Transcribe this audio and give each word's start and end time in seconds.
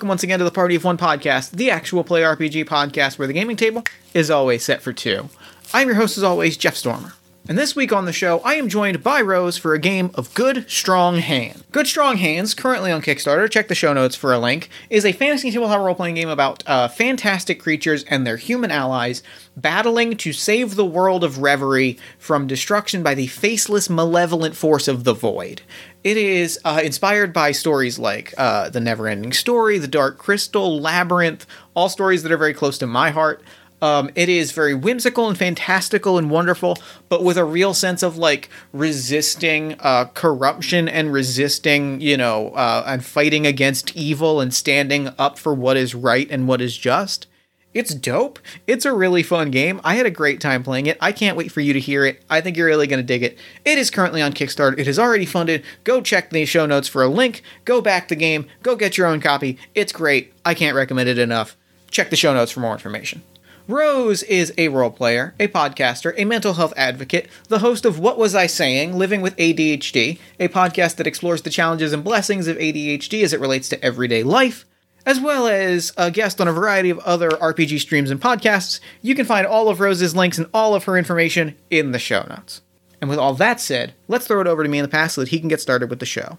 Welcome 0.00 0.08
once 0.08 0.22
again 0.22 0.38
to 0.38 0.46
the 0.46 0.50
Party 0.50 0.76
of 0.76 0.82
One 0.82 0.96
podcast, 0.96 1.50
the 1.50 1.70
actual 1.70 2.04
play 2.04 2.22
RPG 2.22 2.64
podcast 2.64 3.18
where 3.18 3.28
the 3.28 3.34
gaming 3.34 3.58
table 3.58 3.84
is 4.14 4.30
always 4.30 4.64
set 4.64 4.80
for 4.80 4.94
two. 4.94 5.28
I'm 5.74 5.88
your 5.88 5.96
host, 5.96 6.16
as 6.16 6.24
always, 6.24 6.56
Jeff 6.56 6.74
Stormer. 6.74 7.12
And 7.46 7.58
this 7.58 7.76
week 7.76 7.92
on 7.92 8.06
the 8.06 8.12
show, 8.12 8.38
I 8.40 8.54
am 8.54 8.70
joined 8.70 9.02
by 9.02 9.20
Rose 9.20 9.58
for 9.58 9.74
a 9.74 9.78
game 9.78 10.10
of 10.14 10.32
Good 10.32 10.70
Strong 10.70 11.18
Hand. 11.18 11.64
Good 11.70 11.86
Strong 11.86 12.16
Hands, 12.16 12.54
currently 12.54 12.90
on 12.90 13.02
Kickstarter, 13.02 13.50
check 13.50 13.68
the 13.68 13.74
show 13.74 13.92
notes 13.92 14.16
for 14.16 14.32
a 14.32 14.38
link, 14.38 14.70
is 14.88 15.04
a 15.04 15.12
fantasy 15.12 15.50
tabletop 15.50 15.84
role 15.84 15.94
playing 15.94 16.14
game 16.14 16.28
about 16.30 16.62
uh, 16.66 16.88
fantastic 16.88 17.60
creatures 17.60 18.04
and 18.04 18.26
their 18.26 18.38
human 18.38 18.70
allies 18.70 19.22
battling 19.54 20.16
to 20.16 20.32
save 20.32 20.76
the 20.76 20.84
world 20.84 21.24
of 21.24 21.38
Reverie 21.38 21.98
from 22.18 22.46
destruction 22.46 23.02
by 23.02 23.14
the 23.14 23.26
faceless, 23.26 23.90
malevolent 23.90 24.56
force 24.56 24.88
of 24.88 25.04
the 25.04 25.12
Void. 25.12 25.60
It 26.02 26.16
is 26.16 26.58
uh, 26.64 26.80
inspired 26.82 27.34
by 27.34 27.52
stories 27.52 27.98
like 27.98 28.32
uh, 28.38 28.70
The 28.70 28.80
Neverending 28.80 29.34
Story, 29.34 29.76
The 29.76 29.86
Dark 29.86 30.16
Crystal, 30.16 30.80
Labyrinth, 30.80 31.46
all 31.74 31.90
stories 31.90 32.22
that 32.22 32.32
are 32.32 32.38
very 32.38 32.54
close 32.54 32.78
to 32.78 32.86
my 32.86 33.10
heart. 33.10 33.42
Um, 33.82 34.10
it 34.14 34.28
is 34.30 34.52
very 34.52 34.74
whimsical 34.74 35.28
and 35.28 35.36
fantastical 35.36 36.16
and 36.16 36.30
wonderful, 36.30 36.78
but 37.10 37.22
with 37.22 37.36
a 37.36 37.44
real 37.44 37.74
sense 37.74 38.02
of 38.02 38.16
like 38.16 38.48
resisting 38.72 39.76
uh, 39.80 40.06
corruption 40.06 40.88
and 40.88 41.12
resisting, 41.12 42.00
you 42.00 42.16
know, 42.16 42.50
uh, 42.50 42.84
and 42.86 43.04
fighting 43.04 43.46
against 43.46 43.94
evil 43.94 44.40
and 44.40 44.54
standing 44.54 45.10
up 45.18 45.38
for 45.38 45.54
what 45.54 45.76
is 45.76 45.94
right 45.94 46.30
and 46.30 46.48
what 46.48 46.62
is 46.62 46.76
just. 46.76 47.26
It's 47.72 47.94
dope. 47.94 48.40
It's 48.66 48.84
a 48.84 48.92
really 48.92 49.22
fun 49.22 49.52
game. 49.52 49.80
I 49.84 49.94
had 49.94 50.06
a 50.06 50.10
great 50.10 50.40
time 50.40 50.64
playing 50.64 50.86
it. 50.86 50.98
I 51.00 51.12
can't 51.12 51.36
wait 51.36 51.52
for 51.52 51.60
you 51.60 51.72
to 51.72 51.78
hear 51.78 52.04
it. 52.04 52.20
I 52.28 52.40
think 52.40 52.56
you're 52.56 52.66
really 52.66 52.88
going 52.88 52.98
to 52.98 53.06
dig 53.06 53.22
it. 53.22 53.38
It 53.64 53.78
is 53.78 53.90
currently 53.90 54.20
on 54.20 54.32
Kickstarter. 54.32 54.76
It 54.76 54.88
is 54.88 54.98
already 54.98 55.24
funded. 55.24 55.62
Go 55.84 56.00
check 56.00 56.30
the 56.30 56.44
show 56.46 56.66
notes 56.66 56.88
for 56.88 57.02
a 57.04 57.08
link. 57.08 57.42
Go 57.64 57.80
back 57.80 58.08
the 58.08 58.16
game. 58.16 58.46
Go 58.64 58.74
get 58.74 58.98
your 58.98 59.06
own 59.06 59.20
copy. 59.20 59.56
It's 59.74 59.92
great. 59.92 60.32
I 60.44 60.54
can't 60.54 60.74
recommend 60.74 61.08
it 61.08 61.18
enough. 61.18 61.56
Check 61.92 62.10
the 62.10 62.16
show 62.16 62.34
notes 62.34 62.50
for 62.50 62.58
more 62.58 62.72
information. 62.72 63.22
Rose 63.68 64.24
is 64.24 64.52
a 64.58 64.66
role 64.66 64.90
player, 64.90 65.34
a 65.38 65.46
podcaster, 65.46 66.12
a 66.16 66.24
mental 66.24 66.54
health 66.54 66.74
advocate, 66.76 67.28
the 67.46 67.60
host 67.60 67.84
of 67.84 68.00
What 68.00 68.18
Was 68.18 68.34
I 68.34 68.48
Saying? 68.48 68.98
Living 68.98 69.20
with 69.20 69.36
ADHD, 69.36 70.18
a 70.40 70.48
podcast 70.48 70.96
that 70.96 71.06
explores 71.06 71.42
the 71.42 71.50
challenges 71.50 71.92
and 71.92 72.02
blessings 72.02 72.48
of 72.48 72.56
ADHD 72.56 73.22
as 73.22 73.32
it 73.32 73.38
relates 73.38 73.68
to 73.68 73.84
everyday 73.84 74.24
life, 74.24 74.66
as 75.10 75.18
well 75.18 75.48
as 75.48 75.92
a 75.96 76.08
guest 76.08 76.40
on 76.40 76.46
a 76.46 76.52
variety 76.52 76.88
of 76.88 77.00
other 77.00 77.30
RPG 77.30 77.80
streams 77.80 78.12
and 78.12 78.20
podcasts. 78.20 78.78
You 79.02 79.16
can 79.16 79.26
find 79.26 79.44
all 79.44 79.68
of 79.68 79.80
Rose's 79.80 80.14
links 80.14 80.38
and 80.38 80.46
all 80.54 80.72
of 80.72 80.84
her 80.84 80.96
information 80.96 81.56
in 81.68 81.90
the 81.90 81.98
show 81.98 82.24
notes. 82.28 82.60
And 83.00 83.10
with 83.10 83.18
all 83.18 83.34
that 83.34 83.60
said, 83.60 83.94
let's 84.06 84.28
throw 84.28 84.40
it 84.40 84.46
over 84.46 84.62
to 84.62 84.68
me 84.68 84.78
in 84.78 84.84
the 84.84 84.88
past 84.88 85.16
so 85.16 85.22
that 85.22 85.30
he 85.30 85.40
can 85.40 85.48
get 85.48 85.60
started 85.60 85.90
with 85.90 85.98
the 85.98 86.06
show. 86.06 86.38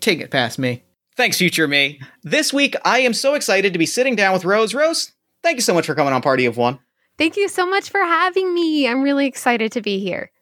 Take 0.00 0.20
it 0.20 0.32
past 0.32 0.58
me. 0.58 0.82
Thanks, 1.16 1.38
future 1.38 1.68
me. 1.68 2.00
This 2.24 2.52
week, 2.52 2.74
I 2.84 2.98
am 2.98 3.14
so 3.14 3.34
excited 3.34 3.72
to 3.72 3.78
be 3.78 3.86
sitting 3.86 4.16
down 4.16 4.32
with 4.32 4.44
Rose. 4.44 4.74
Rose, 4.74 5.12
thank 5.44 5.58
you 5.58 5.62
so 5.62 5.74
much 5.74 5.86
for 5.86 5.94
coming 5.94 6.12
on 6.12 6.20
Party 6.20 6.46
of 6.46 6.56
One. 6.56 6.80
Thank 7.16 7.36
you 7.36 7.48
so 7.48 7.64
much 7.64 7.90
for 7.90 8.00
having 8.00 8.52
me. 8.52 8.88
I'm 8.88 9.02
really 9.02 9.26
excited 9.26 9.70
to 9.72 9.82
be 9.82 10.00
here. 10.00 10.32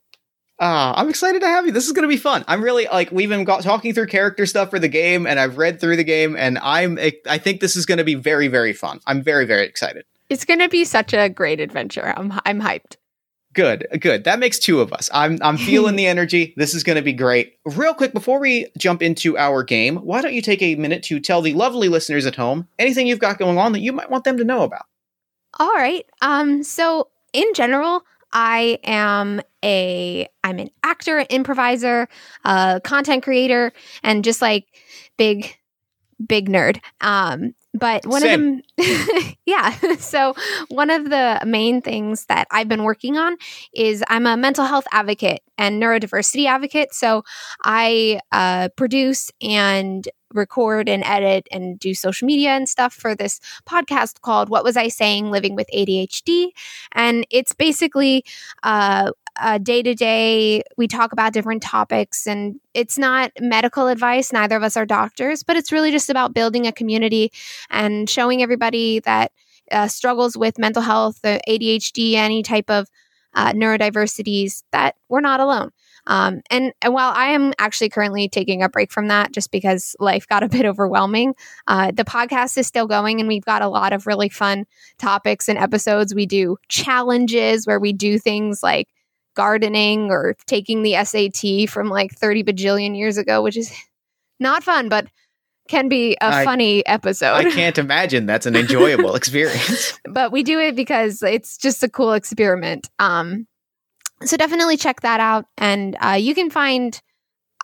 Ah, 0.58 0.98
I'm 0.98 1.10
excited 1.10 1.40
to 1.40 1.46
have 1.46 1.66
you. 1.66 1.72
This 1.72 1.86
is 1.86 1.92
going 1.92 2.04
to 2.04 2.08
be 2.08 2.16
fun. 2.16 2.44
I'm 2.48 2.62
really 2.62 2.86
like 2.86 3.12
we've 3.12 3.28
been 3.28 3.44
got, 3.44 3.62
talking 3.62 3.92
through 3.92 4.06
character 4.06 4.46
stuff 4.46 4.70
for 4.70 4.78
the 4.78 4.88
game, 4.88 5.26
and 5.26 5.38
I've 5.38 5.58
read 5.58 5.80
through 5.80 5.96
the 5.96 6.04
game, 6.04 6.34
and 6.36 6.58
I'm 6.58 6.98
I 7.28 7.38
think 7.38 7.60
this 7.60 7.76
is 7.76 7.84
going 7.84 7.98
to 7.98 8.04
be 8.04 8.14
very 8.14 8.48
very 8.48 8.72
fun. 8.72 9.00
I'm 9.06 9.22
very 9.22 9.44
very 9.44 9.64
excited. 9.64 10.04
It's 10.30 10.44
going 10.44 10.60
to 10.60 10.68
be 10.68 10.84
such 10.84 11.12
a 11.12 11.28
great 11.28 11.60
adventure. 11.60 12.14
I'm 12.16 12.32
I'm 12.46 12.60
hyped. 12.60 12.96
Good, 13.52 13.86
good. 14.00 14.24
That 14.24 14.38
makes 14.38 14.58
two 14.58 14.80
of 14.80 14.92
us. 14.92 15.10
I'm 15.12 15.38
I'm 15.42 15.58
feeling 15.58 15.96
the 15.96 16.06
energy. 16.06 16.54
This 16.56 16.74
is 16.74 16.82
going 16.82 16.96
to 16.96 17.02
be 17.02 17.12
great. 17.12 17.58
Real 17.64 17.94
quick 17.94 18.12
before 18.12 18.38
we 18.38 18.66
jump 18.78 19.02
into 19.02 19.36
our 19.36 19.62
game, 19.62 19.96
why 19.96 20.22
don't 20.22 20.34
you 20.34 20.42
take 20.42 20.62
a 20.62 20.74
minute 20.74 21.02
to 21.04 21.20
tell 21.20 21.42
the 21.42 21.54
lovely 21.54 21.88
listeners 21.88 22.26
at 22.26 22.36
home 22.36 22.68
anything 22.78 23.06
you've 23.06 23.18
got 23.18 23.38
going 23.38 23.58
on 23.58 23.72
that 23.72 23.80
you 23.80 23.92
might 23.92 24.10
want 24.10 24.24
them 24.24 24.38
to 24.38 24.44
know 24.44 24.62
about? 24.62 24.86
All 25.58 25.72
right. 25.74 26.06
Um 26.22 26.62
so 26.62 27.08
in 27.32 27.52
general, 27.54 28.04
I 28.38 28.78
am 28.84 29.40
a 29.64 30.28
I'm 30.44 30.58
an 30.58 30.68
actor, 30.84 31.24
improviser, 31.30 32.06
uh, 32.44 32.80
content 32.80 33.22
creator, 33.22 33.72
and 34.02 34.22
just 34.22 34.42
like 34.42 34.66
big 35.16 35.56
big 36.24 36.50
nerd. 36.50 36.78
Um, 37.00 37.54
but 37.78 38.06
one 38.06 38.20
Same. 38.20 38.62
of 38.78 38.86
them, 38.86 39.32
yeah. 39.46 39.74
So 39.98 40.34
one 40.68 40.90
of 40.90 41.10
the 41.10 41.40
main 41.44 41.82
things 41.82 42.26
that 42.26 42.46
I've 42.50 42.68
been 42.68 42.84
working 42.84 43.16
on 43.16 43.36
is 43.74 44.04
I'm 44.08 44.26
a 44.26 44.36
mental 44.36 44.64
health 44.64 44.86
advocate 44.92 45.40
and 45.58 45.82
neurodiversity 45.82 46.46
advocate. 46.46 46.94
So 46.94 47.24
I 47.64 48.20
uh, 48.30 48.68
produce 48.76 49.30
and 49.40 50.06
record 50.32 50.88
and 50.88 51.02
edit 51.04 51.48
and 51.50 51.78
do 51.78 51.94
social 51.94 52.26
media 52.26 52.50
and 52.50 52.68
stuff 52.68 52.92
for 52.92 53.14
this 53.14 53.40
podcast 53.68 54.20
called 54.20 54.48
What 54.48 54.64
Was 54.64 54.76
I 54.76 54.88
Saying 54.88 55.30
Living 55.30 55.54
with 55.54 55.68
ADHD. 55.74 56.48
And 56.92 57.26
it's 57.30 57.52
basically 57.52 58.24
uh, 58.62 59.12
day 59.62 59.82
to 59.82 59.94
day, 59.94 60.62
we 60.76 60.88
talk 60.88 61.12
about 61.12 61.32
different 61.32 61.62
topics, 61.62 62.26
and 62.26 62.60
it's 62.74 62.98
not 62.98 63.32
medical 63.40 63.88
advice. 63.88 64.32
Neither 64.32 64.56
of 64.56 64.62
us 64.62 64.76
are 64.76 64.86
doctors, 64.86 65.42
but 65.42 65.56
it's 65.56 65.72
really 65.72 65.90
just 65.90 66.10
about 66.10 66.34
building 66.34 66.66
a 66.66 66.72
community 66.72 67.32
and 67.70 68.08
showing 68.08 68.42
everybody 68.42 69.00
that 69.00 69.32
uh, 69.70 69.88
struggles 69.88 70.36
with 70.36 70.58
mental 70.58 70.82
health, 70.82 71.18
uh, 71.24 71.38
ADHD, 71.48 72.14
any 72.14 72.42
type 72.42 72.70
of 72.70 72.88
uh, 73.34 73.52
neurodiversities, 73.52 74.62
that 74.72 74.96
we're 75.08 75.20
not 75.20 75.40
alone. 75.40 75.70
Um, 76.06 76.40
and, 76.50 76.72
and 76.82 76.94
while 76.94 77.12
I 77.14 77.30
am 77.30 77.52
actually 77.58 77.88
currently 77.88 78.28
taking 78.28 78.62
a 78.62 78.68
break 78.68 78.92
from 78.92 79.08
that 79.08 79.32
just 79.32 79.50
because 79.50 79.96
life 79.98 80.26
got 80.28 80.42
a 80.42 80.48
bit 80.48 80.64
overwhelming, 80.64 81.34
uh, 81.66 81.90
the 81.92 82.04
podcast 82.04 82.56
is 82.58 82.66
still 82.66 82.86
going 82.86 83.20
and 83.20 83.28
we've 83.28 83.44
got 83.44 83.62
a 83.62 83.68
lot 83.68 83.92
of 83.92 84.06
really 84.06 84.28
fun 84.28 84.66
topics 84.98 85.48
and 85.48 85.58
episodes. 85.58 86.14
We 86.14 86.26
do 86.26 86.56
challenges 86.68 87.66
where 87.66 87.80
we 87.80 87.92
do 87.92 88.18
things 88.18 88.62
like 88.62 88.88
gardening 89.36 90.10
or 90.10 90.34
taking 90.46 90.82
the 90.82 90.94
SAT 91.04 91.70
from 91.70 91.88
like 91.88 92.12
30 92.12 92.42
bajillion 92.42 92.96
years 92.96 93.16
ago, 93.18 93.42
which 93.42 93.56
is 93.56 93.72
not 94.40 94.64
fun, 94.64 94.88
but 94.88 95.06
can 95.68 95.88
be 95.88 96.14
a 96.20 96.26
I- 96.26 96.44
funny 96.44 96.84
episode. 96.86 97.34
I 97.34 97.50
can't 97.50 97.78
imagine 97.78 98.26
that's 98.26 98.46
an 98.46 98.56
enjoyable 98.56 99.14
experience. 99.20 99.98
but 100.04 100.32
we 100.32 100.42
do 100.42 100.58
it 100.58 100.74
because 100.74 101.22
it's 101.22 101.56
just 101.56 101.82
a 101.82 101.88
cool 101.88 102.12
experiment. 102.12 102.88
Um, 102.98 103.46
so 104.24 104.36
definitely 104.36 104.76
check 104.76 105.02
that 105.02 105.20
out, 105.20 105.44
and 105.58 105.96
uh, 106.00 106.16
you 106.18 106.34
can 106.34 106.50
find. 106.50 107.00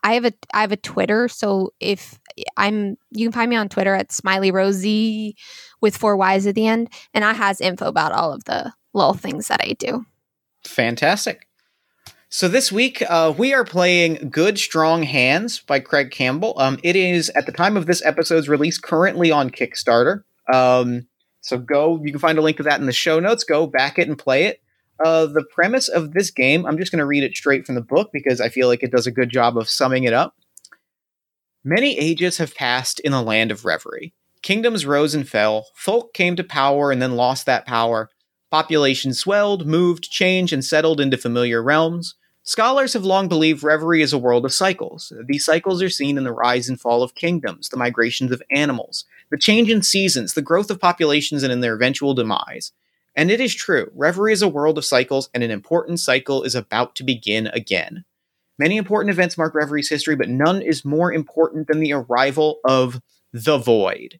I 0.04 0.14
have 0.14 0.24
a 0.24 0.32
I 0.52 0.62
have 0.62 0.72
a 0.72 0.76
Twitter, 0.76 1.28
so 1.28 1.72
if 1.78 2.18
I'm 2.56 2.96
you 3.12 3.24
can 3.26 3.32
find 3.32 3.48
me 3.48 3.54
on 3.56 3.68
Twitter 3.68 3.94
at 3.94 4.10
Smiley 4.10 4.50
Rosie 4.50 5.36
with 5.80 5.96
four 5.96 6.16
Y's 6.16 6.46
at 6.46 6.56
the 6.56 6.66
end, 6.66 6.90
and 7.14 7.24
I 7.24 7.32
has 7.32 7.60
info 7.60 7.86
about 7.86 8.10
all 8.12 8.32
of 8.32 8.42
the 8.44 8.72
little 8.92 9.14
things 9.14 9.46
that 9.46 9.60
I 9.62 9.74
do. 9.78 10.04
Fantastic. 10.64 11.46
So 12.34 12.48
this 12.48 12.72
week 12.72 13.02
uh, 13.10 13.34
we 13.36 13.52
are 13.52 13.62
playing 13.62 14.30
"Good 14.30 14.58
Strong 14.58 15.02
Hands" 15.02 15.60
by 15.66 15.80
Craig 15.80 16.10
Campbell. 16.10 16.54
Um, 16.56 16.78
it 16.82 16.96
is 16.96 17.28
at 17.34 17.44
the 17.44 17.52
time 17.52 17.76
of 17.76 17.84
this 17.84 18.02
episode's 18.06 18.48
release 18.48 18.78
currently 18.78 19.30
on 19.30 19.50
Kickstarter. 19.50 20.22
Um, 20.50 21.08
so 21.42 21.58
go, 21.58 22.00
you 22.02 22.10
can 22.10 22.18
find 22.18 22.38
a 22.38 22.40
link 22.40 22.56
to 22.56 22.62
that 22.62 22.80
in 22.80 22.86
the 22.86 22.92
show 22.92 23.20
notes. 23.20 23.44
Go 23.44 23.66
back 23.66 23.98
it 23.98 24.08
and 24.08 24.18
play 24.18 24.44
it. 24.44 24.62
Uh, 25.04 25.26
the 25.26 25.44
premise 25.44 25.90
of 25.90 26.14
this 26.14 26.30
game, 26.30 26.64
I'm 26.64 26.78
just 26.78 26.90
going 26.90 27.00
to 27.00 27.06
read 27.06 27.22
it 27.22 27.36
straight 27.36 27.66
from 27.66 27.74
the 27.74 27.82
book 27.82 28.08
because 28.14 28.40
I 28.40 28.48
feel 28.48 28.66
like 28.66 28.82
it 28.82 28.92
does 28.92 29.06
a 29.06 29.12
good 29.12 29.28
job 29.28 29.58
of 29.58 29.68
summing 29.68 30.04
it 30.04 30.14
up. 30.14 30.34
Many 31.62 31.98
ages 31.98 32.38
have 32.38 32.54
passed 32.54 32.98
in 33.00 33.12
the 33.12 33.20
land 33.20 33.50
of 33.50 33.66
reverie. 33.66 34.14
Kingdoms 34.40 34.86
rose 34.86 35.14
and 35.14 35.28
fell, 35.28 35.66
folk 35.74 36.14
came 36.14 36.34
to 36.36 36.44
power 36.44 36.90
and 36.90 37.02
then 37.02 37.14
lost 37.14 37.44
that 37.44 37.66
power. 37.66 38.08
Population 38.50 39.12
swelled, 39.12 39.66
moved, 39.66 40.10
changed, 40.10 40.54
and 40.54 40.64
settled 40.64 40.98
into 40.98 41.18
familiar 41.18 41.62
realms. 41.62 42.14
Scholars 42.44 42.92
have 42.94 43.04
long 43.04 43.28
believed 43.28 43.62
reverie 43.62 44.02
is 44.02 44.12
a 44.12 44.18
world 44.18 44.44
of 44.44 44.52
cycles. 44.52 45.12
These 45.26 45.44
cycles 45.44 45.80
are 45.80 45.88
seen 45.88 46.18
in 46.18 46.24
the 46.24 46.32
rise 46.32 46.68
and 46.68 46.80
fall 46.80 47.04
of 47.04 47.14
kingdoms, 47.14 47.68
the 47.68 47.76
migrations 47.76 48.32
of 48.32 48.42
animals, 48.50 49.04
the 49.30 49.38
change 49.38 49.70
in 49.70 49.82
seasons, 49.82 50.34
the 50.34 50.42
growth 50.42 50.68
of 50.68 50.80
populations, 50.80 51.44
and 51.44 51.52
in 51.52 51.60
their 51.60 51.74
eventual 51.74 52.14
demise. 52.14 52.72
And 53.14 53.30
it 53.30 53.40
is 53.40 53.54
true, 53.54 53.92
reverie 53.94 54.32
is 54.32 54.42
a 54.42 54.48
world 54.48 54.76
of 54.76 54.84
cycles, 54.84 55.30
and 55.32 55.44
an 55.44 55.52
important 55.52 56.00
cycle 56.00 56.42
is 56.42 56.56
about 56.56 56.96
to 56.96 57.04
begin 57.04 57.46
again. 57.48 58.04
Many 58.58 58.76
important 58.76 59.10
events 59.10 59.38
mark 59.38 59.54
Reverie's 59.54 59.88
history, 59.88 60.16
but 60.16 60.28
none 60.28 60.62
is 60.62 60.84
more 60.84 61.12
important 61.12 61.68
than 61.68 61.78
the 61.78 61.92
arrival 61.92 62.58
of 62.64 63.00
the 63.32 63.56
Void. 63.56 64.18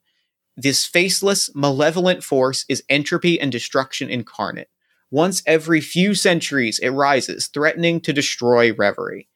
This 0.55 0.85
faceless, 0.85 1.53
malevolent 1.55 2.23
force 2.23 2.63
is 2.69 2.83
entropy 2.87 3.39
and 3.39 3.51
destruction 3.51 4.09
incarnate. 4.09 4.69
Once 5.13 5.43
every 5.45 5.79
few 5.79 6.15
centuries, 6.15 6.79
it 6.79 6.89
rises, 6.89 7.45
threatening 7.45 8.01
to 8.01 8.11
destroy 8.11 8.73
Reverie. 8.73 9.27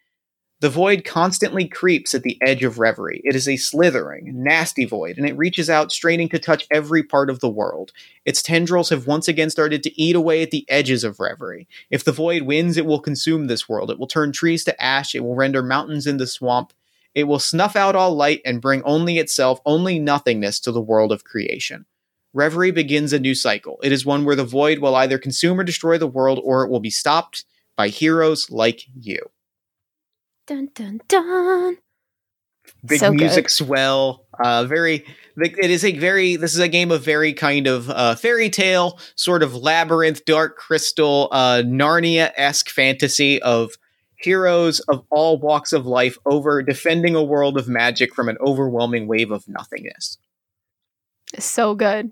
The 0.59 0.71
void 0.71 1.05
constantly 1.05 1.67
creeps 1.67 2.15
at 2.15 2.23
the 2.23 2.39
edge 2.41 2.63
of 2.63 2.79
Reverie. 2.79 3.21
It 3.23 3.35
is 3.35 3.47
a 3.47 3.57
slithering, 3.57 4.31
nasty 4.33 4.85
void, 4.85 5.19
and 5.19 5.29
it 5.29 5.37
reaches 5.37 5.69
out, 5.69 5.91
straining 5.91 6.29
to 6.29 6.39
touch 6.39 6.65
every 6.71 7.03
part 7.03 7.29
of 7.29 7.41
the 7.41 7.49
world. 7.49 7.91
Its 8.25 8.41
tendrils 8.41 8.89
have 8.89 9.05
once 9.05 9.27
again 9.27 9.51
started 9.51 9.83
to 9.83 10.01
eat 10.01 10.15
away 10.15 10.41
at 10.41 10.49
the 10.49 10.65
edges 10.67 11.03
of 11.03 11.19
Reverie. 11.19 11.67
If 11.91 12.03
the 12.03 12.11
void 12.11 12.41
wins, 12.41 12.75
it 12.77 12.87
will 12.87 12.99
consume 12.99 13.45
this 13.45 13.69
world. 13.69 13.91
It 13.91 13.99
will 13.99 14.07
turn 14.07 14.31
trees 14.31 14.63
to 14.63 14.83
ash. 14.83 15.13
It 15.13 15.23
will 15.23 15.35
render 15.35 15.61
mountains 15.61 16.07
into 16.07 16.25
swamp. 16.25 16.73
It 17.13 17.25
will 17.25 17.37
snuff 17.37 17.75
out 17.75 17.95
all 17.95 18.15
light 18.15 18.41
and 18.43 18.59
bring 18.59 18.81
only 18.81 19.19
itself, 19.19 19.61
only 19.63 19.99
nothingness 19.99 20.59
to 20.61 20.71
the 20.71 20.81
world 20.81 21.11
of 21.11 21.23
creation. 21.23 21.85
Reverie 22.37 22.69
begins 22.69 23.13
a 23.13 23.19
new 23.19 23.33
cycle. 23.33 23.79
It 23.81 23.91
is 23.91 24.05
one 24.05 24.23
where 24.23 24.35
the 24.35 24.45
void 24.45 24.77
will 24.77 24.95
either 24.95 25.17
consume 25.17 25.59
or 25.59 25.63
destroy 25.63 25.97
the 25.97 26.05
world, 26.05 26.39
or 26.43 26.63
it 26.63 26.69
will 26.69 26.79
be 26.79 26.91
stopped 26.91 27.45
by 27.75 27.87
heroes 27.87 28.51
like 28.51 28.83
you. 28.93 29.17
Dun 30.45 30.69
dun 30.75 31.01
dun. 31.07 31.77
Big 32.85 32.99
So 32.99 33.09
good. 33.09 33.17
music 33.17 33.49
swell. 33.49 34.27
Uh, 34.39 34.65
very. 34.65 35.03
It 35.35 35.71
is 35.71 35.83
a 35.83 35.97
very. 35.97 36.35
This 36.35 36.53
is 36.53 36.59
a 36.59 36.67
game 36.67 36.91
of 36.91 37.03
very 37.03 37.33
kind 37.33 37.65
of 37.65 37.89
uh, 37.89 38.13
fairy 38.15 38.51
tale, 38.51 38.99
sort 39.15 39.41
of 39.41 39.55
labyrinth, 39.55 40.23
dark 40.25 40.57
crystal, 40.57 41.29
uh, 41.31 41.63
Narnia 41.65 42.31
esque 42.37 42.69
fantasy 42.69 43.41
of 43.41 43.71
heroes 44.19 44.79
of 44.81 45.03
all 45.09 45.39
walks 45.39 45.73
of 45.73 45.87
life 45.87 46.19
over 46.27 46.61
defending 46.61 47.15
a 47.15 47.23
world 47.23 47.57
of 47.57 47.67
magic 47.67 48.13
from 48.13 48.29
an 48.29 48.37
overwhelming 48.41 49.07
wave 49.07 49.31
of 49.31 49.47
nothingness. 49.47 50.19
So 51.39 51.73
good. 51.75 52.11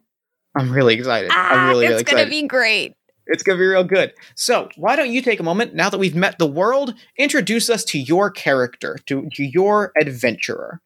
I'm 0.56 0.72
really 0.72 0.96
excited. 0.96 1.31
Ah, 1.34 1.50
I'm 1.52 1.69
really, 1.69 1.86
really 1.88 2.02
it's 2.02 2.10
gonna 2.12 2.30
be 2.30 2.48
great. 2.48 2.96
It's 3.28 3.44
gonna 3.44 3.57
be 3.57 3.66
real 3.66 3.84
good. 3.84 4.13
So, 4.36 4.69
why 4.75 4.96
don't 4.96 5.12
you 5.12 5.22
take 5.22 5.40
a 5.40 5.44
moment 5.44 5.74
now 5.74 5.90
that 5.90 5.98
we've 5.98 6.16
met 6.16 6.38
the 6.38 6.48
world, 6.48 6.94
introduce 7.18 7.69
us 7.69 7.84
to 7.86 8.00
your 8.00 8.30
character, 8.30 8.98
to, 9.07 9.28
to 9.34 9.44
your 9.44 9.92
adventurer. 10.00 10.81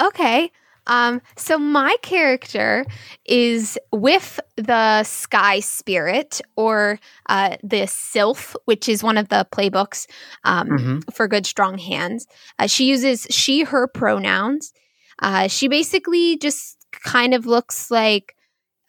Okay. 0.00 0.50
Um, 0.88 1.20
so 1.36 1.58
my 1.58 1.96
character 2.02 2.86
is 3.26 3.78
with 3.92 4.40
the 4.56 5.02
sky 5.04 5.60
spirit 5.60 6.40
or 6.56 6.98
uh, 7.28 7.56
the 7.62 7.86
sylph, 7.86 8.56
which 8.64 8.88
is 8.88 9.02
one 9.02 9.18
of 9.18 9.28
the 9.28 9.46
playbooks 9.52 10.06
um, 10.44 10.68
Mhm. 10.68 11.14
for 11.14 11.28
good, 11.28 11.44
strong 11.46 11.76
hands. 11.76 12.26
Uh, 12.58 12.66
she 12.66 12.86
uses 12.86 13.26
she, 13.28 13.64
her 13.64 13.86
pronouns. 13.86 14.72
Uh, 15.20 15.46
she 15.48 15.68
basically 15.68 16.38
just 16.38 16.78
kind 17.04 17.34
of 17.34 17.44
looks 17.44 17.90
like 17.90 18.34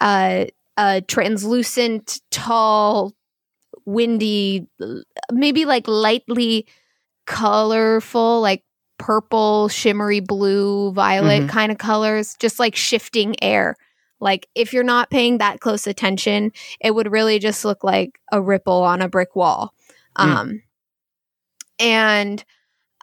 uh, 0.01 0.46
a 0.78 1.01
translucent, 1.01 2.22
tall, 2.31 3.13
windy, 3.86 4.68
maybe 5.31 5.66
like 5.66 5.88
lightly 5.88 6.66
colorful, 7.25 8.42
like 8.42 8.63
purple, 8.98 9.68
shimmery 9.69 10.19
blue, 10.19 10.92
violet 10.94 11.44
Mhm. 11.44 11.50
kind 11.50 11.72
of 11.72 11.78
colors, 11.78 12.36
just 12.40 12.60
like 12.60 12.75
shifting 12.75 13.36
air. 13.44 13.75
Like 14.19 14.48
if 14.56 14.74
you're 14.74 14.84
not 14.84 15.10
paying 15.10 15.38
that 15.38 15.60
close 15.62 15.88
attention, 15.88 16.51
it 16.81 16.94
would 16.94 17.12
really 17.12 17.40
just 17.40 17.63
look 17.63 17.84
like 17.84 18.19
a 18.31 18.42
ripple 18.42 18.84
on 18.84 19.01
a 19.01 19.07
brick 19.10 19.36
wall. 19.36 19.74
Mm. 20.18 20.24
Um 20.25 20.62
and 21.80 22.44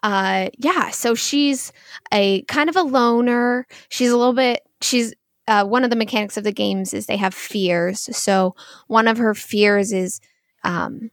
uh 0.02 0.48
yeah, 0.58 0.90
so 0.90 1.14
she's 1.14 1.72
a 2.12 2.42
kind 2.42 2.68
of 2.68 2.76
a 2.76 2.82
loner. 2.82 3.66
She's 3.88 4.10
a 4.10 4.16
little 4.16 4.34
bit 4.34 4.60
she's 4.82 5.14
uh, 5.48 5.64
one 5.64 5.84
of 5.84 5.90
the 5.90 5.96
mechanics 5.96 6.36
of 6.36 6.44
the 6.44 6.52
games 6.52 6.92
is 6.94 7.06
they 7.06 7.16
have 7.16 7.34
fears. 7.34 8.08
So 8.16 8.54
one 8.88 9.08
of 9.08 9.18
her 9.18 9.34
fears 9.34 9.92
is 9.92 10.20
um 10.64 11.10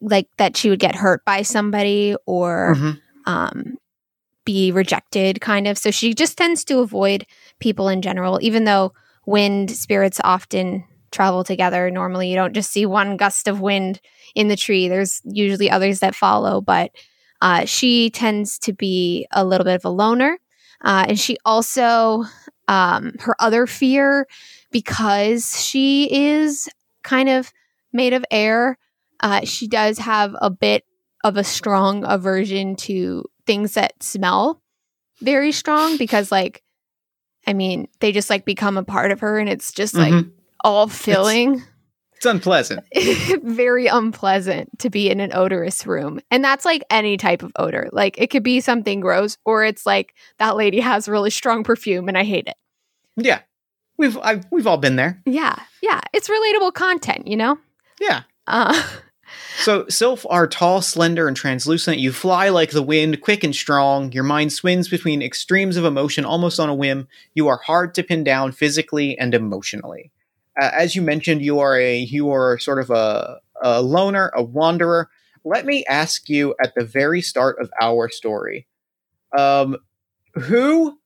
like 0.00 0.28
that 0.38 0.56
she 0.56 0.70
would 0.70 0.80
get 0.80 0.94
hurt 0.96 1.24
by 1.24 1.42
somebody 1.42 2.16
or 2.26 2.74
Mhm. 2.76 3.00
um, 3.26 3.78
be 4.44 4.72
rejected, 4.72 5.40
kind 5.40 5.66
of. 5.66 5.78
So 5.78 5.90
she 5.90 6.14
just 6.14 6.36
tends 6.36 6.64
to 6.66 6.80
avoid 6.80 7.26
people 7.60 7.88
in 7.88 8.02
general, 8.02 8.38
even 8.42 8.64
though 8.64 8.92
wind 9.26 9.70
spirits 9.70 10.20
often 10.24 10.84
travel 11.12 11.44
together. 11.44 11.90
Normally, 11.90 12.28
you 12.28 12.36
don't 12.36 12.54
just 12.54 12.70
see 12.72 12.86
one 12.86 13.16
gust 13.16 13.48
of 13.48 13.60
wind 13.60 14.00
in 14.34 14.48
the 14.48 14.56
tree, 14.56 14.88
there's 14.88 15.20
usually 15.24 15.70
others 15.70 16.00
that 16.00 16.14
follow, 16.14 16.60
but 16.60 16.90
uh, 17.40 17.64
she 17.64 18.10
tends 18.10 18.58
to 18.60 18.72
be 18.72 19.26
a 19.30 19.44
little 19.44 19.64
bit 19.64 19.76
of 19.76 19.84
a 19.84 19.90
loner. 19.90 20.38
Uh, 20.82 21.06
and 21.08 21.18
she 21.20 21.36
also, 21.44 22.24
um, 22.68 23.12
her 23.20 23.34
other 23.38 23.66
fear, 23.66 24.26
because 24.70 25.60
she 25.64 26.08
is 26.12 26.68
kind 27.02 27.28
of 27.28 27.52
made 27.92 28.12
of 28.12 28.24
air, 28.30 28.78
uh, 29.20 29.44
she 29.44 29.68
does 29.68 29.98
have 29.98 30.34
a 30.40 30.50
bit 30.50 30.84
of 31.22 31.36
a 31.36 31.44
strong 31.44 32.04
aversion 32.04 32.76
to 32.76 33.24
things 33.46 33.74
that 33.74 34.02
smell 34.02 34.60
very 35.20 35.52
strong 35.52 35.96
because 35.96 36.32
like 36.32 36.62
i 37.46 37.52
mean 37.52 37.86
they 38.00 38.10
just 38.12 38.28
like 38.28 38.44
become 38.44 38.76
a 38.76 38.82
part 38.84 39.10
of 39.12 39.20
her 39.20 39.38
and 39.38 39.48
it's 39.48 39.72
just 39.72 39.94
like 39.94 40.12
Mhm. 40.12 40.32
all 40.62 40.88
filling 40.88 41.54
It's 41.54 41.62
unpleasant. 42.24 42.84
very 43.42 43.86
unpleasant 43.86 44.78
to 44.78 44.90
be 44.90 45.10
in 45.10 45.20
an 45.20 45.32
odorous 45.34 45.86
room 45.86 46.20
and 46.30 46.44
that's 46.44 46.64
like 46.64 46.82
any 46.90 47.16
type 47.16 47.42
of 47.42 47.52
odor 47.56 47.88
like 47.92 48.16
it 48.18 48.28
could 48.30 48.42
be 48.42 48.60
something 48.60 49.00
gross 49.00 49.36
or 49.44 49.64
it's 49.64 49.86
like 49.86 50.14
that 50.38 50.56
lady 50.56 50.80
has 50.80 51.08
really 51.08 51.30
strong 51.30 51.62
perfume 51.64 52.08
and 52.08 52.16
i 52.18 52.24
hate 52.24 52.46
it 52.46 52.56
Yeah, 53.16 53.40
we've 53.98 54.16
I've, 54.18 54.44
we've 54.50 54.66
all 54.66 54.78
been 54.78 54.96
there. 54.96 55.20
yeah 55.26 55.56
yeah 55.82 56.00
it's 56.12 56.28
relatable 56.28 56.72
content 56.74 57.26
you 57.26 57.36
know 57.36 57.58
Yeah. 58.00 58.22
uh 58.46 58.80
So, 59.64 59.86
Sylph 59.88 60.26
are 60.28 60.46
tall, 60.46 60.82
slender, 60.82 61.26
and 61.26 61.36
translucent. 61.36 61.98
You 61.98 62.12
fly 62.12 62.50
like 62.50 62.70
the 62.70 62.82
wind, 62.82 63.20
quick 63.20 63.42
and 63.42 63.54
strong. 63.54 64.12
Your 64.12 64.22
mind 64.22 64.52
swings 64.52 64.88
between 64.88 65.22
extremes 65.22 65.76
of 65.76 65.84
emotion 65.84 66.24
almost 66.24 66.60
on 66.60 66.68
a 66.68 66.74
whim. 66.74 67.08
You 67.34 67.48
are 67.48 67.56
hard 67.64 67.94
to 67.94 68.02
pin 68.02 68.22
down 68.22 68.52
physically 68.52 69.16
and 69.18 69.32
emotionally. 69.34 70.12
Uh, 70.60 70.70
as 70.72 70.94
you 70.94 71.02
mentioned, 71.02 71.42
you 71.42 71.58
are 71.60 71.76
a 71.78 71.98
you 71.98 72.30
are 72.30 72.58
sort 72.58 72.78
of 72.78 72.90
a, 72.90 73.38
a 73.62 73.82
loner, 73.82 74.30
a 74.34 74.42
wanderer. 74.42 75.08
Let 75.44 75.66
me 75.66 75.84
ask 75.86 76.28
you 76.28 76.54
at 76.62 76.74
the 76.74 76.84
very 76.84 77.20
start 77.20 77.58
of 77.60 77.70
our 77.80 78.08
story, 78.08 78.66
um, 79.36 79.76
who 80.34 80.98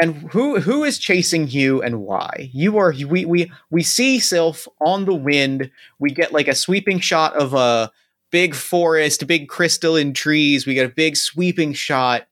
and 0.00 0.30
who 0.32 0.60
who 0.60 0.84
is 0.84 0.98
chasing 0.98 1.48
you 1.48 1.82
and 1.82 2.02
why? 2.02 2.50
You 2.52 2.78
are 2.78 2.94
we 3.06 3.24
we 3.24 3.52
we 3.70 3.82
see 3.82 4.18
Sylph 4.18 4.66
on 4.80 5.04
the 5.04 5.14
wind 5.14 5.70
we 5.98 6.10
get 6.10 6.32
like 6.32 6.48
a 6.48 6.54
sweeping 6.54 7.00
shot 7.00 7.34
of 7.34 7.54
a 7.54 7.90
big 8.30 8.54
forest, 8.54 9.26
big 9.26 9.48
crystalline 9.48 10.14
trees. 10.14 10.66
We 10.66 10.74
get 10.74 10.86
a 10.86 10.94
big 10.94 11.16
sweeping 11.16 11.72
shot, 11.72 12.26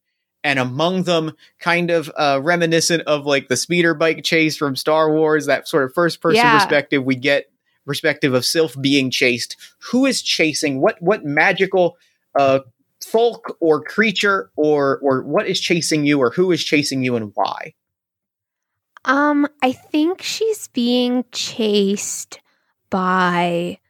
and 0.49 0.59
among 0.59 1.03
them, 1.03 1.33
kind 1.59 1.91
of 1.91 2.11
uh, 2.17 2.41
reminiscent 2.43 3.03
of 3.03 3.27
like 3.27 3.49
the 3.49 3.57
speeder 3.57 3.93
bike 3.93 4.25
chase 4.25 4.57
from 4.57 4.77
Star 4.77 5.13
Wars, 5.13 5.45
that 5.45 5.69
sort 5.69 5.85
of 5.85 5.93
first 5.93 6.23
person 6.23 6.37
Yeah. 6.37 6.59
perspective. 6.59 7.05
We 7.05 7.17
get 7.17 7.53
perspective 7.85 8.33
of 8.33 8.47
Sylph 8.47 8.75
being 8.81 9.11
chased. 9.11 9.57
Who 9.91 10.07
is 10.07 10.23
chasing? 10.23 10.81
What 10.81 10.97
what 11.03 11.23
magical 11.23 11.99
uh, 12.35 12.61
folk 13.05 13.59
or 13.61 13.83
creature 13.83 14.51
or 14.57 14.99
or 15.03 15.23
what 15.23 15.47
is 15.47 15.61
chasing 15.61 16.07
you, 16.07 16.19
or 16.19 16.31
who 16.31 16.51
is 16.51 16.65
chasing 16.65 17.03
you, 17.03 17.15
and 17.15 17.31
why? 17.35 17.75
Um, 19.05 19.47
I 19.63 19.73
think 19.73 20.23
she's 20.23 20.69
being 20.69 21.27
chased 21.31 22.41
by 22.89 23.81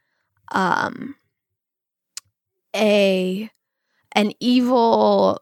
um 0.51 1.15
a 2.75 3.49
an 4.11 4.33
evil 4.41 5.41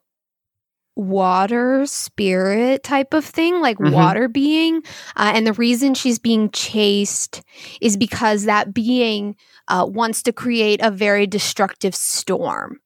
water 0.97 1.85
spirit 1.85 2.83
type 2.83 3.13
of 3.13 3.23
thing, 3.23 3.61
like 3.61 3.77
Mhm. 3.77 3.91
water 3.91 4.27
being. 4.27 4.81
Uh, 5.15 5.31
and 5.35 5.45
the 5.45 5.53
reason 5.53 5.93
she's 5.93 6.19
being 6.19 6.49
chased 6.51 7.41
is 7.81 7.95
because 7.97 8.43
that 8.43 8.73
being 8.73 9.35
uh, 9.69 9.85
wants 9.87 10.23
to 10.23 10.31
create 10.31 10.79
a 10.81 10.89
very 10.89 11.27
destructive 11.27 11.93
storm 11.93 12.79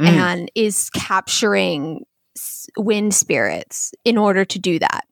Mm. 0.00 0.06
and 0.08 0.50
is 0.56 0.90
capturing 0.90 2.04
wind 2.76 3.14
spirits 3.14 3.92
in 4.04 4.18
order 4.18 4.44
to 4.44 4.58
do 4.58 4.78
that. 4.80 5.04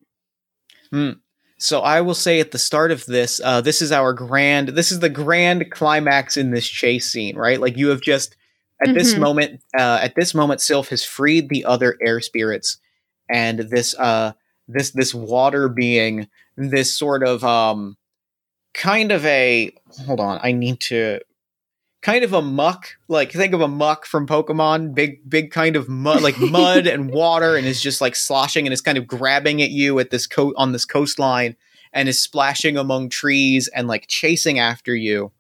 So 1.58 1.80
I 1.80 2.00
will 2.00 2.14
say 2.14 2.40
at 2.40 2.50
the 2.50 2.58
start 2.58 2.90
of 2.90 3.06
this, 3.06 3.40
uh, 3.44 3.60
this 3.60 3.80
is 3.80 3.92
our 3.92 4.12
grand, 4.12 4.70
this 4.70 4.90
is 4.90 4.98
the 4.98 5.08
grand 5.08 5.70
climax 5.70 6.36
in 6.36 6.50
this 6.50 6.66
chase 6.66 7.08
scene, 7.08 7.36
right? 7.36 7.60
Like 7.60 7.76
you 7.76 7.88
have 7.90 8.00
just 8.00 8.34
at 8.86 8.94
this 8.94 9.14
Mhm. 9.14 9.18
moment, 9.18 9.60
uh, 9.78 9.98
at 10.02 10.14
this 10.14 10.34
moment, 10.34 10.60
Sylph 10.60 10.88
has 10.88 11.04
freed 11.04 11.48
the 11.48 11.64
other 11.64 11.96
air 12.04 12.20
spirits, 12.20 12.78
and 13.30 13.60
this, 13.60 13.94
uh, 13.98 14.32
this, 14.68 14.90
this 14.90 15.14
water 15.14 15.68
being, 15.68 16.28
this 16.56 16.96
sort 16.96 17.26
of, 17.26 17.44
um, 17.44 17.96
kind 18.74 19.12
of 19.12 19.24
a, 19.26 19.72
hold 20.06 20.20
on, 20.20 20.40
I 20.42 20.52
need 20.52 20.80
to, 20.80 21.20
kind 22.00 22.24
of 22.24 22.32
a 22.32 22.42
muck, 22.42 22.96
like 23.08 23.30
think 23.32 23.52
of 23.54 23.60
a 23.60 23.68
muck 23.68 24.06
from 24.06 24.26
Pokemon, 24.26 24.94
big, 24.94 25.28
big 25.28 25.50
kind 25.52 25.76
of 25.76 25.88
mud, 25.88 26.20
like 26.22 26.36
mud 26.38 26.86
and 26.86 27.10
water, 27.10 27.56
and 27.56 27.66
is 27.66 27.80
just 27.82 28.00
like 28.00 28.16
sloshing 28.16 28.66
and 28.66 28.72
is 28.72 28.80
kind 28.80 28.98
of 28.98 29.06
grabbing 29.06 29.62
at 29.62 29.70
you 29.70 29.98
at 29.98 30.10
this 30.10 30.26
coat 30.26 30.54
on 30.56 30.72
this 30.72 30.84
coastline 30.84 31.54
and 31.92 32.08
is 32.08 32.18
splashing 32.18 32.76
among 32.76 33.08
trees 33.08 33.68
and 33.68 33.86
like 33.86 34.06
chasing 34.08 34.58
after 34.58 34.96
you 34.96 35.30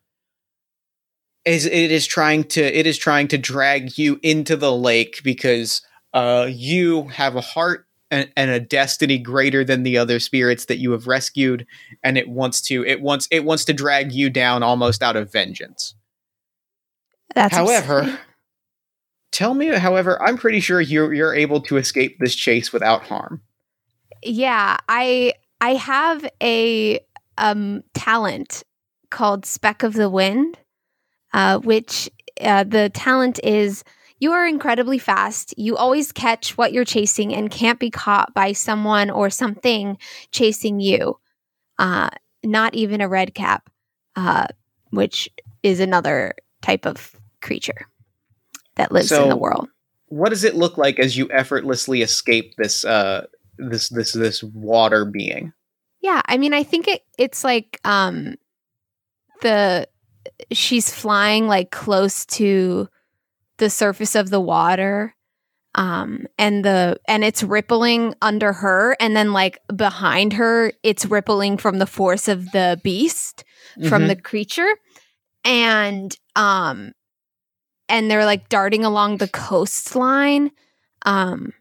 is 1.44 1.66
it 1.66 1.90
is 1.90 2.06
trying 2.06 2.44
to 2.44 2.62
it 2.62 2.86
is 2.86 2.98
trying 2.98 3.28
to 3.28 3.38
drag 3.38 3.98
you 3.98 4.18
into 4.22 4.56
the 4.56 4.72
lake 4.72 5.20
because 5.24 5.82
uh 6.14 6.46
you 6.50 7.08
have 7.08 7.36
a 7.36 7.40
heart 7.40 7.86
and, 8.10 8.30
and 8.36 8.50
a 8.50 8.60
destiny 8.60 9.18
greater 9.18 9.64
than 9.64 9.82
the 9.82 9.96
other 9.98 10.20
spirits 10.20 10.66
that 10.66 10.78
you 10.78 10.92
have 10.92 11.06
rescued 11.06 11.66
and 12.04 12.18
it 12.18 12.28
wants 12.28 12.60
to 12.60 12.84
it 12.84 13.00
wants 13.00 13.26
it 13.30 13.44
wants 13.44 13.64
to 13.64 13.72
drag 13.72 14.12
you 14.12 14.30
down 14.30 14.62
almost 14.62 15.02
out 15.02 15.16
of 15.16 15.32
vengeance 15.32 15.94
That's 17.34 17.54
However, 17.54 17.98
upsetting. 18.00 18.18
Tell 19.32 19.54
me, 19.54 19.68
however, 19.68 20.22
I'm 20.22 20.36
pretty 20.36 20.60
sure 20.60 20.80
you're 20.80 21.12
you're 21.14 21.34
able 21.34 21.60
to 21.62 21.78
escape 21.78 22.18
this 22.20 22.34
chase 22.34 22.72
without 22.72 23.02
harm. 23.04 23.40
Yeah, 24.22 24.76
I 24.88 25.32
I 25.60 25.74
have 25.74 26.28
a 26.42 27.00
um 27.38 27.82
talent 27.94 28.62
called 29.10 29.46
Speck 29.46 29.82
of 29.82 29.94
the 29.94 30.10
Wind, 30.10 30.58
uh, 31.32 31.58
which 31.58 32.10
uh, 32.40 32.64
the 32.64 32.90
talent 32.90 33.40
is 33.42 33.84
you 34.18 34.32
are 34.32 34.46
incredibly 34.46 34.98
fast. 34.98 35.52
You 35.58 35.76
always 35.76 36.12
catch 36.12 36.56
what 36.56 36.72
you're 36.72 36.84
chasing 36.84 37.34
and 37.34 37.50
can't 37.50 37.80
be 37.80 37.90
caught 37.90 38.32
by 38.34 38.52
someone 38.52 39.10
or 39.10 39.30
something 39.30 39.98
chasing 40.30 40.78
you. 40.78 41.18
Uh, 41.78 42.08
not 42.44 42.74
even 42.74 43.00
a 43.00 43.08
red 43.08 43.34
cap, 43.34 43.68
uh, 44.14 44.46
which 44.90 45.28
is 45.62 45.80
another 45.80 46.34
type 46.60 46.86
of 46.86 47.12
creature 47.40 47.88
that 48.76 48.92
lives 48.92 49.08
So- 49.08 49.24
in 49.24 49.28
the 49.28 49.36
world. 49.36 49.68
What 50.06 50.28
does 50.28 50.44
it 50.44 50.54
look 50.54 50.76
like 50.76 50.98
as 50.98 51.16
you 51.16 51.26
effortlessly 51.32 52.02
escape 52.02 52.52
this 52.58 52.84
uh 52.84 53.24
this 53.56 53.88
this 53.88 54.12
this 54.12 54.42
water 54.42 55.06
being? 55.06 55.54
Yeah, 56.02 56.20
I 56.26 56.36
mean, 56.36 56.52
I 56.52 56.64
think 56.64 56.86
it 56.86 57.02
it's 57.16 57.42
like 57.44 57.80
um 57.84 58.34
the 59.40 59.88
she's 60.50 60.92
flying 60.92 61.46
like 61.46 61.70
close 61.70 62.24
to 62.26 62.88
the 63.58 63.70
surface 63.70 64.14
of 64.14 64.30
the 64.30 64.40
water 64.40 65.14
um 65.74 66.26
and 66.38 66.64
the 66.64 66.98
and 67.06 67.24
it's 67.24 67.42
rippling 67.42 68.14
under 68.20 68.52
her 68.52 68.96
and 69.00 69.14
then 69.16 69.32
like 69.32 69.58
behind 69.74 70.32
her 70.34 70.72
it's 70.82 71.06
rippling 71.06 71.56
from 71.56 71.78
the 71.78 71.86
force 71.86 72.28
of 72.28 72.50
the 72.52 72.78
beast 72.82 73.44
from 73.88 74.02
Mhm. 74.02 74.08
the 74.08 74.16
creature 74.16 74.68
and 75.44 76.16
um 76.36 76.92
and 77.88 78.10
they're 78.10 78.24
like 78.26 78.48
darting 78.48 78.84
along 78.84 79.16
the 79.18 79.28
coastline 79.28 80.50
um 81.06 81.52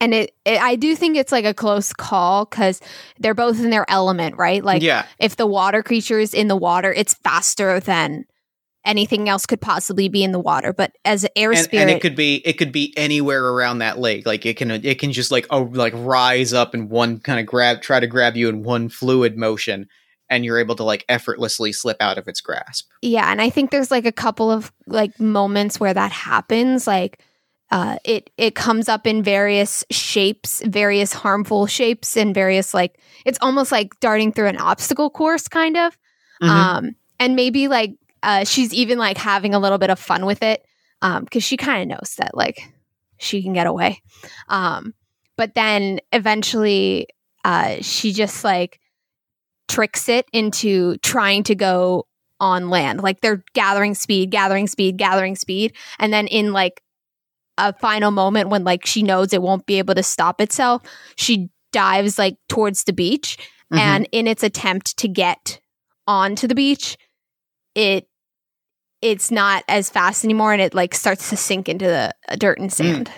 and 0.00 0.14
it, 0.14 0.34
it 0.44 0.60
i 0.60 0.76
do 0.76 0.94
think 0.94 1.16
it's 1.16 1.32
like 1.32 1.44
a 1.44 1.54
close 1.54 1.92
call 1.92 2.44
because 2.44 2.80
they're 3.18 3.34
both 3.34 3.58
in 3.60 3.70
their 3.70 3.88
element 3.90 4.36
right 4.36 4.64
like 4.64 4.82
yeah, 4.82 5.06
if 5.18 5.36
the 5.36 5.46
water 5.46 5.82
creature 5.82 6.18
is 6.18 6.34
in 6.34 6.48
the 6.48 6.56
water 6.56 6.92
it's 6.92 7.14
faster 7.14 7.80
than 7.80 8.24
anything 8.84 9.28
else 9.28 9.44
could 9.44 9.60
possibly 9.60 10.08
be 10.08 10.24
in 10.24 10.32
the 10.32 10.38
water 10.38 10.72
but 10.72 10.92
as 11.04 11.24
an 11.24 11.30
air 11.36 11.50
and, 11.50 11.60
spirit 11.60 11.82
and 11.82 11.90
it 11.90 12.00
could 12.00 12.16
be 12.16 12.36
it 12.44 12.54
could 12.54 12.72
be 12.72 12.94
anywhere 12.96 13.44
around 13.44 13.78
that 13.78 13.98
lake. 13.98 14.26
Like 14.26 14.46
it 14.46 14.56
can 14.56 14.70
it 14.70 14.98
can 14.98 15.12
just 15.12 15.30
like 15.30 15.46
oh 15.50 15.62
like 15.72 15.92
rise 15.96 16.52
up 16.52 16.74
in 16.74 16.88
one 16.88 17.20
kind 17.20 17.40
of 17.40 17.46
grab 17.46 17.82
try 17.82 18.00
to 18.00 18.06
grab 18.06 18.36
you 18.36 18.48
in 18.48 18.62
one 18.62 18.88
fluid 18.88 19.36
motion, 19.36 19.88
and 20.30 20.44
you're 20.44 20.58
able 20.58 20.76
to 20.76 20.84
like 20.84 21.04
effortlessly 21.08 21.72
slip 21.72 21.98
out 22.00 22.18
of 22.18 22.28
its 22.28 22.40
grasp. 22.40 22.88
Yeah, 23.02 23.30
and 23.30 23.40
I 23.40 23.50
think 23.50 23.70
there's 23.70 23.90
like 23.90 24.06
a 24.06 24.12
couple 24.12 24.50
of 24.50 24.72
like 24.86 25.18
moments 25.20 25.78
where 25.80 25.94
that 25.94 26.12
happens. 26.12 26.86
Like 26.86 27.20
uh 27.70 27.96
it 28.04 28.30
it 28.36 28.54
comes 28.54 28.88
up 28.88 29.06
in 29.06 29.22
various 29.22 29.84
shapes, 29.90 30.62
various 30.64 31.12
harmful 31.12 31.66
shapes 31.66 32.16
and 32.16 32.34
various 32.34 32.72
like 32.74 32.98
it's 33.24 33.38
almost 33.42 33.70
like 33.72 33.98
darting 34.00 34.32
through 34.32 34.48
an 34.48 34.56
obstacle 34.58 35.10
course 35.10 35.48
kind 35.48 35.76
of. 35.76 35.96
Mhm. 36.42 36.48
Um 36.48 36.96
and 37.20 37.36
maybe 37.36 37.68
like 37.68 37.92
uh 38.22 38.44
she's 38.44 38.72
even 38.72 38.98
like 38.98 39.18
having 39.18 39.54
a 39.54 39.58
little 39.58 39.78
bit 39.78 39.90
of 39.90 39.98
fun 39.98 40.24
with 40.26 40.42
it 40.42 40.64
um 41.02 41.26
cuz 41.26 41.42
she 41.42 41.56
kind 41.56 41.82
of 41.82 41.98
knows 41.98 42.14
that 42.18 42.36
like 42.36 42.72
she 43.18 43.42
can 43.42 43.52
get 43.52 43.66
away. 43.66 44.00
Um 44.48 44.94
but 45.36 45.54
then 45.54 46.00
eventually 46.12 47.08
uh 47.44 47.76
she 47.82 48.12
just 48.12 48.44
like 48.44 48.80
tricks 49.68 50.08
it 50.08 50.26
into 50.32 50.96
trying 50.98 51.42
to 51.44 51.54
go 51.54 52.06
on 52.40 52.70
land. 52.70 53.02
Like 53.02 53.20
they're 53.20 53.44
gathering 53.52 53.94
speed, 53.94 54.30
gathering 54.30 54.66
speed, 54.66 54.96
gathering 54.96 55.36
speed. 55.36 55.74
And 55.98 56.12
then 56.12 56.26
in 56.26 56.52
like 56.52 56.82
a 57.58 57.74
final 57.74 58.10
moment 58.10 58.48
when 58.48 58.64
like 58.64 58.86
she 58.86 59.02
knows 59.02 59.32
it 59.32 59.42
won't 59.42 59.66
be 59.66 59.78
able 59.78 59.94
to 59.94 60.02
stop 60.02 60.40
itself, 60.40 60.82
she 61.16 61.50
dives 61.72 62.18
like 62.18 62.36
towards 62.48 62.84
the 62.84 62.92
beach. 62.92 63.36
Mhm. 63.72 63.78
And 63.78 64.08
in 64.12 64.26
its 64.26 64.42
attempt 64.42 64.96
to 64.98 65.08
get 65.08 65.60
onto 66.06 66.46
the 66.46 66.54
beach, 66.54 66.96
it 67.74 68.08
it's 69.02 69.30
not 69.30 69.62
as 69.68 69.90
fast 69.90 70.24
anymore 70.24 70.52
and 70.52 70.62
it 70.62 70.74
like 70.74 70.94
starts 70.94 71.30
to 71.30 71.36
sink 71.36 71.68
into 71.68 71.84
the 71.84 72.12
uh, 72.28 72.36
dirt 72.36 72.58
and 72.58 72.72
sand. 72.72 73.10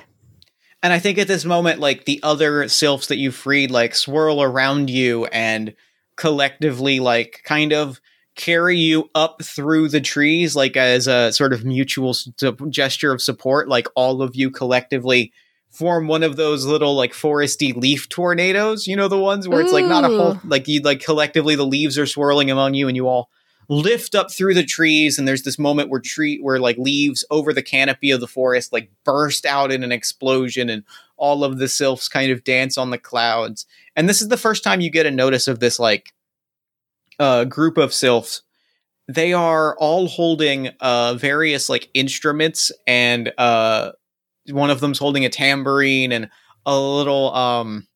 And 0.83 0.93
I 0.93 0.99
think 0.99 1.19
at 1.19 1.29
this 1.29 1.45
moment, 1.45 1.79
like 1.79 2.05
the 2.05 2.21
other 2.23 2.69
sylphs 2.69 3.09
that 3.09 3.19
you 3.19 3.31
freed, 3.31 3.71
like 3.71 3.95
swirl 3.95 4.43
around 4.43 4.91
you 4.91 5.27
and 5.27 5.75
collectively, 6.17 7.01
like 7.01 7.43
kind 7.45 7.73
of 7.73 8.01
carry 8.41 8.79
you 8.79 9.11
up 9.15 9.43
through 9.43 9.89
the 9.89 10.01
trees, 10.01 10.57
like 10.57 10.75
as 10.75 11.07
a 11.07 11.31
sort 11.31 11.53
of 11.53 11.65
mutual 11.65 12.17
gesture 12.71 13.13
of 13.13 13.21
support. 13.21 13.69
Like 13.69 13.87
all 13.95 14.23
of 14.23 14.35
you 14.35 14.51
collectively 14.51 15.33
form 15.69 16.09
one 16.09 16.23
of 16.23 16.37
those 16.37 16.65
little 16.65 16.95
like 16.95 17.13
foresty 17.13 17.77
leaf 17.77 18.09
tornadoes. 18.09 18.87
You 18.87 18.97
know 18.97 19.09
the 19.09 19.19
ones 19.19 19.47
where 19.47 19.61
it's 19.61 19.73
like 19.73 19.85
not 19.85 20.05
a 20.05 20.09
whole 20.09 20.41
like 20.45 20.67
you 20.69 20.81
like 20.81 21.05
collectively 21.05 21.55
the 21.55 21.67
leaves 21.67 21.99
are 21.99 22.07
swirling 22.07 22.51
among 22.51 22.73
you, 22.75 22.89
and 22.89 22.97
you 22.97 23.07
all 23.07 23.29
lift 23.69 24.17
up 24.17 24.33
through 24.33 24.55
the 24.55 24.65
trees 24.65 25.17
and 25.17 25.29
there's 25.29 25.43
this 25.43 25.59
moment 25.59 25.91
where 25.91 26.01
tree 26.01 26.41
where 26.43 26.59
like 26.59 26.77
leaves 26.77 27.25
over 27.31 27.53
the 27.53 27.63
canopy 27.63 28.11
of 28.11 28.19
the 28.19 28.27
forest 28.27 28.73
like 28.73 28.91
burst 29.05 29.47
out 29.47 29.71
in 29.71 29.85
an 29.85 29.93
explosion 29.93 30.69
and 30.69 30.83
all 31.17 31.45
of 31.45 31.59
the 31.59 31.69
sylphs 31.69 32.09
kind 32.09 32.33
of 32.33 32.43
dance 32.43 32.77
on 32.77 32.91
the 32.91 32.99
clouds 32.99 33.67
and 33.95 34.09
this 34.09 34.21
is 34.21 34.27
the 34.27 34.37
first 34.37 34.65
time 34.65 34.81
you 34.81 34.91
get 34.91 35.07
a 35.07 35.11
notice 35.11 35.47
of 35.47 35.61
this 35.61 35.79
like 35.79 36.13
uh 37.21 37.45
group 37.45 37.79
of 37.79 37.95
sylphs 37.95 38.43
they 39.07 39.33
are 39.33 39.77
all 39.79 40.09
holding 40.09 40.71
uh 40.81 41.15
various 41.15 41.69
like 41.69 41.89
instruments 41.95 42.73
and 42.87 43.33
uh 43.39 43.93
one 44.51 44.71
of 44.71 44.81
them's 44.81 44.99
holding 44.99 45.25
a 45.25 45.29
tambourine 45.29 46.11
and 46.13 46.29
a 46.67 46.77
little 46.79 47.33
um 47.35 47.87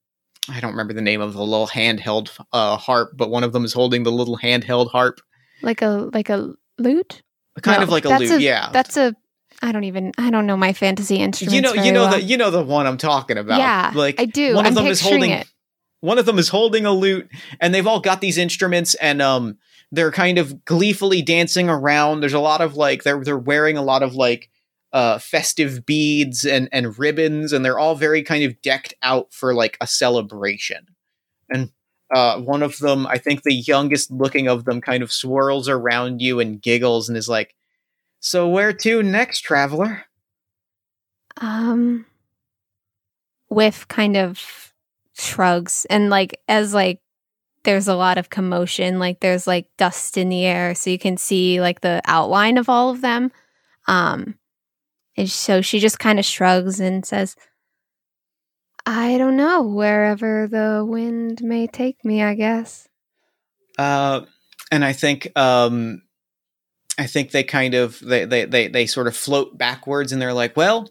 I 0.48 0.60
don't 0.60 0.72
remember 0.72 0.92
the 0.92 1.00
name 1.02 1.20
of 1.22 1.32
the 1.32 1.42
little 1.42 1.66
handheld 1.66 2.30
uh 2.52 2.76
harp, 2.76 3.12
but 3.16 3.30
one 3.30 3.44
of 3.44 3.52
them 3.52 3.64
is 3.64 3.72
holding 3.72 4.02
the 4.02 4.12
little 4.12 4.36
handheld 4.38 4.90
harp 4.90 5.20
Like 5.62 5.80
a 5.82 6.10
like 6.12 6.28
a 6.28 6.52
lute? 6.78 7.22
kind 7.62 7.78
No, 7.78 7.84
of 7.84 7.88
like 7.88 8.04
a 8.04 8.18
lute, 8.18 8.30
a- 8.30 8.42
yeah. 8.42 8.68
That's 8.72 8.96
a 8.98 9.14
I 9.62 9.72
don't 9.72 9.84
even 9.84 10.12
I 10.18 10.30
don't 10.30 10.46
know 10.46 10.56
my 10.56 10.72
fantasy 10.74 11.16
instruments. 11.16 11.54
you 11.54 11.60
know, 11.62 11.72
you 11.82 11.92
know 11.92 12.02
well. 12.02 12.10
the 12.18 12.22
you 12.22 12.36
know 12.36 12.50
the 12.50 12.62
one 12.62 12.86
I'm 12.86 12.98
talking 12.98 13.38
about. 13.38 13.58
Yeah, 13.58 13.92
like 13.94 14.20
I 14.20 14.26
do. 14.26 14.54
One 14.56 14.66
of 14.66 14.70
I'm 14.70 14.74
them 14.74 14.86
is 14.88 15.00
holding 15.00 15.30
it. 15.30 15.46
One 16.04 16.18
of 16.18 16.26
them 16.26 16.38
is 16.38 16.50
holding 16.50 16.84
a 16.84 16.92
lute, 16.92 17.30
and 17.60 17.74
they've 17.74 17.86
all 17.86 17.98
got 17.98 18.20
these 18.20 18.36
instruments, 18.36 18.94
and 18.96 19.22
um, 19.22 19.56
they're 19.90 20.12
kind 20.12 20.36
of 20.36 20.62
gleefully 20.66 21.22
dancing 21.22 21.70
around. 21.70 22.20
There's 22.20 22.34
a 22.34 22.40
lot 22.40 22.60
of 22.60 22.76
like 22.76 23.04
they're 23.04 23.24
they're 23.24 23.38
wearing 23.38 23.78
a 23.78 23.82
lot 23.82 24.02
of 24.02 24.14
like 24.14 24.50
uh 24.92 25.18
festive 25.18 25.86
beads 25.86 26.44
and 26.44 26.68
and 26.72 26.98
ribbons, 26.98 27.54
and 27.54 27.64
they're 27.64 27.78
all 27.78 27.94
very 27.94 28.22
kind 28.22 28.44
of 28.44 28.60
decked 28.60 28.92
out 29.02 29.32
for 29.32 29.54
like 29.54 29.78
a 29.80 29.86
celebration. 29.86 30.88
And 31.48 31.70
uh, 32.14 32.38
one 32.38 32.62
of 32.62 32.78
them, 32.78 33.06
I 33.06 33.16
think 33.16 33.42
the 33.42 33.54
youngest 33.54 34.10
looking 34.10 34.46
of 34.46 34.66
them, 34.66 34.82
kind 34.82 35.02
of 35.02 35.10
swirls 35.10 35.70
around 35.70 36.20
you 36.20 36.38
and 36.38 36.60
giggles 36.60 37.08
and 37.08 37.16
is 37.16 37.30
like, 37.30 37.54
"So 38.20 38.46
where 38.46 38.74
to 38.74 39.02
next, 39.02 39.40
traveler?" 39.40 40.04
Um 41.38 42.04
Whiff 43.48 43.88
kind 43.88 44.18
of 44.18 44.73
shrugs 45.14 45.86
and 45.90 46.10
like 46.10 46.40
as 46.48 46.74
like 46.74 47.00
there's 47.64 47.88
a 47.88 47.94
lot 47.94 48.18
of 48.18 48.28
commotion, 48.28 48.98
like 48.98 49.20
there's 49.20 49.46
like 49.46 49.66
dust 49.78 50.18
in 50.18 50.28
the 50.28 50.44
air, 50.44 50.74
so 50.74 50.90
you 50.90 50.98
can 50.98 51.16
see 51.16 51.60
like 51.60 51.80
the 51.80 52.02
outline 52.04 52.58
of 52.58 52.68
all 52.68 52.90
of 52.90 53.00
them. 53.00 53.32
Um 53.86 54.34
and 55.16 55.30
so 55.30 55.60
she 55.60 55.78
just 55.78 55.98
kind 55.98 56.18
of 56.18 56.24
shrugs 56.24 56.80
and 56.80 57.06
says, 57.06 57.36
I 58.86 59.16
don't 59.16 59.36
know, 59.36 59.62
wherever 59.62 60.46
the 60.48 60.84
wind 60.86 61.42
may 61.42 61.66
take 61.66 62.04
me, 62.04 62.22
I 62.22 62.34
guess. 62.34 62.86
Uh, 63.78 64.22
and 64.70 64.84
I 64.84 64.92
think 64.92 65.30
um, 65.36 66.02
I 66.98 67.06
think 67.06 67.30
they 67.30 67.44
kind 67.44 67.74
of 67.74 67.98
they, 68.00 68.24
they 68.24 68.44
they 68.44 68.68
they 68.68 68.86
sort 68.86 69.06
of 69.06 69.16
float 69.16 69.56
backwards, 69.56 70.12
and 70.12 70.20
they're 70.20 70.32
like, 70.34 70.56
well, 70.56 70.90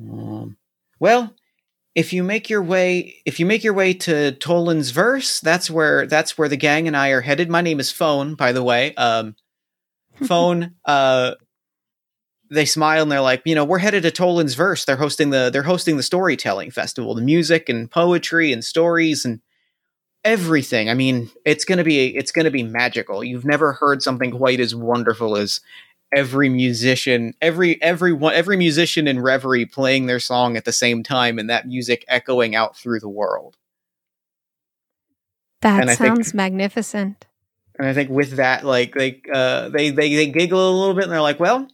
um, 0.00 0.56
well, 1.00 1.34
if 1.94 2.12
you 2.12 2.22
make 2.22 2.48
your 2.48 2.62
way 2.62 3.16
if 3.24 3.38
you 3.38 3.46
make 3.46 3.62
your 3.62 3.74
way 3.74 3.94
to 3.94 4.32
Tolan's 4.32 4.90
verse, 4.90 5.40
that's 5.40 5.70
where 5.70 6.06
that's 6.06 6.38
where 6.38 6.48
the 6.48 6.56
gang 6.56 6.86
and 6.86 6.96
I 6.96 7.10
are 7.10 7.20
headed. 7.20 7.50
My 7.50 7.60
name 7.60 7.80
is 7.80 7.90
Phone, 7.90 8.34
by 8.34 8.52
the 8.52 8.62
way. 8.62 8.94
Um, 8.94 9.36
Phone. 10.26 10.74
uh, 10.84 11.34
they 12.50 12.66
smile 12.66 13.02
and 13.02 13.10
they're 13.10 13.22
like, 13.22 13.40
you 13.46 13.54
know, 13.54 13.64
we're 13.64 13.78
headed 13.78 14.02
to 14.02 14.10
Tolan's 14.10 14.54
verse. 14.54 14.84
They're 14.84 14.96
hosting 14.96 15.30
the 15.30 15.48
they're 15.50 15.62
hosting 15.62 15.96
the 15.96 16.02
storytelling 16.02 16.70
festival, 16.70 17.14
the 17.14 17.22
music 17.22 17.68
and 17.68 17.90
poetry 17.90 18.52
and 18.52 18.62
stories 18.62 19.24
and 19.24 19.40
everything. 20.22 20.90
I 20.90 20.94
mean, 20.94 21.30
it's 21.46 21.64
gonna 21.64 21.82
be 21.84 22.14
it's 22.14 22.30
gonna 22.30 22.50
be 22.50 22.62
magical. 22.62 23.24
You've 23.24 23.46
never 23.46 23.72
heard 23.72 24.02
something 24.02 24.30
quite 24.32 24.60
as 24.60 24.74
wonderful 24.74 25.36
as 25.36 25.60
every 26.14 26.48
musician, 26.48 27.34
every 27.40 27.80
every 27.82 28.12
one, 28.12 28.34
every 28.34 28.56
musician 28.56 29.08
in 29.08 29.20
Reverie 29.20 29.66
playing 29.66 30.06
their 30.06 30.20
song 30.20 30.56
at 30.56 30.64
the 30.64 30.72
same 30.72 31.02
time, 31.02 31.38
and 31.38 31.48
that 31.50 31.66
music 31.66 32.04
echoing 32.08 32.54
out 32.54 32.76
through 32.76 33.00
the 33.00 33.08
world. 33.08 33.56
That 35.62 35.88
I 35.88 35.94
think- 35.94 35.98
sounds 35.98 36.34
magnificent. 36.34 37.26
And 37.78 37.88
I 37.88 37.94
think 37.94 38.10
with 38.10 38.32
that, 38.32 38.64
like 38.64 38.94
they 38.94 39.22
uh, 39.32 39.70
they 39.70 39.90
they 39.90 40.14
they 40.14 40.26
giggle 40.26 40.70
a 40.70 40.78
little 40.78 40.94
bit, 40.94 41.04
and 41.04 41.12
they're 41.12 41.22
like, 41.22 41.40
"Well, 41.40 41.68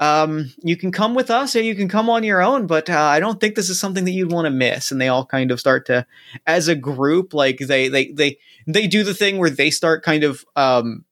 um, 0.00 0.52
you 0.62 0.76
can 0.76 0.92
come 0.92 1.14
with 1.14 1.30
us 1.30 1.56
or 1.56 1.62
you 1.62 1.74
can 1.74 1.88
come 1.88 2.08
on 2.08 2.22
your 2.22 2.40
own, 2.40 2.66
but 2.66 2.88
uh, 2.88 2.98
I 2.98 3.18
don't 3.18 3.40
think 3.40 3.54
this 3.54 3.68
is 3.68 3.80
something 3.80 4.04
that 4.04 4.12
you'd 4.12 4.32
want 4.32 4.46
to 4.46 4.50
miss. 4.50 4.92
And 4.92 5.00
they 5.00 5.08
all 5.08 5.26
kind 5.26 5.50
of 5.50 5.58
start 5.58 5.86
to, 5.86 6.06
as 6.46 6.68
a 6.68 6.76
group, 6.76 7.34
like 7.34 7.58
they 7.58 7.88
they 7.88 8.12
they 8.12 8.38
they 8.66 8.86
do 8.86 9.02
the 9.02 9.14
thing 9.14 9.38
where 9.38 9.50
they 9.50 9.70
start 9.70 10.04
kind 10.04 10.22
of 10.22 10.44
um, 10.54 11.04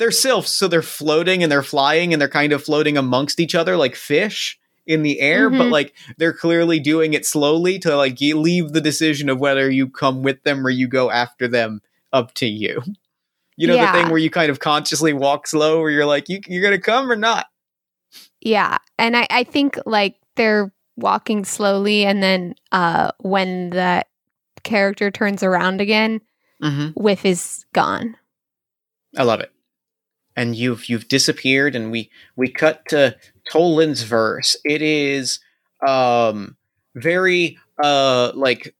they're 0.00 0.10
sylphs, 0.10 0.52
so 0.52 0.66
they're 0.66 0.82
floating 0.82 1.44
and 1.44 1.52
they're 1.52 1.62
flying 1.62 2.12
and 2.12 2.20
they're 2.20 2.28
kind 2.28 2.52
of 2.52 2.64
floating 2.64 2.96
amongst 2.98 3.38
each 3.38 3.54
other 3.54 3.76
like 3.76 3.94
fish 3.94 4.58
in 4.86 5.02
the 5.02 5.20
air, 5.20 5.48
Mhm. 5.48 5.58
but 5.58 5.68
like 5.68 5.94
they're 6.18 6.32
clearly 6.32 6.80
doing 6.80 7.14
it 7.14 7.24
slowly 7.24 7.78
to 7.78 7.94
like 7.96 8.20
you 8.20 8.40
leave 8.40 8.72
the 8.72 8.80
decision 8.80 9.28
of 9.28 9.38
whether 9.38 9.70
you 9.70 9.88
come 9.88 10.22
with 10.24 10.42
them 10.42 10.66
or 10.66 10.70
you 10.70 10.88
go 10.88 11.10
after 11.12 11.46
them 11.46 11.80
up 12.12 12.34
to 12.34 12.46
you. 12.46 12.82
You 13.56 13.68
know 13.68 13.74
Yeah. 13.76 13.92
the 13.92 13.98
thing 14.02 14.08
where 14.10 14.18
you 14.18 14.30
kind 14.30 14.50
of 14.50 14.58
consciously 14.58 15.12
walk 15.12 15.46
slow, 15.46 15.80
where 15.80 15.90
you're 15.90 16.06
like, 16.06 16.28
you, 16.28 16.40
you're 16.48 16.62
gonna 16.64 16.80
come 16.80 17.12
or 17.12 17.16
not. 17.16 17.46
Yeah. 18.40 18.78
And 18.98 19.16
I, 19.16 19.26
I 19.30 19.44
think 19.44 19.78
like 19.86 20.16
they're 20.34 20.72
walking 20.96 21.44
slowly 21.44 22.04
and 22.04 22.22
then 22.22 22.54
uh 22.72 23.10
when 23.20 23.70
that 23.70 24.08
character 24.64 25.10
turns 25.10 25.42
around 25.42 25.80
again, 25.80 26.20
Mm-hmm. 26.62 26.88
Whiff 27.00 27.24
is 27.24 27.64
gone. 27.72 28.16
I 29.16 29.22
love 29.22 29.40
it. 29.40 29.50
And 30.36 30.54
you've 30.56 30.88
you've 30.88 31.08
disappeared, 31.08 31.74
and 31.74 31.90
we 31.90 32.10
we 32.36 32.48
cut 32.48 32.86
to 32.88 33.16
Tolan's 33.50 34.02
verse. 34.02 34.56
It 34.64 34.80
is 34.80 35.40
um 35.86 36.56
very 36.94 37.58
uh 37.82 38.32
like 38.34 38.74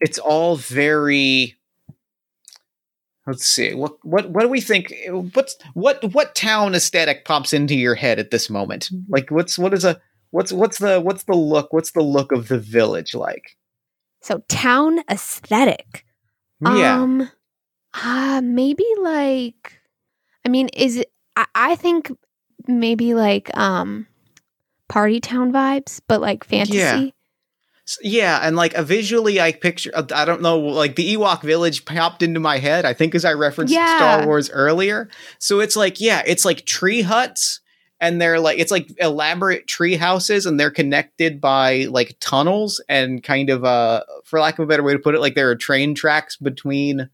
it's 0.00 0.18
all 0.18 0.56
very 0.56 1.56
let's 3.26 3.44
see 3.46 3.74
what 3.74 3.92
what 4.04 4.30
what 4.30 4.42
do 4.42 4.48
we 4.48 4.60
think 4.60 4.92
what's 5.34 5.56
what 5.74 6.02
what 6.12 6.34
town 6.34 6.74
aesthetic 6.74 7.24
pops 7.24 7.52
into 7.52 7.74
your 7.76 7.94
head 7.94 8.18
at 8.18 8.30
this 8.30 8.48
moment 8.48 8.90
like 9.08 9.30
what's 9.30 9.58
what 9.58 9.74
is 9.74 9.84
a 9.84 10.00
what's 10.30 10.52
what's 10.52 10.78
the 10.78 11.00
what's 11.00 11.24
the 11.24 11.34
look 11.34 11.72
what's 11.72 11.92
the 11.92 12.02
look 12.02 12.32
of 12.32 12.48
the 12.48 12.58
village 12.58 13.14
like 13.14 13.56
So 14.22 14.42
town 14.48 15.00
aesthetic. 15.10 16.04
yeah 16.60 17.02
Um 17.02 17.30
uh 17.94 18.40
maybe 18.42 18.84
like 19.00 19.77
I 20.44 20.48
mean, 20.48 20.68
is 20.68 20.96
it 20.96 21.12
I, 21.36 21.46
I 21.54 21.76
think 21.76 22.10
maybe 22.66 23.14
like 23.14 23.56
um 23.56 24.06
party 24.88 25.20
town 25.20 25.52
vibes, 25.52 26.00
but 26.08 26.20
like 26.20 26.44
fantasy. 26.44 26.76
Yeah. 26.76 27.10
Yeah, 28.02 28.40
and 28.42 28.54
like 28.54 28.74
uh, 28.74 28.82
visually, 28.82 29.40
I 29.40 29.52
picture. 29.52 29.90
uh, 29.94 30.04
I 30.14 30.26
don't 30.26 30.42
know, 30.42 30.58
like 30.58 30.96
the 30.96 31.14
Ewok 31.14 31.40
village 31.40 31.86
popped 31.86 32.22
into 32.22 32.38
my 32.38 32.58
head. 32.58 32.84
I 32.84 32.92
think 32.92 33.14
as 33.14 33.24
I 33.24 33.32
referenced 33.32 33.72
Yeah. 33.72 33.96
Star 33.96 34.26
Wars 34.26 34.50
earlier. 34.50 35.08
So 35.38 35.60
it's 35.60 35.74
like, 35.74 35.98
yeah, 35.98 36.22
it's 36.26 36.44
like 36.44 36.66
tree 36.66 37.00
huts, 37.00 37.60
and 37.98 38.20
they're 38.20 38.40
like 38.40 38.58
it's 38.58 38.70
like 38.70 38.92
elaborate 38.98 39.66
tree 39.66 39.96
houses, 39.96 40.44
and 40.44 40.60
they're 40.60 40.70
connected 40.70 41.40
by 41.40 41.86
like 41.88 42.18
tunnels 42.20 42.82
and 42.90 43.22
kind 43.22 43.48
of 43.48 43.64
uh, 43.64 44.02
for 44.22 44.38
lack 44.38 44.58
of 44.58 44.64
a 44.64 44.66
better 44.66 44.82
way 44.82 44.92
to 44.92 44.98
put 44.98 45.14
it, 45.14 45.20
like 45.20 45.34
there 45.34 45.48
are 45.48 45.56
train 45.56 45.94
tracks 45.94 46.36
between, 46.36 47.08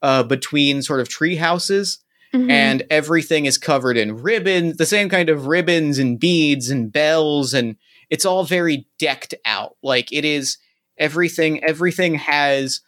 uh, 0.00 0.22
between 0.22 0.80
sort 0.80 1.00
of 1.00 1.10
tree 1.10 1.36
houses 1.36 1.98
Mhm. 2.36 2.50
and 2.50 2.82
everything 2.90 3.46
is 3.46 3.58
covered 3.58 3.96
in 3.96 4.16
ribbons, 4.22 4.76
the 4.76 4.86
same 4.86 5.08
kind 5.08 5.28
of 5.28 5.46
ribbons 5.46 5.98
and 5.98 6.18
beads 6.18 6.70
and 6.70 6.92
bells, 6.92 7.54
and 7.54 7.76
it's 8.10 8.24
all 8.24 8.44
very 8.44 8.86
decked 8.98 9.34
out. 9.44 9.76
Like 9.82 10.12
it 10.12 10.24
is 10.24 10.58
everything. 10.98 11.62
Everything 11.64 12.14
has 12.16 12.80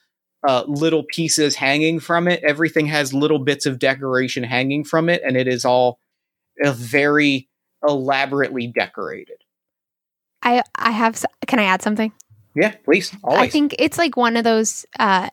uh, 0.47 0.65
little 0.67 1.03
pieces 1.03 1.57
hanging 1.57 1.99
from 1.99 2.29
it. 2.29 2.43
Everything 2.45 2.87
has 2.87 3.13
little 3.13 3.39
bits 3.39 3.67
of 3.67 3.79
decoration 3.79 4.45
hanging 4.45 4.85
from 4.85 5.09
it, 5.09 5.23
and 5.25 5.37
it 5.37 5.49
is 5.49 5.65
all 5.65 5.99
uh, 6.65 6.73
very 6.73 7.49
elaborately 7.87 8.67
decorated. 8.67 9.43
I 10.43 10.63
I 10.77 10.91
have 10.91 11.25
can 11.47 11.59
I 11.59 11.65
add 11.65 11.83
something? 11.83 12.13
Yeah, 12.55 12.75
please. 12.85 13.15
Always. 13.23 13.41
I 13.41 13.49
think 13.49 13.75
it's 13.79 13.99
like 13.99 14.17
one 14.17 14.37
of 14.37 14.45
those 14.45 14.85
uh, 14.99 15.31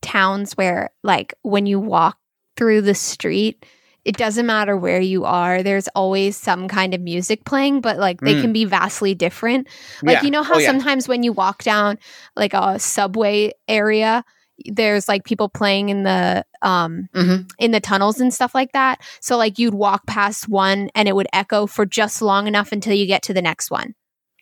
towns 0.00 0.54
where, 0.54 0.90
like, 1.02 1.34
when 1.42 1.66
you 1.66 1.78
walk 1.78 2.18
through 2.56 2.82
the 2.82 2.94
street, 2.94 3.64
it 4.04 4.16
doesn't 4.16 4.46
matter 4.46 4.76
where 4.76 5.00
you 5.00 5.24
are. 5.24 5.62
There's 5.62 5.88
always 5.88 6.36
some 6.36 6.68
kind 6.68 6.92
of 6.94 7.00
music 7.00 7.44
playing, 7.44 7.80
but 7.80 7.98
like 7.98 8.20
they 8.20 8.34
Mm. 8.34 8.40
can 8.42 8.52
be 8.52 8.64
vastly 8.66 9.14
different. 9.14 9.66
Like, 10.02 10.16
Yeah. 10.18 10.22
you 10.24 10.30
know 10.30 10.42
how 10.42 10.56
Oh, 10.56 10.58
yeah. 10.58 10.66
sometimes 10.66 11.08
when 11.08 11.22
you 11.22 11.32
walk 11.32 11.62
down 11.62 11.98
like 12.36 12.52
a 12.54 12.78
subway 12.78 13.52
area, 13.66 14.22
there's 14.66 15.08
like 15.08 15.24
people 15.24 15.48
playing 15.48 15.88
in 15.88 16.02
the 16.04 16.44
um 16.62 17.08
Mhm. 17.14 17.50
in 17.58 17.70
the 17.72 17.80
tunnels 17.80 18.20
and 18.20 18.32
stuff 18.32 18.54
like 18.54 18.72
that. 18.72 19.00
So 19.20 19.36
like 19.36 19.58
you'd 19.58 19.74
walk 19.74 20.06
past 20.06 20.48
one 20.48 20.90
and 20.94 21.08
it 21.08 21.16
would 21.16 21.26
echo 21.32 21.66
for 21.66 21.84
just 21.86 22.20
long 22.22 22.46
enough 22.46 22.72
until 22.72 22.92
you 22.94 23.06
get 23.06 23.22
to 23.22 23.34
the 23.34 23.42
next 23.42 23.70
one. 23.70 23.94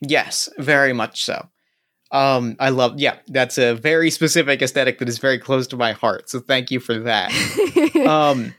Yes, 0.03 0.49
very 0.59 0.93
much 0.93 1.25
so. 1.25 1.49
Um, 2.13 2.57
I 2.61 2.69
love. 2.69 3.01
Yeah, 3.01 3.17
that's 3.29 3.59
a 3.59 3.75
very 3.75 4.11
specific 4.11 4.63
aesthetic 4.63 4.99
that 4.99 5.09
is 5.09 5.19
very 5.19 5.39
close 5.39 5.67
to 5.69 5.77
my 5.77 5.93
heart. 5.93 6.29
So 6.29 6.41
thank 6.41 6.71
you 6.71 6.79
for 6.79 6.99
that. 7.01 7.33
um, 8.07 8.55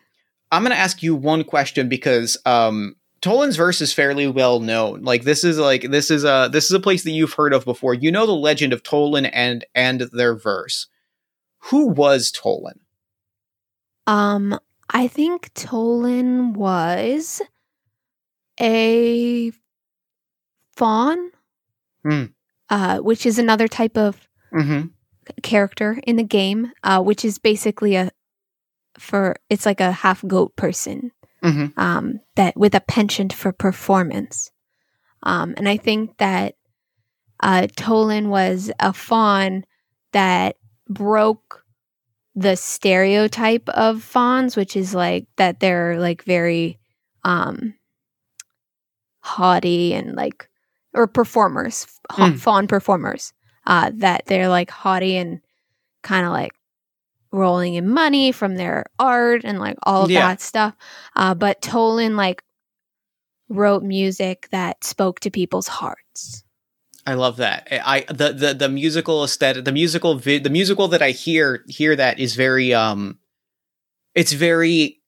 I'm 0.52 0.64
going 0.64 0.72
to 0.72 0.78
ask 0.78 1.02
you 1.02 1.16
one 1.16 1.44
question 1.44 1.88
because 1.88 2.38
um, 2.46 2.96
Tolan's 3.22 3.56
verse 3.56 3.80
is 3.80 3.94
fairly 3.94 4.28
well 4.28 4.60
known. 4.60 5.04
Like 5.04 5.24
this 5.24 5.44
is 5.44 5.58
like 5.58 5.90
this 5.90 6.12
is 6.12 6.24
a 6.26 6.50
this 6.52 6.66
is 6.66 6.72
a 6.72 6.80
place 6.80 7.04
that 7.06 7.12
you've 7.12 7.34
heard 7.34 7.54
of 7.54 7.64
before. 7.64 7.94
You 7.94 8.12
know 8.12 8.26
the 8.26 8.34
legend 8.34 8.74
of 8.74 8.84
Tolan 8.84 9.30
and 9.32 9.64
and 9.74 10.02
their 10.12 10.36
verse. 10.36 10.88
Who 11.70 11.88
was 11.88 12.32
Tolan? 12.32 12.80
Um, 14.08 14.60
I 14.90 15.08
think 15.08 15.54
Tolan 15.54 16.54
was 16.54 17.42
a 18.60 19.52
faun, 20.76 21.32
Hmm. 22.04 22.26
Uh, 22.74 22.98
which 23.10 23.26
is 23.26 23.38
another 23.38 23.68
type 23.68 23.98
of 23.98 24.18
Mm-hmm. 24.52 24.88
character 25.42 26.00
in 26.08 26.16
the 26.16 26.24
game, 26.40 26.72
uh, 26.84 27.02
which 27.02 27.24
is 27.26 27.38
basically 27.40 27.96
a 27.96 28.10
for 28.98 29.36
it's 29.50 29.66
like 29.66 29.82
a 29.82 29.92
half 29.92 30.24
goat 30.28 30.56
person 30.56 31.12
Mm-hmm. 31.44 31.78
um, 31.80 32.20
that 32.36 32.56
with 32.56 32.74
a 32.76 32.80
penchant 32.82 33.34
for 33.34 33.52
performance. 33.52 34.50
Um, 35.24 35.54
and 35.58 35.68
I 35.70 35.78
think 35.78 36.18
that 36.18 36.56
uh, 37.42 37.68
Tolan 37.76 38.28
was 38.30 38.72
a 38.80 38.94
faun 38.94 39.66
that 40.14 40.56
broke 40.90 41.64
the 42.36 42.56
stereotype 42.56 43.68
of 43.70 44.02
fauns, 44.02 44.56
which 44.56 44.76
is 44.76 44.94
like 44.96 45.28
that 45.38 45.60
they're 45.60 46.00
like 46.00 46.24
very 46.24 46.80
um, 47.24 47.76
haughty 49.20 49.94
and 49.94 50.16
like, 50.16 50.50
or 50.94 51.08
performers, 51.08 51.88
ha- 52.12 52.30
Mm. 52.30 52.40
faun 52.40 52.68
performers, 52.68 53.34
uh, 53.66 53.92
that 53.96 54.24
they're 54.28 54.48
like 54.50 54.70
haughty 54.70 55.18
and 55.18 55.42
kind 56.04 56.26
of 56.26 56.32
like 56.32 56.54
rolling 57.32 57.74
in 57.76 57.90
money 57.90 58.32
from 58.32 58.56
their 58.56 58.86
art 59.00 59.42
and 59.44 59.60
like 59.60 59.78
all 59.84 60.04
of 60.04 60.12
Yeah. 60.12 60.28
that 60.28 60.42
stuff. 60.42 60.76
Uh, 61.16 61.34
but 61.34 61.62
Tolan 61.62 62.16
like 62.16 62.44
wrote 63.50 63.84
music 63.84 64.48
that 64.52 64.84
spoke 64.84 65.20
to 65.22 65.30
people's 65.32 65.68
hearts. 65.68 66.44
I 67.06 67.16
love 67.16 67.38
that. 67.38 67.68
I 67.72 68.02
the 68.08 68.32
the 68.34 68.54
the 68.54 68.70
musical 68.70 69.24
aesthetic, 69.24 69.66
the 69.66 69.72
musical 69.74 70.16
vi- 70.16 70.38
the 70.40 70.50
musical 70.50 70.88
that 70.90 71.02
I 71.02 71.12
hear 71.12 71.64
hear 71.68 71.96
that 71.96 72.20
is 72.20 72.36
very 72.36 72.74
um 72.74 73.20
it's 74.16 74.32
very 74.32 75.02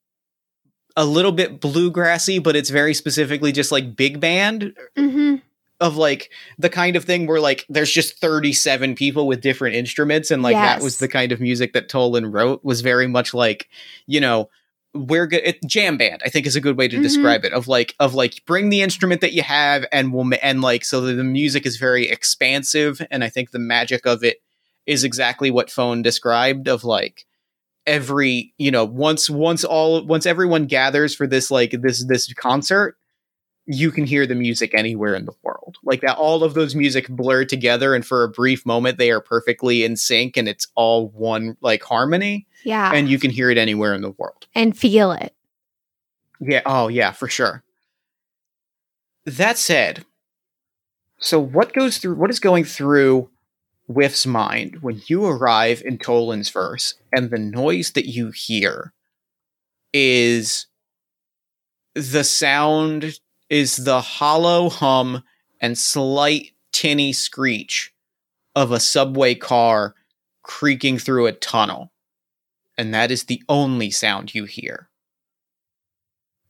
a 0.97 1.05
little 1.05 1.31
bit 1.31 1.61
bluegrassy, 1.61 2.41
but 2.41 2.55
it's 2.55 2.69
very 2.69 2.93
specifically 2.93 3.51
just 3.51 3.71
like 3.71 3.95
big 3.95 4.19
band 4.19 4.73
Mm-hmm. 4.97 5.35
Of 5.81 5.97
like 5.97 6.31
the 6.57 6.69
kind 6.69 6.95
of 6.95 7.03
thing 7.03 7.27
where 7.27 7.39
like 7.41 7.65
there's 7.67 7.91
just 7.91 8.19
37 8.19 8.95
people 8.95 9.27
with 9.27 9.41
different 9.41 9.75
instruments 9.75 10.31
and 10.31 10.41
like 10.41 10.55
that 10.55 10.81
was 10.83 10.99
the 10.99 11.07
kind 11.07 11.31
of 11.31 11.41
music 11.41 11.73
that 11.73 11.89
Tolan 11.89 12.33
wrote 12.33 12.63
was 12.63 12.81
very 12.81 13.07
much 13.07 13.33
like, 13.33 13.67
you 14.07 14.19
know, 14.21 14.49
we're 14.93 15.27
good 15.27 15.41
it, 15.43 15.57
jam 15.65 15.97
band 15.97 16.21
i 16.25 16.29
think 16.29 16.45
is 16.47 16.55
a 16.55 16.61
good 16.61 16.77
way 16.77 16.87
to 16.87 16.95
Mhm. 16.97 17.01
describe 17.01 17.43
it 17.43 17.51
of 17.51 17.67
like 17.67 17.93
of 17.99 18.13
like 18.13 18.41
bring 18.47 18.69
the 18.69 18.81
instrument 18.81 19.19
that 19.19 19.33
you 19.33 19.41
have 19.41 19.85
and 19.91 20.13
we'll 20.13 20.25
and 20.41 20.61
like 20.61 20.85
so 20.85 21.01
the 21.01 21.21
music 21.21 21.65
is 21.65 21.75
very 21.75 22.07
expansive 22.07 23.01
and 23.11 23.21
i 23.21 23.27
think 23.27 23.51
the 23.51 23.59
magic 23.59 24.05
of 24.05 24.23
it 24.23 24.37
is 24.85 25.03
exactly 25.03 25.51
what 25.51 25.69
phone 25.69 26.01
described 26.01 26.69
of 26.69 26.85
like 26.85 27.25
every 27.85 28.53
you 28.57 28.71
know 28.71 28.85
once 28.85 29.29
once 29.29 29.65
all 29.65 30.01
once 30.05 30.25
everyone 30.25 30.65
gathers 30.65 31.13
for 31.13 31.27
this 31.27 31.51
like 31.51 31.71
this 31.81 32.05
this 32.05 32.31
concert 32.33 32.95
you 33.67 33.91
can 33.91 34.05
hear 34.05 34.27
the 34.27 34.35
music 34.35 34.73
anywhere 34.75 35.15
in 35.15 35.25
the 35.25 35.33
world 35.41 35.77
like 35.83 36.01
that 36.01 36.15
all 36.17 36.43
of 36.43 36.53
those 36.53 36.75
music 36.75 37.07
blur 37.09 37.43
together 37.43 37.95
and 37.95 38.05
for 38.05 38.23
a 38.23 38.29
brief 38.29 38.65
moment 38.65 38.97
they 38.99 39.09
are 39.09 39.19
perfectly 39.21 39.83
in 39.83 39.95
sync 39.95 40.37
and 40.37 40.47
it's 40.47 40.67
all 40.75 41.07
one 41.09 41.57
like 41.61 41.81
harmony 41.83 42.45
Yeah. 42.63 42.91
and 42.93 43.09
you 43.09 43.17
can 43.17 43.31
hear 43.31 43.49
it 43.49 43.57
anywhere 43.57 43.93
in 43.95 44.01
the 44.01 44.11
world 44.11 44.45
and 44.53 44.77
feel 44.77 45.11
it. 45.11 45.33
yeah. 46.39 46.61
Oh, 46.65 46.87
yeah, 46.89 47.11
for 47.11 47.27
sure. 47.27 47.63
That 49.25 49.57
said, 49.57 50.05
so 51.17 51.39
what 51.39 51.73
goes 51.73 51.97
through 51.97 52.15
what 52.15 52.29
is 52.29 52.39
going 52.39 52.65
through 52.65 53.29
Whiff's 53.87 54.25
mind 54.27 54.77
when 54.81 55.01
you 55.07 55.25
arrive 55.25 55.81
in 55.83 55.97
Tolan's 55.97 56.49
verse 56.51 56.93
and 57.11 57.31
the 57.31 57.39
noise 57.39 57.91
that 57.93 58.07
you 58.07 58.29
hear 58.31 58.93
is 59.93 60.67
the 61.95 62.23
sound 62.23 63.19
is 63.49 63.77
the 63.77 64.01
hollow 64.01 64.69
hum 64.69 65.23
and 65.61 65.77
slight 65.77 66.51
tinny 66.71 67.13
screech 67.13 67.93
of 68.55 68.71
a 68.71 68.79
subway 68.79 69.35
car 69.35 69.95
creaking 70.43 70.97
through 70.97 71.25
a 71.25 71.31
tunnel. 71.31 71.91
And 72.77 72.93
that 72.93 73.11
is 73.11 73.23
the 73.25 73.41
only 73.47 73.91
sound 73.91 74.35
you 74.35 74.45
hear. 74.45 74.89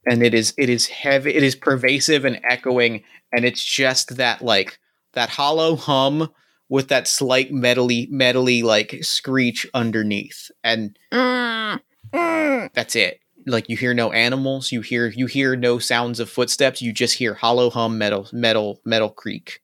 And 0.07 0.21
it 0.21 0.33
is 0.33 0.53
it 0.57 0.69
is 0.69 0.87
heavy 0.87 1.33
it 1.33 1.43
is 1.43 1.55
pervasive 1.55 2.25
and 2.25 2.39
echoing 2.47 3.03
and 3.31 3.43
it's 3.43 3.63
just 3.63 4.17
that 4.17 4.41
like 4.43 4.77
that 5.13 5.29
hollow 5.29 5.75
hum 5.75 6.29
with 6.69 6.89
that 6.89 7.07
slight 7.07 7.51
metally 7.51 8.09
metally 8.11 8.63
like 8.63 8.99
screech 9.01 9.65
underneath. 9.73 10.51
And 10.63 10.97
Mm, 11.11 11.79
mm. 12.13 12.73
that's 12.73 12.95
it. 12.95 13.19
Like 13.45 13.69
you 13.69 13.77
hear 13.77 13.93
no 13.93 14.11
animals, 14.11 14.71
you 14.71 14.81
hear 14.81 15.07
you 15.07 15.27
hear 15.27 15.55
no 15.55 15.77
sounds 15.79 16.19
of 16.19 16.29
footsteps, 16.29 16.81
you 16.81 16.91
just 16.91 17.15
hear 17.17 17.33
hollow 17.35 17.69
hum 17.69 17.97
metal 17.97 18.27
metal 18.33 18.81
metal 18.85 19.09
creak. 19.09 19.61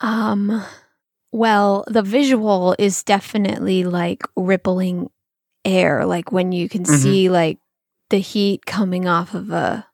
Um, 0.00 0.64
well, 1.32 1.84
the 1.86 2.02
visual 2.02 2.74
is 2.78 3.02
definitely 3.02 3.84
like 3.84 4.22
rippling 4.36 5.10
air, 5.64 6.06
like 6.06 6.32
when 6.32 6.52
you 6.52 6.68
can 6.68 6.84
Mhm. 6.84 7.00
see 7.00 7.28
like 7.28 7.58
the 8.08 8.18
heat 8.18 8.64
coming 8.66 9.06
off 9.06 9.34
of 9.34 9.50
a 9.50 9.86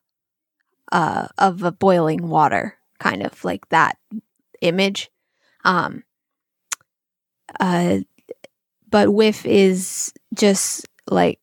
uh 0.92 1.26
of 1.38 1.62
a 1.64 1.72
boiling 1.72 2.28
water, 2.28 2.76
kind 3.00 3.22
of 3.24 3.44
like 3.44 3.68
that 3.70 3.98
image. 4.60 5.10
Um 5.64 6.04
uh 7.58 7.98
but 8.88 9.12
Whiff 9.12 9.44
is 9.44 10.12
just 10.34 10.86
like 11.08 11.40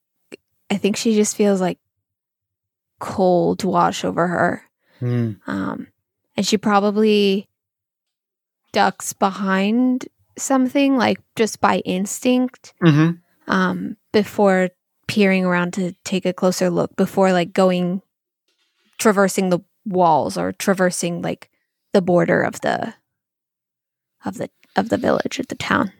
I 0.70 0.78
think 0.78 0.96
she 0.98 1.14
just 1.16 1.36
feels 1.36 1.62
like 1.62 1.80
cold 3.00 3.64
wash 3.64 4.04
over 4.04 4.28
her. 4.28 4.64
Um, 5.48 5.88
and 6.38 6.46
she 6.46 6.58
probably 6.58 7.50
ducks 8.72 9.14
behind 9.14 10.08
something, 10.38 10.98
like 10.98 11.20
just 11.36 11.60
by 11.62 11.80
instinct, 11.80 12.74
Mm-hmm. 12.82 13.52
um, 13.52 13.98
before 14.12 14.70
peering 15.08 15.46
around 15.46 15.74
to 15.74 15.94
take 16.04 16.26
a 16.26 16.34
closer 16.34 16.70
look, 16.70 16.96
before 16.96 17.32
like 17.34 17.54
going, 17.54 18.02
traversing 18.98 19.50
the 19.50 19.60
walls 19.86 20.38
or 20.38 20.54
traversing 20.54 21.22
like 21.22 21.50
the 21.92 22.02
border 22.02 22.42
of 22.42 22.62
the, 22.62 22.94
of 24.26 24.38
the, 24.38 24.50
of 24.76 24.90
the 24.90 24.98
village 24.98 25.40
or 25.40 25.44
the 25.44 25.56
town. 25.56 25.92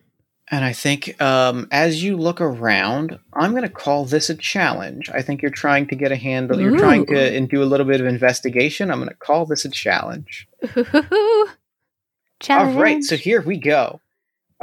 And 0.54 0.64
I 0.64 0.72
think 0.72 1.20
um, 1.20 1.68
as 1.72 2.04
you 2.04 2.16
look 2.16 2.40
around, 2.40 3.18
I'm 3.34 3.54
going 3.54 3.64
to 3.64 3.70
call 3.70 4.06
this 4.06 4.30
a 4.30 4.36
challenge. 4.36 5.10
I 5.10 5.24
think 5.24 5.42
you're 5.42 5.50
trying 5.50 5.88
to 5.88 5.96
get 5.96 6.12
a 6.12 6.16
handle. 6.16 6.62
You're 6.62 6.78
trying 6.78 7.08
to 7.08 7.36
and 7.36 7.50
do 7.50 7.64
a 7.64 7.66
little 7.66 7.88
bit 7.88 8.00
of 8.00 8.06
investigation. 8.06 8.92
I'm 8.92 9.00
going 9.00 9.10
to 9.10 9.16
call 9.16 9.48
this 9.48 9.66
a 9.66 9.70
challenge. 9.72 10.48
Challenge. 10.76 11.50
All 12.52 12.72
right, 12.80 13.04
so 13.04 13.18
here 13.18 13.42
we 13.42 13.58
go. 13.58 14.00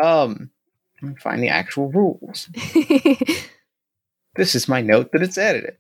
Um, 0.00 0.52
let 1.02 1.08
me 1.08 1.16
find 1.20 1.42
the 1.42 1.48
actual 1.48 1.90
rules. 1.90 2.48
This 4.36 4.54
is 4.54 4.68
my 4.68 4.80
note 4.80 5.10
that 5.10 5.22
it's 5.22 5.36
edited. 5.36 5.76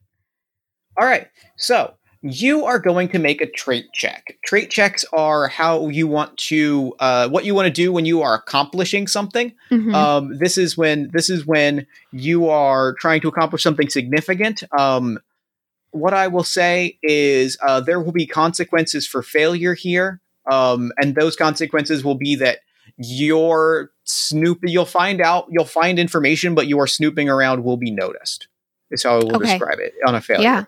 All 0.98 1.06
right, 1.06 1.28
so 1.56 1.94
you 2.22 2.64
are 2.66 2.78
going 2.78 3.08
to 3.08 3.18
make 3.18 3.40
a 3.40 3.50
trait 3.50 3.86
check. 3.94 4.36
Trait 4.44 4.70
checks 4.70 5.04
are 5.12 5.48
how 5.48 5.88
you 5.88 6.06
want 6.06 6.36
to, 6.36 6.94
uh, 6.98 7.28
what 7.28 7.44
you 7.46 7.54
want 7.54 7.66
to 7.66 7.72
do 7.72 7.92
when 7.92 8.04
you 8.04 8.20
are 8.20 8.34
accomplishing 8.34 9.06
something. 9.06 9.54
Mhm. 9.70 9.94
Um, 9.94 10.38
this 10.38 10.58
is 10.58 10.76
when 10.76 11.10
this 11.12 11.30
is 11.30 11.46
when 11.46 11.86
you 12.12 12.48
are 12.48 12.94
trying 13.00 13.22
to 13.22 13.28
accomplish 13.28 13.62
something 13.62 13.88
significant. 13.88 14.62
Um, 14.78 15.18
what 15.92 16.12
I 16.14 16.28
will 16.28 16.44
say 16.44 16.98
is 17.02 17.56
uh, 17.66 17.80
there 17.80 18.00
will 18.00 18.12
be 18.12 18.26
consequences 18.26 19.06
for 19.06 19.22
failure 19.22 19.74
here, 19.74 20.20
um, 20.50 20.92
and 20.98 21.14
those 21.14 21.36
consequences 21.36 22.04
will 22.04 22.14
be 22.16 22.36
that 22.36 22.58
your 22.98 23.90
snooping. 24.04 24.68
You'll 24.70 24.84
find 24.84 25.20
out. 25.22 25.46
You'll 25.50 25.64
find 25.64 25.98
information, 25.98 26.54
but 26.54 26.68
your 26.68 26.86
snooping 26.86 27.28
around 27.30 27.64
will 27.64 27.76
be 27.78 27.90
noticed. 27.90 28.46
Is 28.90 29.04
how 29.04 29.14
I 29.14 29.24
will 29.24 29.36
Okay. 29.36 29.46
describe 29.52 29.78
it 29.78 29.94
on 30.06 30.14
a 30.14 30.20
failure. 30.20 30.42
yeah. 30.42 30.64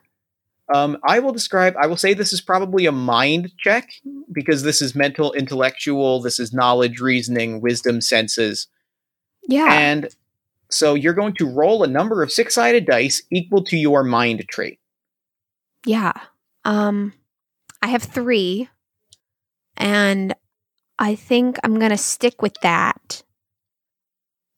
Um, 0.75 0.97
I 1.07 1.19
will 1.19 1.33
describe. 1.33 1.75
I 1.79 1.87
will 1.87 1.97
say 1.97 2.15
this 2.15 2.33
is 2.33 2.41
probably 2.41 2.87
a 2.87 2.93
mind 2.93 3.53
check 3.59 3.91
because 4.33 4.63
this 4.63 4.81
is 4.81 4.95
mental, 4.95 5.33
intellectual. 5.33 6.21
This 6.23 6.39
is 6.39 6.53
knowledge, 6.53 7.01
reasoning, 7.01 7.61
wisdom, 7.61 8.01
senses. 8.01 8.69
Yeah. 9.49 9.73
And 9.73 10.09
so 10.71 10.95
you're 10.95 11.15
going 11.15 11.35
to 11.35 11.47
roll 11.47 11.83
a 11.83 11.89
number 11.89 12.23
of 12.23 12.33
six 12.33 12.55
sided 12.55 12.87
dice 12.87 13.23
equal 13.31 13.65
to 13.65 13.77
your 13.77 14.03
mind 14.03 14.45
trait. 14.49 14.79
Yeah. 15.85 16.13
Um 16.65 17.13
I 17.83 17.89
have 17.89 18.05
3 18.05 18.69
and 19.77 20.35
I 20.99 21.17
think 21.17 21.59
I'm 21.65 21.79
going 21.81 21.91
to 21.91 21.99
stick 21.99 22.41
with 22.41 22.55
that. 22.63 23.23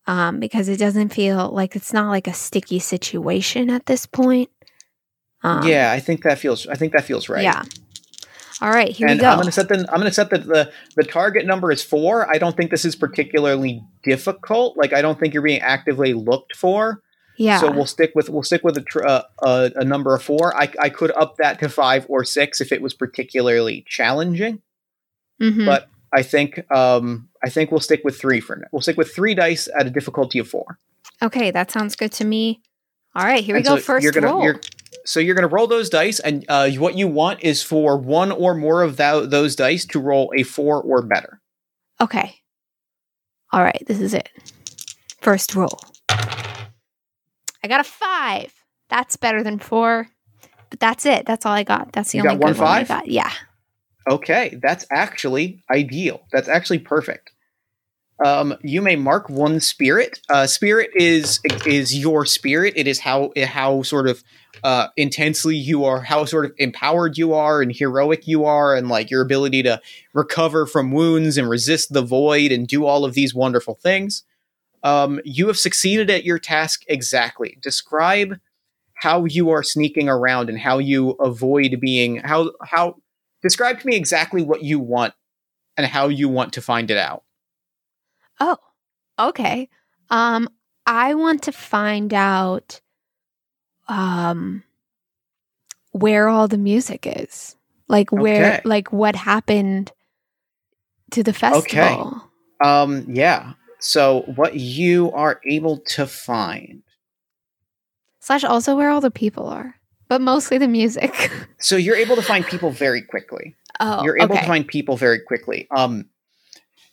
Um 0.07 0.39
because 0.39 0.69
it 0.69 0.77
doesn't 0.77 1.15
feel 1.15 1.51
like 1.51 1.75
it's 1.75 1.93
not 1.93 2.11
like 2.11 2.29
a 2.29 2.35
sticky 2.35 2.79
situation 2.79 3.71
at 3.71 3.87
this 3.87 4.07
point. 4.07 4.51
Um, 5.45 5.67
yeah, 5.67 5.93
I 5.93 6.01
think 6.01 6.23
that 6.25 6.39
feels. 6.39 6.67
I 6.67 6.75
think 6.75 6.93
that 6.95 7.05
feels 7.05 7.29
right. 7.29 7.43
Yeah. 7.43 7.63
All 8.61 8.71
right, 8.71 8.89
here 8.89 9.09
and 9.09 9.19
we 9.19 9.21
go. 9.23 9.29
I'm 9.29 9.37
going 9.37 9.47
to 9.47 9.53
set 9.53 9.69
the. 9.69 9.79
I'm 9.91 9.99
going 10.01 10.05
to 10.09 10.13
set 10.13 10.31
the, 10.31 10.39
the 10.39 10.73
the 10.97 11.03
target 11.05 11.45
number 11.45 11.71
is 11.73 11.83
four. 11.83 12.29
I 12.33 12.39
don't 12.39 12.57
think 12.57 12.71
this 12.71 12.85
is 12.85 12.97
particularly 12.97 13.83
difficult. 14.05 14.77
Like 14.79 14.93
I 14.93 15.03
don't 15.03 15.19
think 15.19 15.35
you're 15.35 15.43
being 15.43 15.61
actively 15.61 16.15
looked 16.15 16.57
for. 16.57 17.03
yeah. 17.37 17.59
So 17.61 17.71
we'll 17.71 17.85
stick 17.87 18.13
with 18.15 18.31
we'll 18.31 18.45
stick 18.45 18.63
with 18.65 18.77
a 18.79 18.83
tr- 18.83 19.07
uh, 19.07 19.23
a, 19.43 19.71
a 19.77 19.85
number 19.85 20.15
of 20.15 20.23
four. 20.23 20.57
I 20.57 20.71
I 20.81 20.89
could 20.89 21.11
up 21.13 21.37
that 21.39 21.59
to 21.61 21.69
five 21.69 22.07
or 22.09 22.25
six 22.25 22.61
if 22.61 22.71
it 22.73 22.81
was 22.81 22.95
particularly 22.95 23.85
challenging. 23.89 24.63
Mhm. 25.43 25.67
But 25.67 25.89
I 26.17 26.23
think 26.23 26.61
um 26.73 27.29
I 27.45 27.51
think 27.51 27.71
we'll 27.73 27.81
stick 27.81 28.03
with 28.05 28.19
three 28.19 28.39
for 28.41 28.55
now. 28.57 28.67
We'll 28.73 28.83
stick 28.83 28.97
with 28.97 29.13
three 29.13 29.35
dice 29.35 29.69
at 29.77 29.87
a 29.87 29.91
difficulty 29.91 30.39
of 30.39 30.49
four. 30.49 30.79
Okay, 31.21 31.51
that 31.51 31.71
sounds 31.73 31.97
good 31.97 32.13
to 32.13 32.25
me. 32.25 32.63
All 33.17 33.25
right, 33.25 33.43
here 33.45 33.55
we 33.57 33.59
And 33.59 33.67
go. 33.67 33.77
so 33.77 33.83
First 33.83 34.05
you're 34.05 34.13
gonna, 34.13 34.27
roll. 34.29 34.43
You're, 34.45 34.61
so 35.05 35.21
you're 35.21 35.35
going 35.35 35.49
to 35.49 35.55
roll 35.55 35.67
those 35.67 35.91
dice, 35.91 36.19
and 36.21 36.45
uh, 36.49 36.71
what 36.73 36.97
you 36.97 37.09
want 37.09 37.43
is 37.43 37.63
for 37.63 37.97
one 37.97 38.33
or 38.33 38.55
more 38.55 38.83
of 38.83 38.97
tho- 38.97 39.27
those 39.27 39.55
dice 39.57 39.85
to 39.87 40.01
roll 40.01 40.33
a 40.37 40.43
four 40.43 40.81
or 40.83 41.03
better. 41.03 41.41
Okay. 42.01 42.37
All 43.53 43.63
right, 43.63 43.83
this 43.87 44.01
is 44.01 44.15
it. 44.15 44.29
First 45.21 45.55
roll. 45.55 45.79
I 46.09 47.69
got 47.69 47.81
a 47.81 47.85
five. 47.85 48.53
That's 48.89 49.17
better 49.17 49.43
than 49.43 49.59
four. 49.59 50.09
But 50.71 50.81
that's 50.81 51.07
it. 51.07 51.25
That's 51.27 51.47
all 51.47 51.53
I 51.53 51.63
got. 51.63 51.93
That's 51.93 52.13
the 52.13 52.19
You 52.19 52.25
only 52.25 52.37
got 52.37 52.43
one 52.43 52.53
good 52.55 52.61
one 52.61 52.69
I 52.69 52.79
five? 52.81 52.89
got. 52.89 53.09
Yeah. 53.09 53.33
Okay, 54.11 54.59
that's 54.63 54.85
actually 54.93 55.63
ideal. 55.73 56.21
That's 56.33 56.49
actually 56.49 56.81
perfect. 56.81 57.31
Um, 58.25 58.57
you 58.63 58.81
may 58.81 58.97
mark 58.97 59.29
one 59.29 59.61
spirit. 59.61 60.21
Uh, 60.29 60.47
spirit 60.47 60.91
is 60.95 61.41
is 61.67 61.99
your 61.99 62.25
spirit. 62.27 62.75
It 62.77 62.87
is 62.87 63.01
how 63.01 63.33
how 63.45 63.83
sort 63.83 64.07
of 64.07 64.23
uh, 64.63 64.89
intensely 64.97 65.57
you 65.57 65.85
are, 65.85 66.01
how 66.03 66.25
sort 66.25 66.45
of 66.45 66.53
empowered 66.59 67.19
you 67.19 67.35
are, 67.35 67.61
and 67.61 67.75
heroic 67.75 68.27
you 68.27 68.45
are, 68.45 68.75
and 68.75 68.89
like 68.89 69.11
your 69.11 69.23
ability 69.23 69.63
to 69.65 69.81
recover 70.13 70.67
from 70.67 70.93
wounds 70.93 71.37
and 71.37 71.49
resist 71.49 71.93
the 71.93 72.03
void 72.03 72.53
and 72.53 72.69
do 72.69 72.87
all 72.87 73.05
of 73.05 73.15
these 73.15 73.35
wonderful 73.35 73.75
things. 73.75 74.23
Um, 74.85 75.21
you 75.25 75.49
have 75.49 75.59
succeeded 75.59 76.11
at 76.11 76.25
your 76.25 76.39
task 76.39 76.83
exactly. 76.87 77.59
Describe 77.61 78.39
how 78.95 79.25
you 79.25 79.51
are 79.51 79.63
sneaking 79.63 80.09
around 80.09 80.49
and 80.49 80.59
how 80.59 80.79
you 80.79 81.11
avoid 81.21 81.79
being 81.81 82.17
how 82.19 82.53
how 82.63 82.97
describe 83.43 83.81
to 83.81 83.87
me 83.87 83.97
exactly 83.97 84.43
what 84.43 84.63
you 84.63 84.79
want 84.79 85.15
and 85.77 85.87
how 85.87 86.09
you 86.09 86.29
want 86.29 86.53
to 86.53 86.63
find 86.63 86.91
it 86.91 86.97
out. 86.97 87.25
Oh, 88.47 88.59
okay. 89.19 89.69
Um, 90.11 90.49
I 90.87 91.15
want 91.15 91.45
to 91.45 91.53
find 91.53 92.13
out 92.13 92.81
um 93.89 94.63
where 95.93 96.29
all 96.29 96.47
the 96.49 96.59
music 96.59 97.07
is. 97.07 97.57
Like 97.89 98.11
where 98.13 98.55
Okay. 98.55 98.61
like 98.65 98.93
what 98.93 99.15
happened 99.17 99.93
to 101.13 101.23
the 101.23 101.33
festival. 101.33 102.23
Okay. 102.63 102.69
Um, 102.69 103.07
yeah. 103.09 103.53
So 103.81 104.23
what 104.37 104.57
you 104.57 105.13
are 105.13 105.41
able 105.47 105.79
to 105.95 106.07
find. 106.07 106.83
Slash 108.21 108.43
also 108.45 108.75
where 108.77 108.91
all 108.91 109.01
the 109.03 109.11
people 109.11 109.47
are. 109.47 109.77
But 110.09 110.21
mostly 110.21 110.59
the 110.59 110.69
music. 110.69 111.31
So 111.59 111.77
you're 111.77 111.97
able 111.97 112.17
to 112.17 112.23
find 112.23 112.45
people 112.45 112.71
very 112.71 113.01
quickly. 113.01 113.55
oh, 113.81 114.03
you're 114.05 114.19
able 114.19 114.35
okay. 114.35 114.43
to 114.43 114.47
find 114.47 114.67
people 114.69 114.99
very 114.99 115.19
quickly. 115.19 115.67
Um, 115.75 116.05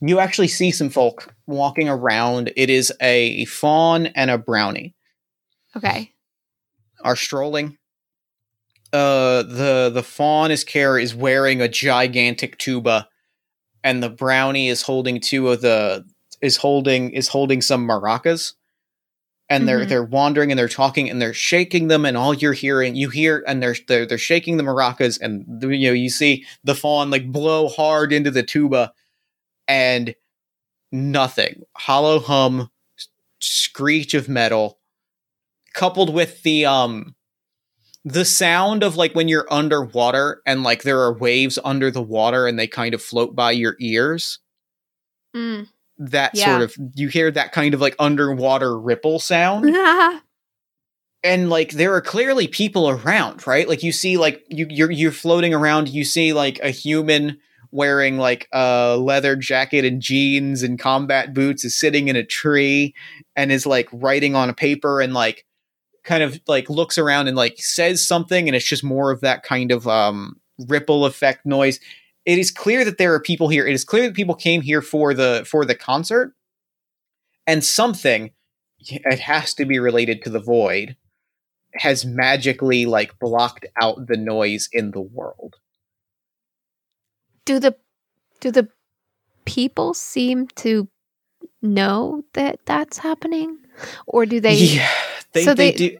you 0.01 0.19
actually 0.19 0.47
see 0.47 0.71
some 0.71 0.89
folk 0.89 1.33
walking 1.47 1.87
around. 1.87 2.51
It 2.55 2.69
is 2.69 2.91
a 3.01 3.45
faun 3.45 4.07
and 4.07 4.29
a 4.31 4.37
brownie 4.37 4.95
Okay. 5.75 6.11
are 7.03 7.15
strolling. 7.15 7.77
Uh, 8.93 9.43
the 9.43 9.89
the 9.93 10.03
faun 10.03 10.51
is 10.51 10.63
care 10.65 10.97
is 10.99 11.15
wearing 11.15 11.61
a 11.61 11.69
gigantic 11.69 12.57
tuba, 12.57 13.07
and 13.83 14.03
the 14.03 14.09
brownie 14.09 14.67
is 14.67 14.81
holding 14.81 15.21
two 15.21 15.47
of 15.49 15.61
the 15.61 16.03
is 16.41 16.57
holding 16.57 17.11
is 17.11 17.29
holding 17.29 17.61
some 17.61 17.87
maracas, 17.87 18.53
and 19.49 19.65
they're 19.65 19.85
Mhm. 19.85 19.87
they're 19.87 20.03
wandering 20.03 20.51
and 20.51 20.59
they're 20.59 20.67
talking 20.67 21.09
and 21.09 21.21
they're 21.21 21.33
shaking 21.33 21.87
them 21.87 22.05
and 22.05 22.17
all 22.17 22.33
you're 22.33 22.51
hearing 22.51 22.95
you 22.97 23.09
hear 23.09 23.45
and 23.47 23.63
they're 23.63 23.77
they're, 23.87 24.05
they're 24.05 24.17
shaking 24.17 24.57
the 24.57 24.63
maracas 24.63 25.17
and 25.21 25.45
the- 25.47 25.69
you 25.77 25.87
know 25.87 25.93
you 25.93 26.09
see 26.09 26.45
the 26.65 26.75
faun 26.75 27.09
like 27.11 27.31
blow 27.31 27.69
hard 27.69 28.11
into 28.11 28.31
the 28.31 28.43
tuba 28.43 28.91
and 29.71 30.13
nothing 30.91 31.63
hollow 31.77 32.19
hum 32.19 32.69
screech 33.39 34.13
of 34.13 34.27
metal 34.27 34.77
coupled 35.73 36.13
with 36.13 36.43
the 36.43 36.65
um 36.65 37.15
the 38.03 38.25
sound 38.25 38.83
of 38.83 38.97
like 38.97 39.15
when 39.15 39.29
you're 39.29 39.47
underwater 39.49 40.41
and 40.45 40.63
like 40.63 40.83
there 40.83 40.99
are 40.99 41.13
waves 41.17 41.57
under 41.63 41.89
the 41.89 42.01
water 42.01 42.45
and 42.45 42.59
they 42.59 42.67
kind 42.67 42.93
of 42.93 43.01
float 43.01 43.35
by 43.35 43.51
your 43.51 43.75
ears 43.79 44.39
Mm. 45.33 45.69
that 45.97 46.35
Yeah. 46.35 46.45
sort 46.45 46.61
of 46.61 46.75
you 46.93 47.07
hear 47.07 47.31
that 47.31 47.53
kind 47.53 47.73
of 47.73 47.79
like 47.79 47.95
underwater 47.99 48.77
ripple 48.77 49.17
sound 49.17 49.69
and 51.23 51.49
like 51.49 51.71
there 51.71 51.95
are 51.95 52.01
clearly 52.01 52.49
people 52.49 52.89
around 52.89 53.47
right 53.47 53.69
like 53.69 53.81
you 53.81 53.93
see 53.93 54.17
like 54.17 54.43
you 54.49 54.67
you're 54.69 54.91
you're 54.91 55.13
floating 55.13 55.53
around 55.53 55.87
you 55.87 56.03
see 56.03 56.33
like 56.33 56.59
a 56.59 56.69
human 56.69 57.37
wearing 57.71 58.17
like 58.17 58.47
a 58.51 58.97
leather 58.97 59.35
jacket 59.35 59.85
and 59.85 60.01
jeans 60.01 60.61
and 60.63 60.79
combat 60.79 61.33
boots 61.33 61.63
is 61.63 61.79
sitting 61.79 62.07
in 62.07 62.15
a 62.15 62.25
tree 62.25 62.93
and 63.35 63.51
is 63.51 63.65
like 63.65 63.87
writing 63.91 64.35
on 64.35 64.49
a 64.49 64.53
paper 64.53 65.01
and 65.01 65.13
like 65.13 65.45
kind 66.03 66.23
of 66.23 66.39
like 66.47 66.69
looks 66.69 66.97
around 66.97 67.27
and 67.27 67.37
like 67.37 67.55
says 67.57 68.05
something 68.05 68.47
and 68.47 68.55
it's 68.55 68.67
just 68.67 68.83
more 68.83 69.11
of 69.11 69.21
that 69.21 69.43
kind 69.43 69.71
of 69.71 69.87
um 69.87 70.39
ripple 70.67 71.05
effect 71.05 71.45
noise. 71.45 71.79
It 72.25 72.37
is 72.37 72.51
clear 72.51 72.85
that 72.85 72.97
there 72.97 73.13
are 73.13 73.19
people 73.19 73.49
here. 73.49 73.65
It 73.65 73.73
is 73.73 73.83
clear 73.85 74.03
that 74.03 74.15
people 74.15 74.35
came 74.35 74.61
here 74.61 74.81
for 74.81 75.13
the 75.13 75.43
for 75.47 75.65
the 75.65 75.75
concert. 75.75 76.33
And 77.47 77.63
something 77.63 78.31
it 78.79 79.19
has 79.19 79.53
to 79.55 79.65
be 79.65 79.79
related 79.79 80.23
to 80.23 80.29
the 80.29 80.39
void 80.39 80.95
has 81.75 82.05
magically 82.05 82.85
like 82.85 83.17
blocked 83.19 83.65
out 83.79 84.07
the 84.07 84.17
noise 84.17 84.67
in 84.71 84.91
the 84.91 85.01
world 85.01 85.55
do 87.51 87.59
the 87.59 87.75
do 88.39 88.51
the 88.51 88.67
people 89.45 89.93
seem 89.93 90.47
to 90.47 90.87
know 91.61 92.23
that 92.33 92.59
that's 92.65 92.97
happening? 92.97 93.57
Or 94.07 94.25
do 94.25 94.39
they 94.39 94.53
yeah 94.55 94.89
they, 95.33 95.43
so 95.43 95.53
they, 95.53 95.71
they- 95.71 95.77
do 95.77 95.97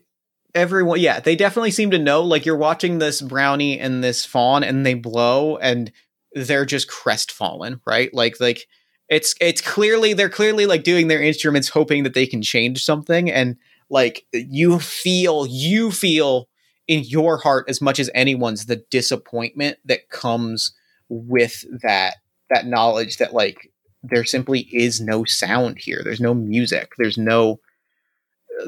everyone 0.54 1.00
yeah 1.00 1.20
they 1.22 1.36
definitely 1.36 1.72
seem 1.72 1.92
to 1.92 1.98
know 1.98 2.22
like 2.22 2.46
you're 2.46 2.58
watching 2.58 3.00
this 3.00 3.22
brownie 3.22 3.80
and 3.80 4.04
this 4.04 4.26
faun 4.26 4.66
and 4.66 4.86
they 4.86 4.94
blow 4.94 5.56
and 5.58 5.92
they're 6.34 6.66
just 6.66 6.90
crestfallen 6.90 7.80
right? 7.86 8.14
Like 8.14 8.40
like 8.40 8.68
it's 9.10 9.34
it's 9.42 9.62
clearly 9.62 10.14
they're 10.14 10.30
clearly 10.30 10.66
like 10.66 10.84
doing 10.84 11.08
their 11.08 11.22
instruments 11.22 11.70
hoping 11.70 12.04
that 12.04 12.14
they 12.14 12.26
can 12.26 12.42
change 12.42 12.84
something 12.84 13.30
and 13.32 13.58
like 13.90 14.26
you 14.34 14.80
feel 14.80 15.46
you 15.48 15.92
feel 15.92 16.48
in 16.88 17.04
your 17.04 17.38
heart 17.38 17.66
as 17.70 17.82
much 17.82 18.00
as 18.00 18.10
anyone's 18.14 18.66
the 18.66 18.84
disappointment 18.90 19.78
that 19.86 20.10
comes 20.10 20.74
with 21.12 21.66
that 21.84 22.16
that 22.50 22.66
knowledge 22.66 23.18
that 23.18 23.34
like 23.34 23.72
there 24.04 24.24
simply 24.26 24.62
is 24.72 25.02
no 25.02 25.26
sound 25.26 25.78
here. 25.78 26.02
There's 26.04 26.22
no 26.22 26.34
music. 26.34 26.92
There's 26.98 27.18
no 27.18 27.60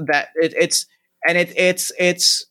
that 0.08 0.30
it, 0.36 0.54
it's 0.58 0.86
and 1.28 1.38
it 1.38 1.54
it's 1.58 1.92
it's 2.00 2.46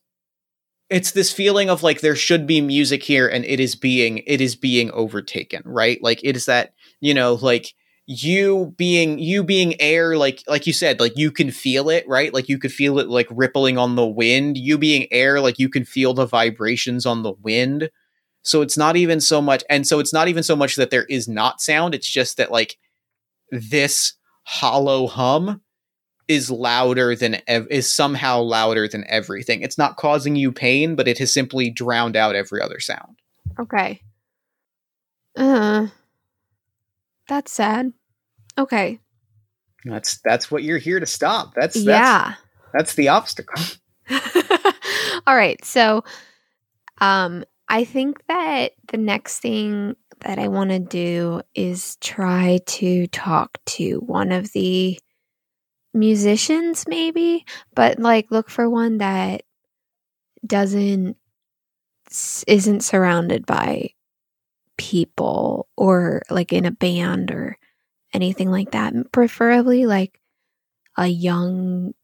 it's 0.91 1.13
this 1.13 1.33
feeling 1.33 1.71
of 1.71 1.83
like 1.83 2.01
there 2.01 2.17
should 2.17 2.47
be 2.47 2.61
music 2.61 3.03
here 3.03 3.29
and 3.29 3.45
it 3.45 3.61
is 3.61 3.75
being 3.75 4.19
it 4.27 4.41
is 4.41 4.57
being 4.57 4.91
overtaken 4.93 5.63
right? 5.65 6.03
Like 6.03 6.21
it 6.25 6.37
is 6.37 6.47
that 6.47 6.75
you 7.01 7.15
know 7.15 7.35
like 7.35 7.75
you 8.07 8.75
being 8.77 9.19
you 9.19 9.45
being 9.45 9.81
air 9.81 10.17
like 10.17 10.43
like 10.49 10.67
you 10.67 10.73
said 10.73 11.01
like 11.01 11.13
you 11.17 11.31
can 11.31 11.51
feel 11.51 11.91
it 11.91 12.07
right? 12.09 12.35
Like 12.35 12.49
you 12.49 12.59
could 12.59 12.73
feel 12.73 12.99
it 12.99 13.09
like 13.09 13.29
rippling 13.31 13.79
on 13.79 13.97
the 13.97 14.07
wind. 14.07 14.59
You 14.59 14.79
being 14.79 15.07
air 15.13 15.41
like 15.41 15.59
you 15.59 15.69
can 15.69 15.85
feel 15.85 16.15
the 16.15 16.27
vibrations 16.27 17.07
on 17.07 17.23
the 17.23 17.33
wind 17.33 17.91
so 18.43 18.63
it's 18.63 18.77
not 18.77 18.97
even 18.97 19.21
so 19.21 19.41
much 19.41 19.63
and 19.71 19.87
so 19.87 19.99
it's 19.99 20.13
not 20.13 20.29
even 20.29 20.43
so 20.43 20.57
much 20.57 20.77
that 20.77 20.91
there 20.91 21.05
is 21.05 21.29
not 21.29 21.61
sound 21.61 21.95
it's 21.95 22.09
just 22.09 22.37
that 22.37 22.51
like 22.51 22.77
this 23.51 24.15
hollow 24.45 25.07
hum 25.07 25.61
is 26.29 26.51
louder 26.51 27.15
than 27.15 27.37
ev- 27.47 27.67
is 27.71 27.93
somehow 27.93 28.41
louder 28.41 28.89
than 28.89 29.05
everything. 29.09 29.63
It's 29.63 29.79
not 29.79 29.97
causing 29.97 30.37
you 30.37 30.53
pain 30.53 30.95
but 30.95 31.09
it 31.09 31.19
has 31.19 31.33
simply 31.33 31.71
drowned 31.71 32.17
out 32.17 32.35
every 32.35 32.61
other 32.61 32.81
sound. 32.81 33.19
Okay. 33.59 34.01
Uh 35.37 35.89
that's 37.29 37.53
sad. 37.53 37.93
Okay. 38.59 38.99
That's 39.85 40.19
that's 40.21 40.51
what 40.51 40.63
you're 40.63 40.79
here 40.79 41.01
to 41.01 41.07
stop. 41.07 41.55
That's 41.55 41.75
that's 41.75 41.87
yeah. 41.87 42.35
that's 42.73 42.95
the 42.95 43.09
obstacle. 43.09 43.63
All 45.27 45.37
right. 45.37 45.63
So 45.65 46.05
um 46.99 47.45
I 47.73 47.85
think 47.85 48.19
that 48.29 48.73
the 48.89 48.99
next 48.99 49.39
thing 49.39 49.97
that 50.21 50.39
I 50.39 50.49
want 50.49 50.69
to 50.71 50.79
do 50.79 51.41
is 51.55 51.97
try 52.03 52.61
to 52.67 53.07
talk 53.07 53.57
to 53.65 53.97
one 54.01 54.31
of 54.31 54.53
the 54.53 54.99
musicians 55.95 56.85
maybe, 56.87 57.47
but 57.75 57.99
like 57.99 58.31
look 58.31 58.51
for 58.51 58.69
one 58.69 58.99
that 58.99 59.45
doesn't 60.47 61.17
isn't 62.47 62.83
surrounded 62.83 63.47
by 63.47 63.89
people 64.77 65.69
or 65.77 66.23
like 66.29 66.53
in 66.53 66.67
a 66.67 66.71
band 66.71 67.31
or 67.31 67.57
anything 68.13 68.51
like 68.51 68.73
that. 68.73 68.93
Preferably 69.13 69.87
like 69.87 70.21
a 70.99 71.07
young 71.07 71.95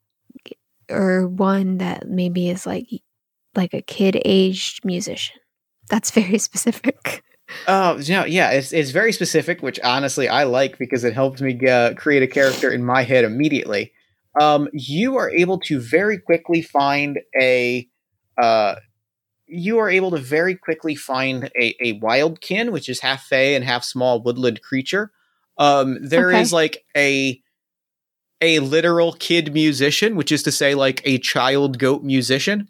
or 0.90 1.28
one 1.28 1.78
that 1.78 2.08
maybe 2.08 2.48
is 2.48 2.66
like 2.66 2.88
like 3.54 3.74
a 3.74 3.82
kid 3.82 4.20
aged 4.24 4.84
musician. 4.86 5.36
That's 5.88 6.10
very 6.10 6.38
specific. 6.48 7.22
Oh, 7.66 8.00
no, 8.08 8.24
yeah, 8.24 8.50
it's 8.50 8.72
it's 8.72 8.90
very 8.90 9.12
specific, 9.12 9.62
which 9.62 9.80
honestly 9.80 10.28
I 10.28 10.44
like 10.44 10.78
because 10.78 11.04
it 11.04 11.14
helps 11.14 11.40
me 11.40 11.58
uh, 11.66 11.94
create 11.94 12.22
a 12.22 12.26
character 12.26 12.70
in 12.70 12.84
my 12.84 13.02
head 13.02 13.24
immediately. 13.24 13.92
Um, 14.40 14.68
you 14.72 15.16
are 15.16 15.30
able 15.30 15.58
to 15.60 15.80
very 15.80 16.18
quickly 16.18 16.62
find 16.62 17.18
a, 17.40 17.88
uh, 18.40 18.76
you 19.46 19.78
are 19.78 19.88
able 19.88 20.10
to 20.10 20.18
very 20.18 20.54
quickly 20.54 20.94
find 20.94 21.50
a 21.58 21.74
a 21.80 21.98
wildkin, 22.00 22.70
which 22.70 22.88
is 22.88 23.00
half 23.00 23.24
fey 23.24 23.54
and 23.54 23.64
half 23.64 23.82
small 23.82 24.22
woodland 24.22 24.60
creature. 24.62 25.10
Um, 25.56 25.98
there 26.06 26.30
is 26.30 26.52
Okay. 26.52 26.54
like 26.54 26.84
a 26.96 27.42
a 28.40 28.58
literal 28.60 29.14
kid 29.14 29.52
musician, 29.52 30.16
which 30.16 30.30
is 30.30 30.42
to 30.44 30.52
say, 30.52 30.74
like 30.74 31.00
a 31.04 31.18
child 31.18 31.78
goat 31.78 32.02
musician. 32.02 32.68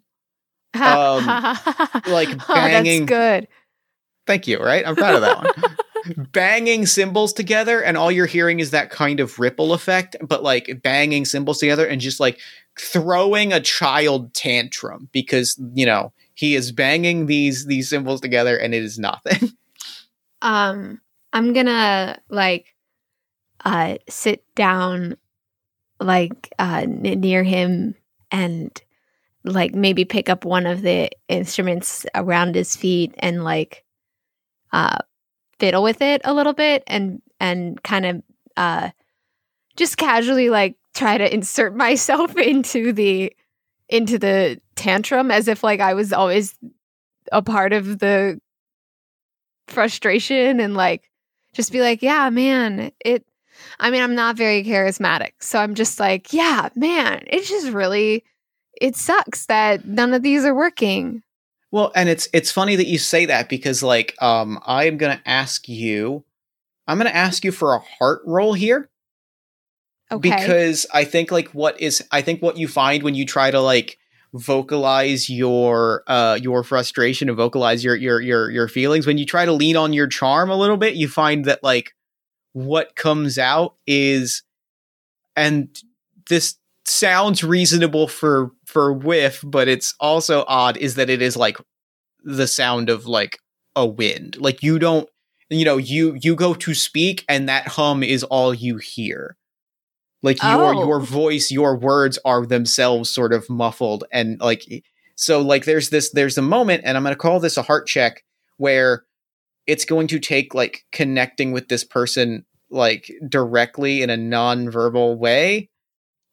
Um, 0.75 1.25
like 2.07 2.29
Oh, 2.49 2.55
banging- 2.55 3.07
that's 3.07 3.09
good. 3.09 3.49
Thank 4.27 4.47
you. 4.47 4.59
Right, 4.63 4.87
I'm 4.87 4.95
proud 4.97 5.15
of 5.15 5.21
that 5.23 5.39
one. 5.39 6.27
banging 6.33 6.85
cymbals 6.87 7.33
together, 7.33 7.81
and 7.83 7.97
all 7.97 8.13
you're 8.13 8.27
hearing 8.27 8.61
is 8.61 8.71
that 8.73 8.91
kind 8.91 9.21
of 9.21 9.39
ripple 9.39 9.73
effect, 9.73 10.17
but 10.21 10.43
like 10.43 10.81
banging 10.83 11.25
cymbals 11.25 11.59
together 11.59 11.87
and 11.87 12.01
just 12.01 12.21
like 12.21 12.39
throwing 12.79 13.53
a 13.53 13.61
child 13.61 14.35
tantrum 14.35 15.09
because 15.13 15.59
you 15.75 15.87
know 15.87 16.13
he 16.35 16.55
is 16.55 16.71
banging 16.73 17.27
these 17.27 17.67
these 17.67 17.89
cymbals 17.89 18.21
together 18.21 18.57
and 18.57 18.75
it 18.75 18.83
is 18.85 18.99
nothing. 18.99 19.51
Um, 20.41 21.01
I'm 21.33 21.53
gonna 21.53 22.21
like 22.29 22.67
uh 23.65 23.97
sit 24.09 24.45
down 24.55 25.17
like 25.99 26.53
uh 26.61 26.83
n- 26.85 27.01
near 27.21 27.43
him 27.43 27.97
and 28.31 28.71
like 29.45 29.75
maybe 29.75 30.05
pick 30.05 30.29
up 30.29 30.45
one 30.45 30.67
of 30.67 30.83
the 30.83 31.11
instruments 31.29 32.05
around 32.15 32.55
his 32.55 32.77
feet 32.77 33.15
and 33.19 33.45
like 33.45 33.85
uh 34.73 34.99
fiddle 35.59 35.83
with 35.83 36.03
it 36.03 36.21
a 36.25 36.35
little 36.35 36.53
bit 36.53 36.83
and 36.87 37.23
and 37.41 37.83
kind 37.83 38.07
of 38.07 38.23
uh 38.57 38.91
just 39.77 39.97
casually 39.97 40.51
like 40.51 40.77
try 40.95 41.17
to 41.17 41.33
insert 41.33 41.75
myself 41.87 42.37
into 42.37 42.93
the 42.93 43.33
into 43.89 44.19
the 44.19 44.61
tantrum 44.77 45.31
as 45.31 45.49
if 45.49 45.65
like 45.65 45.81
I 45.81 45.95
was 45.95 46.13
always 46.13 46.55
a 47.33 47.43
part 47.43 47.73
of 47.73 47.99
the 47.99 48.41
frustration 49.67 50.61
and 50.61 50.75
like 50.75 51.11
just 51.55 51.73
be 51.73 51.81
like, 51.81 52.03
yeah, 52.03 52.29
man, 52.31 52.93
it 53.05 53.25
I 53.81 53.91
mean, 53.91 54.03
I'm 54.03 54.15
not 54.15 54.37
very 54.37 54.63
charismatic. 54.63 55.33
So 55.41 55.59
I'm 55.59 55.75
just 55.75 55.99
like, 55.99 56.33
yeah, 56.33 56.69
man, 56.77 57.25
it's 57.27 57.49
just 57.49 57.69
really 57.69 58.25
it 58.81 58.97
sucks 58.97 59.47
that 59.47 59.87
none 59.87 60.15
of 60.15 60.23
these 60.23 60.45
are 60.45 60.55
working. 60.55 61.23
Well, 61.71 61.93
and 61.95 62.09
it's 62.09 62.29
it's 62.33 62.51
funny 62.51 62.77
that 62.77 62.87
you 62.87 62.99
say 62.99 63.27
that 63.27 63.49
because 63.49 63.83
like 63.83 64.15
um 64.23 64.59
I 64.65 64.85
am 64.85 64.97
going 64.97 65.17
to 65.17 65.29
ask 65.29 65.69
you 65.69 66.25
I'm 66.87 66.97
going 66.99 67.11
to 67.11 67.17
ask 67.17 67.45
you 67.45 67.53
for 67.53 67.75
a 67.75 67.79
heart 67.79 68.23
roll 68.25 68.55
here 68.55 68.89
Okay. 70.11 70.31
because 70.31 70.87
I 70.95 71.05
think 71.05 71.31
like 71.31 71.49
what 71.49 71.79
is 71.81 72.03
I 72.11 72.23
think 72.23 72.41
what 72.41 72.57
you 72.57 72.67
find 72.67 73.03
when 73.03 73.15
you 73.15 73.27
try 73.27 73.51
to 73.51 73.61
like 73.61 73.99
vocalize 74.33 75.29
your 75.29 76.03
uh 76.07 76.39
your 76.41 76.63
frustration 76.63 77.29
and 77.29 77.37
vocalize 77.37 77.85
your 77.85 77.95
your 77.95 78.21
your 78.21 78.51
your 78.51 78.69
feelings 78.69 79.07
when 79.07 79.19
you 79.19 79.27
try 79.27 79.45
to 79.45 79.53
lean 79.53 79.77
on 79.77 79.93
your 79.93 80.07
charm 80.07 80.51
a 80.51 80.57
little 80.57 80.77
bit 80.77 80.95
you 80.95 81.09
find 81.09 81.45
that 81.47 81.63
like 81.63 81.95
what 82.53 82.95
comes 82.97 83.39
out 83.39 83.75
is 83.87 84.43
and 85.37 85.83
this 86.29 86.57
sounds 86.89 87.45
reasonable 87.45 88.09
for 88.09 88.51
for 88.67 88.93
whiff, 88.93 89.43
but 89.45 89.69
it's 89.69 89.95
also 90.01 90.45
odd 90.49 90.77
is 90.77 90.95
that 90.97 91.11
it 91.11 91.23
is 91.23 91.37
like 91.37 91.59
the 92.25 92.47
sound 92.47 92.89
of 92.91 93.07
like 93.07 93.39
a 93.77 93.87
wind. 93.87 94.37
Like 94.39 94.63
you 94.63 94.79
don't 94.79 95.09
you 95.51 95.65
know, 95.65 95.77
you 95.79 96.19
you 96.21 96.35
go 96.37 96.55
to 96.55 96.75
speak 96.75 97.25
and 97.29 97.49
that 97.49 97.69
hum 97.69 98.03
is 98.03 98.25
all 98.25 98.53
you 98.55 98.77
hear. 98.77 99.37
Like 100.23 100.43
your 100.43 100.75
Oh. 100.75 100.81
your 100.87 101.01
voice, 101.01 101.51
your 101.51 101.77
words 101.77 102.19
are 102.25 102.45
themselves 102.45 103.11
sort 103.11 103.33
of 103.33 103.49
muffled 103.49 104.05
and 104.13 104.41
like 104.41 104.65
so 105.15 105.41
like 105.41 105.65
there's 105.65 105.91
this 105.91 106.11
there's 106.11 106.39
a 106.39 106.43
moment 106.43 106.83
and 106.85 106.97
I'm 106.97 107.03
going 107.05 107.15
to 107.15 107.19
call 107.19 107.41
this 107.41 107.57
a 107.57 107.63
heart 107.63 107.87
check 107.87 108.25
where 108.57 109.05
it's 109.67 109.85
going 109.85 110.09
to 110.09 110.19
take 110.19 110.55
like 110.55 110.85
connecting 110.93 111.53
with 111.53 111.69
this 111.69 111.85
person 111.85 112.45
like 112.71 113.11
directly 113.29 114.03
in 114.03 114.11
a 114.11 114.17
non-verbal 114.17 115.17
way 115.19 115.71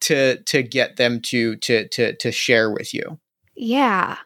to 0.06 0.42
to 0.44 0.64
get 0.64 0.98
them 0.98 1.22
to 1.22 1.56
to 1.58 1.88
to 1.90 2.16
to 2.16 2.32
share 2.32 2.72
with 2.72 2.94
you. 2.94 3.20
Yeah. 3.56 4.18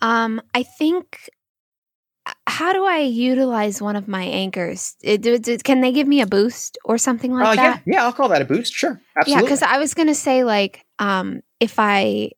Um, 0.00 0.40
I 0.54 0.62
think. 0.62 1.30
How 2.46 2.72
do 2.72 2.86
I 2.86 3.00
utilize 3.00 3.82
one 3.82 3.96
of 3.96 4.08
my 4.08 4.22
anchors? 4.22 4.96
It, 5.02 5.20
do- 5.20 5.38
do- 5.38 5.58
can 5.58 5.82
they 5.82 5.92
give 5.92 6.08
me 6.08 6.22
a 6.22 6.26
boost 6.26 6.78
or 6.82 6.96
something 6.96 7.32
like 7.34 7.58
Uh, 7.58 7.62
that? 7.62 7.82
yeah, 7.84 7.94
yeah, 7.94 8.04
I'll 8.04 8.14
call 8.14 8.30
that 8.30 8.40
a 8.40 8.46
boost. 8.46 8.72
Sure, 8.72 8.98
absolutely. 9.18 9.32
Yeah, 9.32 9.40
because 9.42 9.62
I 9.62 9.76
was 9.78 9.92
gonna 9.92 10.14
say 10.14 10.42
like, 10.42 10.86
um, 10.98 11.42
if 11.60 11.78
I 11.78 12.30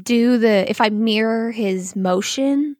do 0.00 0.38
the 0.38 0.70
if 0.70 0.80
I 0.80 0.90
mirror 0.90 1.50
his 1.50 1.96
motion 1.96 2.76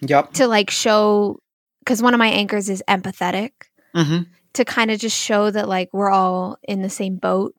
yep. 0.00 0.32
to 0.34 0.46
like 0.46 0.70
show, 0.70 1.40
because 1.80 2.00
one 2.02 2.14
of 2.14 2.18
my 2.18 2.28
anchors 2.28 2.68
is 2.68 2.84
empathetic 2.88 3.50
hmm 3.94 4.20
to 4.52 4.64
kind 4.64 4.90
of 4.92 5.00
just 5.00 5.16
show 5.16 5.50
that 5.50 5.68
like 5.68 5.88
we're 5.92 6.10
all 6.10 6.56
in 6.62 6.82
the 6.82 6.90
same 6.90 7.16
boat. 7.16 7.54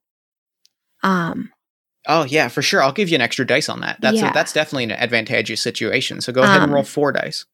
Um, 1.03 1.51
Oh 2.07 2.23
yeah, 2.25 2.47
for 2.47 2.61
sure. 2.63 2.81
I'll 2.81 2.91
give 2.91 3.09
you 3.09 3.15
an 3.15 3.21
extra 3.21 3.45
dice 3.45 3.69
on 3.69 3.81
that. 3.81 4.01
That's 4.01 4.17
Yeah. 4.17 4.31
a, 4.31 4.33
that's 4.33 4.53
definitely 4.53 4.85
an 4.85 4.91
advantageous 4.91 5.61
situation. 5.61 6.19
So 6.21 6.33
go 6.33 6.41
ahead 6.41 6.55
and 6.55 6.63
Um, 6.65 6.71
roll 6.73 6.83
four 6.83 7.11
dice. 7.11 7.45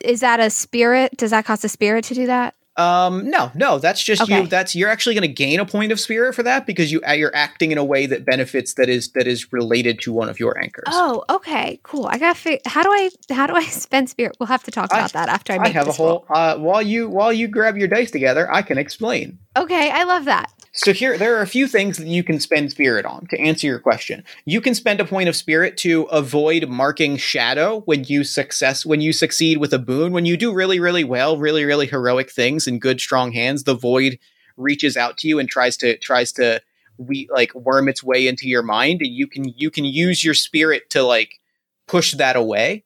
is 0.00 0.20
that 0.20 0.38
a 0.38 0.48
spirit? 0.50 1.16
Does 1.16 1.30
that 1.32 1.44
cost 1.44 1.64
a 1.64 1.68
spirit 1.68 2.04
to 2.04 2.14
do 2.14 2.26
that? 2.26 2.54
Um, 2.76 3.30
no, 3.30 3.50
no, 3.54 3.78
that's 3.78 4.02
just 4.04 4.28
you. 4.28 4.46
That's 4.46 4.76
you're 4.76 4.90
actually 4.90 5.14
going 5.14 5.22
to 5.28 5.34
gain 5.34 5.58
a 5.60 5.64
point 5.64 5.92
of 5.92 5.98
spirit 5.98 6.34
for 6.34 6.42
that 6.42 6.66
because 6.66 6.92
you 6.92 7.00
uh, 7.08 7.12
you're 7.12 7.34
acting 7.34 7.72
in 7.72 7.78
a 7.78 7.84
way 7.84 8.04
that 8.04 8.26
benefits 8.26 8.74
that 8.74 8.90
is 8.90 9.10
that 9.12 9.26
is 9.26 9.50
related 9.50 9.98
to 10.02 10.12
one 10.12 10.28
of 10.28 10.38
your 10.38 10.58
anchors. 10.62 10.84
Oh, 10.88 11.24
okay, 11.30 11.80
cool. 11.82 12.04
I 12.06 12.18
got. 12.18 12.36
to 12.36 12.60
How 12.66 12.82
do 12.82 12.90
I? 12.90 13.08
How 13.30 13.46
do 13.46 13.54
I 13.54 13.62
spend 13.64 14.10
spirit? 14.10 14.36
We'll 14.38 14.48
have 14.48 14.62
to 14.64 14.70
talk 14.70 14.92
I- 14.92 14.98
about 14.98 15.14
that 15.14 15.30
after 15.30 15.54
I 15.54 15.56
I 15.56 15.68
have 15.68 15.88
a 15.88 15.92
whole 15.92 16.26
uh, 16.28 16.58
while 16.58 16.82
you 16.82 17.08
while 17.08 17.32
you 17.32 17.48
grab 17.48 17.78
your 17.78 17.88
dice 17.88 18.10
together, 18.10 18.52
I 18.52 18.60
can 18.60 18.76
explain. 18.76 19.38
Okay, 19.56 19.90
I 19.90 20.02
love 20.04 20.26
that. 20.26 20.52
So 20.76 20.92
here 20.92 21.16
there 21.16 21.36
are 21.36 21.42
a 21.42 21.46
few 21.46 21.66
things 21.66 21.96
that 21.96 22.06
you 22.06 22.22
can 22.22 22.38
spend 22.38 22.70
spirit 22.70 23.06
on 23.06 23.26
to 23.28 23.40
answer 23.40 23.66
your 23.66 23.78
question. 23.78 24.22
You 24.44 24.60
can 24.60 24.74
spend 24.74 25.00
a 25.00 25.06
point 25.06 25.28
of 25.28 25.34
spirit 25.34 25.76
to 25.78 26.02
avoid 26.04 26.68
marking 26.68 27.16
shadow 27.16 27.80
when 27.86 28.04
you 28.04 28.24
success 28.24 28.84
when 28.84 29.00
you 29.00 29.12
succeed 29.12 29.58
with 29.58 29.72
a 29.72 29.78
boon. 29.78 30.12
When 30.12 30.26
you 30.26 30.36
do 30.36 30.52
really 30.52 30.78
really 30.78 31.04
well, 31.04 31.38
really 31.38 31.64
really 31.64 31.86
heroic 31.86 32.30
things 32.30 32.66
in 32.66 32.78
good 32.78 33.00
strong 33.00 33.32
hands, 33.32 33.64
the 33.64 33.74
void 33.74 34.18
reaches 34.56 34.96
out 34.96 35.16
to 35.18 35.28
you 35.28 35.38
and 35.38 35.48
tries 35.48 35.76
to 35.78 35.96
tries 35.98 36.32
to 36.32 36.60
we 36.98 37.28
like 37.30 37.54
worm 37.54 37.88
its 37.88 38.02
way 38.02 38.26
into 38.26 38.48
your 38.48 38.62
mind 38.62 39.00
and 39.02 39.12
you 39.12 39.26
can 39.26 39.44
you 39.56 39.70
can 39.70 39.84
use 39.84 40.24
your 40.24 40.34
spirit 40.34 40.88
to 40.90 41.02
like 41.02 41.40
push 41.86 42.14
that 42.14 42.36
away 42.36 42.84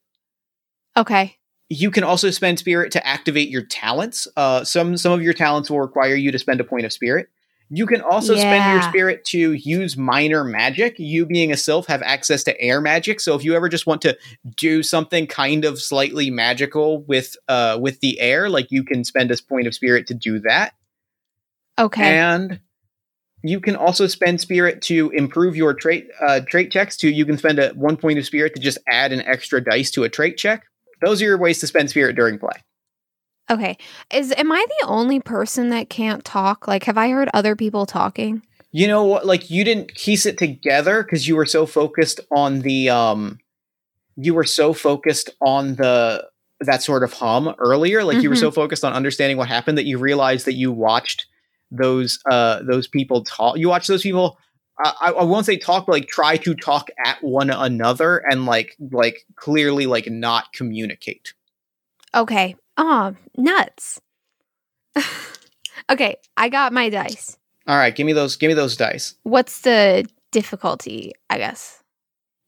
Okay. 0.96 1.36
you 1.68 1.90
can 1.90 2.02
also 2.02 2.30
spend 2.30 2.58
spirit 2.58 2.90
to 2.92 3.06
activate 3.06 3.48
your 3.48 3.62
talents. 3.62 4.26
Uh, 4.36 4.64
some 4.64 4.96
some 4.96 5.12
of 5.12 5.22
your 5.22 5.32
talents 5.32 5.70
will 5.70 5.80
require 5.80 6.16
you 6.16 6.32
to 6.32 6.38
spend 6.38 6.60
a 6.60 6.64
point 6.64 6.84
of 6.84 6.92
spirit. 6.92 7.28
You 7.72 7.86
can 7.86 8.00
also 8.00 8.34
spend 8.34 8.72
your 8.72 8.82
spirit 8.82 9.24
to 9.26 9.52
use 9.52 9.96
minor 9.96 10.42
magic. 10.42 10.96
You 10.98 11.24
being 11.24 11.52
a 11.52 11.56
sylph 11.56 11.86
have 11.86 12.02
access 12.02 12.42
to 12.44 12.60
air 12.60 12.80
magic, 12.80 13.20
so 13.20 13.36
if 13.36 13.44
you 13.44 13.54
ever 13.54 13.68
just 13.68 13.86
want 13.86 14.02
to 14.02 14.18
do 14.56 14.82
something 14.82 15.28
kind 15.28 15.64
of 15.64 15.80
slightly 15.80 16.30
magical 16.30 17.02
with 17.02 17.36
uh 17.48 17.78
with 17.80 18.00
the 18.00 18.18
air, 18.18 18.50
like 18.50 18.72
you 18.72 18.82
can 18.82 19.04
spend 19.04 19.30
a 19.30 19.36
point 19.48 19.68
of 19.68 19.74
spirit 19.74 20.08
to 20.08 20.14
do 20.14 20.40
that. 20.40 20.74
Okay. 21.78 22.18
And 22.18 22.60
you 23.42 23.60
can 23.60 23.76
also 23.76 24.08
spend 24.08 24.40
spirit 24.40 24.82
to 24.82 25.10
improve 25.10 25.54
your 25.54 25.72
trait 25.72 26.08
uh, 26.20 26.40
trait 26.40 26.72
checks. 26.72 26.96
To 26.98 27.08
you 27.08 27.24
can 27.24 27.38
spend 27.38 27.60
a 27.60 27.70
one 27.70 27.96
point 27.96 28.18
of 28.18 28.26
spirit 28.26 28.54
to 28.56 28.60
just 28.60 28.78
add 28.88 29.12
an 29.12 29.22
extra 29.22 29.62
dice 29.62 29.92
to 29.92 30.02
a 30.02 30.08
trait 30.08 30.36
check. 30.36 30.64
Those 31.02 31.22
are 31.22 31.26
your 31.26 31.38
ways 31.38 31.60
to 31.60 31.68
spend 31.68 31.88
spirit 31.88 32.16
during 32.16 32.38
play. 32.38 32.64
Okay. 33.50 33.76
Is 34.12 34.32
am 34.36 34.52
I 34.52 34.64
the 34.80 34.86
only 34.86 35.20
person 35.20 35.70
that 35.70 35.90
can't 35.90 36.24
talk? 36.24 36.68
Like, 36.68 36.84
have 36.84 36.96
I 36.96 37.10
heard 37.10 37.28
other 37.34 37.56
people 37.56 37.86
talking? 37.86 38.42
You 38.72 38.86
know 38.86 39.04
what? 39.04 39.26
Like 39.26 39.50
you 39.50 39.64
didn't 39.64 39.94
piece 39.94 40.26
it 40.26 40.38
together 40.38 41.02
because 41.02 41.26
you 41.26 41.34
were 41.36 41.46
so 41.46 41.66
focused 41.66 42.20
on 42.30 42.60
the 42.60 42.88
um, 42.88 43.38
you 44.16 44.34
were 44.34 44.44
so 44.44 44.72
focused 44.72 45.30
on 45.40 45.74
the 45.74 46.28
that 46.60 46.82
sort 46.82 47.02
of 47.02 47.12
hum 47.12 47.54
earlier. 47.58 48.04
Like 48.04 48.22
you 48.22 48.28
were 48.28 48.36
so 48.36 48.50
focused 48.50 48.84
on 48.84 48.92
understanding 48.92 49.36
what 49.38 49.48
happened 49.48 49.78
that 49.78 49.86
you 49.86 49.98
realized 49.98 50.46
that 50.46 50.54
you 50.54 50.70
watched 50.70 51.26
those 51.70 52.20
uh 52.30 52.62
those 52.62 52.86
people 52.86 53.24
talk. 53.24 53.56
You 53.58 53.68
watched 53.68 53.88
those 53.88 54.02
people. 54.02 54.38
I, 54.82 55.12
I 55.18 55.24
won't 55.24 55.44
say 55.44 55.58
talk, 55.58 55.86
but 55.86 55.92
like 55.92 56.08
try 56.08 56.38
to 56.38 56.54
talk 56.54 56.88
at 57.04 57.22
one 57.22 57.50
another 57.50 58.18
and 58.18 58.46
like 58.46 58.76
like 58.92 59.26
clearly 59.36 59.86
like 59.86 60.08
not 60.10 60.52
communicate. 60.52 61.34
Okay. 62.14 62.56
Oh, 62.82 63.14
nuts. 63.36 64.00
okay, 65.90 66.16
I 66.38 66.48
got 66.48 66.72
my 66.72 66.88
dice. 66.88 67.36
All 67.66 67.76
right, 67.76 67.94
give 67.94 68.06
me 68.06 68.14
those. 68.14 68.36
Give 68.36 68.48
me 68.48 68.54
those 68.54 68.74
dice. 68.74 69.16
What's 69.22 69.60
the 69.60 70.08
difficulty? 70.32 71.12
I 71.28 71.36
guess. 71.36 71.82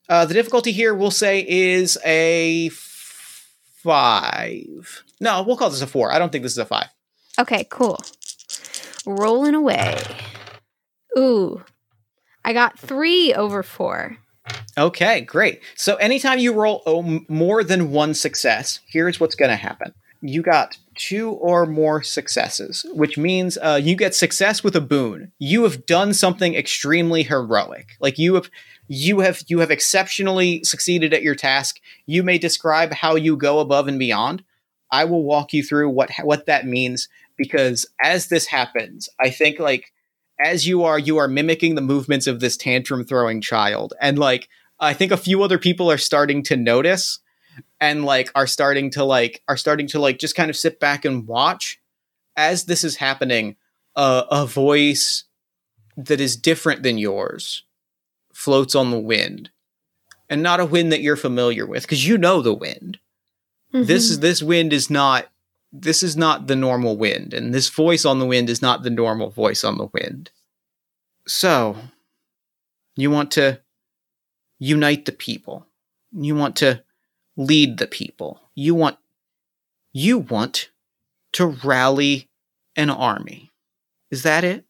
Uh, 0.08 0.24
the 0.24 0.32
difficulty 0.32 0.72
here, 0.72 0.94
we'll 0.94 1.10
say, 1.10 1.46
is 1.46 1.98
a 2.02 2.68
f- 2.68 3.46
five. 3.82 5.04
No, 5.20 5.42
we'll 5.42 5.58
call 5.58 5.68
this 5.68 5.82
a 5.82 5.86
four. 5.86 6.10
I 6.10 6.18
don't 6.18 6.32
think 6.32 6.44
this 6.44 6.52
is 6.52 6.58
a 6.58 6.64
five. 6.64 6.88
Okay, 7.38 7.66
cool. 7.68 8.00
Rolling 9.04 9.54
away. 9.54 10.00
Ooh, 11.18 11.62
I 12.42 12.54
got 12.54 12.78
three 12.78 13.34
over 13.34 13.62
four. 13.62 14.16
Okay, 14.78 15.20
great. 15.20 15.60
So 15.76 15.96
anytime 15.96 16.38
you 16.38 16.54
roll 16.54 16.82
oh, 16.86 17.20
more 17.28 17.62
than 17.62 17.90
one 17.90 18.14
success, 18.14 18.80
here's 18.86 19.20
what's 19.20 19.34
going 19.34 19.50
to 19.50 19.56
happen. 19.56 19.92
You 20.22 20.40
got 20.40 20.78
two 20.94 21.30
or 21.30 21.66
more 21.66 22.02
successes, 22.02 22.86
which 22.94 23.18
means 23.18 23.58
uh, 23.58 23.80
you 23.82 23.96
get 23.96 24.14
success 24.14 24.62
with 24.62 24.76
a 24.76 24.80
boon. 24.80 25.32
You 25.38 25.64
have 25.64 25.84
done 25.84 26.14
something 26.14 26.54
extremely 26.54 27.24
heroic. 27.24 27.96
Like 28.00 28.18
you 28.18 28.34
have, 28.34 28.48
you 28.86 29.20
have, 29.20 29.42
you 29.48 29.58
have 29.58 29.72
exceptionally 29.72 30.62
succeeded 30.62 31.12
at 31.12 31.22
your 31.22 31.34
task. 31.34 31.80
You 32.06 32.22
may 32.22 32.38
describe 32.38 32.92
how 32.92 33.16
you 33.16 33.36
go 33.36 33.58
above 33.58 33.88
and 33.88 33.98
beyond. 33.98 34.44
I 34.92 35.06
will 35.06 35.24
walk 35.24 35.52
you 35.52 35.62
through 35.62 35.90
what 35.90 36.10
what 36.22 36.46
that 36.46 36.66
means 36.66 37.08
because 37.36 37.86
as 38.02 38.28
this 38.28 38.46
happens, 38.46 39.08
I 39.18 39.30
think 39.30 39.58
like 39.58 39.92
as 40.44 40.66
you 40.66 40.84
are, 40.84 40.98
you 40.98 41.16
are 41.16 41.28
mimicking 41.28 41.74
the 41.74 41.80
movements 41.80 42.26
of 42.26 42.40
this 42.40 42.56
tantrum 42.56 43.04
throwing 43.04 43.40
child, 43.40 43.94
and 44.00 44.18
like 44.18 44.48
I 44.78 44.92
think 44.92 45.10
a 45.10 45.16
few 45.16 45.42
other 45.42 45.58
people 45.58 45.90
are 45.90 45.98
starting 45.98 46.42
to 46.44 46.56
notice 46.56 47.20
and 47.80 48.04
like 48.04 48.30
are 48.34 48.46
starting 48.46 48.90
to 48.90 49.04
like 49.04 49.42
are 49.48 49.56
starting 49.56 49.86
to 49.88 49.98
like 49.98 50.18
just 50.18 50.34
kind 50.34 50.50
of 50.50 50.56
sit 50.56 50.80
back 50.80 51.04
and 51.04 51.26
watch 51.26 51.80
as 52.36 52.64
this 52.64 52.84
is 52.84 52.96
happening 52.96 53.56
uh, 53.96 54.24
a 54.30 54.46
voice 54.46 55.24
that 55.96 56.20
is 56.20 56.36
different 56.36 56.82
than 56.82 56.98
yours 56.98 57.64
floats 58.32 58.74
on 58.74 58.90
the 58.90 58.98
wind. 58.98 59.50
And 60.28 60.42
not 60.42 60.60
a 60.60 60.66
wind 60.66 60.92
that 60.92 61.02
you're 61.02 61.16
familiar 61.16 61.66
with 61.66 61.82
because 61.82 62.06
you 62.06 62.16
know 62.16 62.40
the 62.40 62.54
wind. 62.54 62.98
This 63.72 64.10
is 64.10 64.20
this 64.20 64.42
wind 64.42 64.72
is 64.72 64.90
not 64.90 65.28
this 65.72 66.02
is 66.02 66.16
not 66.16 66.46
the 66.46 66.56
normal 66.56 66.96
wind 66.98 67.32
and 67.32 67.54
this 67.54 67.70
voice 67.70 68.04
on 68.04 68.18
the 68.18 68.26
wind 68.26 68.50
is 68.50 68.60
not 68.60 68.82
the 68.82 68.90
normal 68.90 69.30
voice 69.30 69.64
on 69.64 69.78
the 69.78 69.88
wind. 69.92 70.30
So 71.26 71.76
you 72.96 73.10
want 73.10 73.30
to 73.32 73.60
unite 74.58 75.06
the 75.06 75.12
people. 75.12 75.66
You 76.12 76.34
want 76.34 76.56
to 76.56 76.82
lead 77.36 77.78
the 77.78 77.86
people. 77.86 78.40
You 78.54 78.74
want 78.74 78.98
you 79.92 80.18
want 80.18 80.70
to 81.34 81.46
rally 81.46 82.28
an 82.76 82.90
army. 82.90 83.50
Is 84.10 84.22
that 84.22 84.44
it? 84.44 84.64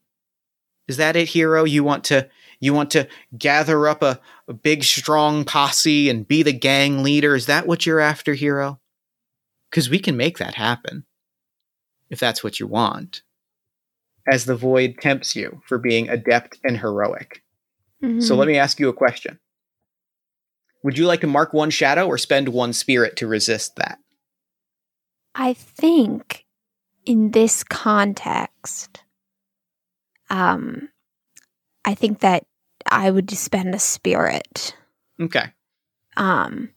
Is 0.87 0.97
that 0.97 1.15
it 1.15 1.29
hero? 1.29 1.63
You 1.63 1.83
want 1.83 2.03
to 2.05 2.29
you 2.59 2.73
want 2.73 2.91
to 2.91 3.07
gather 3.37 3.87
up 3.87 4.01
a, 4.01 4.19
a 4.47 4.53
big 4.53 4.83
strong 4.83 5.43
posse 5.43 6.09
and 6.09 6.27
be 6.27 6.43
the 6.43 6.53
gang 6.53 7.03
leader? 7.03 7.35
Is 7.35 7.45
that 7.47 7.67
what 7.67 7.85
you're 7.85 7.99
after 7.99 8.33
hero? 8.33 8.79
Because 9.69 9.89
we 9.89 9.99
can 9.99 10.15
make 10.15 10.37
that 10.37 10.55
happen 10.55 11.05
if 12.09 12.19
that's 12.19 12.43
what 12.43 12.59
you 12.59 12.67
want. 12.67 13.21
As 14.31 14.45
the 14.45 14.55
void 14.55 14.97
tempts 15.01 15.35
you 15.35 15.61
for 15.65 15.77
being 15.77 16.07
adept 16.07 16.59
and 16.63 16.77
heroic. 16.77 17.43
So 18.01 18.07
mm-hmm. 18.07 18.33
let 18.35 18.47
me 18.47 18.57
ask 18.57 18.79
you 18.79 18.89
a 18.89 18.93
question 18.93 19.39
would 20.83 20.97
you 20.97 21.05
like 21.05 21.21
to 21.21 21.27
mark 21.27 21.53
one 21.53 21.69
shadow 21.69 22.05
or 22.07 22.17
spend 22.17 22.49
one 22.49 22.73
spirit 22.73 23.15
to 23.17 23.27
resist 23.27 23.75
that 23.77 23.99
I 25.35 25.53
think 25.53 26.45
in 27.05 27.31
this 27.31 27.63
context, 27.63 29.03
um, 30.29 30.89
I 31.85 31.95
think 31.95 32.19
that 32.19 32.45
I 32.89 33.09
would 33.11 33.31
spend 33.31 33.73
a 33.73 33.79
spirit. 33.79 34.75
Okay. 35.19 35.45
Um, 36.15 36.69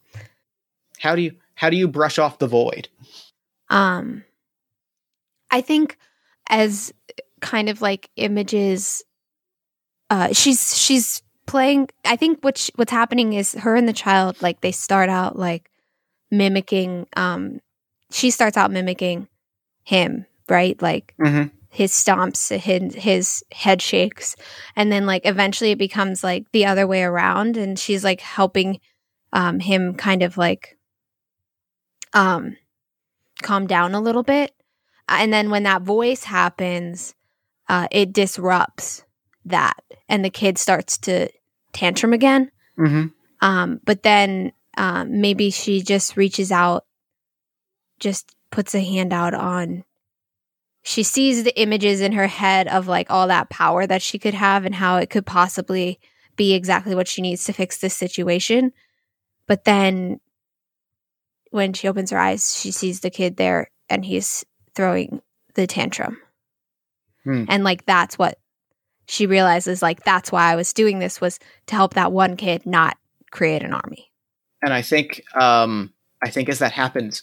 How 1.00 1.14
do 1.14 1.22
you 1.22 1.32
how 1.54 1.68
do 1.70 1.76
you 1.76 1.88
brush 1.88 2.18
off 2.18 2.38
the 2.38 2.46
void? 2.48 2.88
um, 3.68 4.24
I 5.50 5.60
think 5.60 5.98
as 6.48 6.92
kind 7.40 7.68
of 7.68 7.82
like 7.82 8.08
images, 8.16 9.02
uh, 10.10 10.32
she's 10.32 10.76
she's 10.76 11.22
playing. 11.46 11.88
I 12.04 12.16
think 12.16 12.40
what 12.42 12.58
sh- 12.58 12.70
what's 12.76 12.92
happening 12.92 13.32
is 13.32 13.52
her 13.52 13.76
and 13.76 13.88
the 13.88 13.92
child 13.92 14.40
like 14.42 14.60
they 14.60 14.72
start 14.72 15.08
out 15.08 15.38
like 15.38 15.70
mimicking. 16.30 17.06
Um, 17.16 17.60
she 18.10 18.30
starts 18.30 18.56
out 18.56 18.70
mimicking 18.70 19.28
him, 19.84 20.26
right? 20.48 20.80
Like 20.80 21.14
Mm-hmm. 21.20 21.48
his 21.70 21.92
stomps, 21.92 22.56
his, 22.56 22.94
his 22.94 23.44
head 23.52 23.80
shakes, 23.82 24.36
and 24.74 24.90
then 24.92 25.06
like 25.06 25.22
eventually 25.24 25.70
it 25.72 25.78
becomes 25.78 26.22
like 26.24 26.50
the 26.52 26.66
other 26.66 26.86
way 26.86 27.02
around, 27.02 27.56
and 27.56 27.78
she's 27.78 28.04
like 28.04 28.20
helping 28.20 28.80
um, 29.32 29.60
him 29.60 29.94
kind 29.94 30.22
of 30.22 30.36
like 30.36 30.76
um, 32.12 32.56
calm 33.42 33.66
down 33.66 33.94
a 33.94 34.00
little 34.00 34.22
bit, 34.22 34.54
and 35.08 35.32
then 35.32 35.50
when 35.50 35.64
that 35.64 35.82
voice 35.82 36.24
happens, 36.24 37.14
uh, 37.68 37.88
it 37.90 38.12
disrupts 38.12 39.04
that, 39.46 39.76
and 40.08 40.24
the 40.24 40.30
kid 40.30 40.58
starts 40.58 40.98
to 40.98 41.28
tantrum 41.72 42.12
again. 42.12 42.50
Mm-hmm. 42.78 43.06
Um, 43.40 43.80
but 43.84 44.02
then 44.02 44.52
um, 44.76 45.20
maybe 45.20 45.50
she 45.50 45.82
just 45.82 46.16
reaches 46.16 46.52
out, 46.52 46.84
just 47.98 48.34
puts 48.50 48.74
a 48.74 48.80
hand 48.80 49.12
out 49.12 49.34
on. 49.34 49.84
She 50.82 51.02
sees 51.02 51.42
the 51.42 51.58
images 51.60 52.00
in 52.00 52.12
her 52.12 52.28
head 52.28 52.68
of 52.68 52.86
like 52.86 53.10
all 53.10 53.26
that 53.28 53.50
power 53.50 53.86
that 53.86 54.02
she 54.02 54.18
could 54.18 54.34
have 54.34 54.64
and 54.64 54.74
how 54.74 54.98
it 54.98 55.10
could 55.10 55.26
possibly 55.26 55.98
be 56.36 56.54
exactly 56.54 56.94
what 56.94 57.08
she 57.08 57.22
needs 57.22 57.44
to 57.44 57.52
fix 57.52 57.78
this 57.78 57.94
situation. 57.94 58.72
But 59.46 59.64
then 59.64 60.20
when 61.50 61.72
she 61.72 61.88
opens 61.88 62.10
her 62.10 62.18
eyes, 62.18 62.56
she 62.56 62.70
sees 62.70 63.00
the 63.00 63.10
kid 63.10 63.36
there 63.36 63.70
and 63.88 64.04
he's 64.04 64.44
throwing 64.74 65.22
the 65.54 65.66
tantrum. 65.66 66.18
Hmm. 67.24 67.44
And 67.48 67.64
like 67.64 67.84
that's 67.86 68.16
what 68.18 68.38
she 69.06 69.26
realizes 69.26 69.82
like 69.82 70.04
that's 70.04 70.32
why 70.32 70.52
I 70.52 70.56
was 70.56 70.72
doing 70.72 70.98
this 70.98 71.20
was 71.20 71.38
to 71.66 71.74
help 71.74 71.94
that 71.94 72.12
one 72.12 72.36
kid 72.36 72.66
not 72.66 72.96
create 73.30 73.62
an 73.62 73.72
army. 73.72 74.10
and 74.62 74.72
I 74.72 74.82
think 74.82 75.22
um, 75.34 75.92
I 76.22 76.30
think 76.30 76.48
as 76.48 76.58
that 76.58 76.72
happens, 76.72 77.22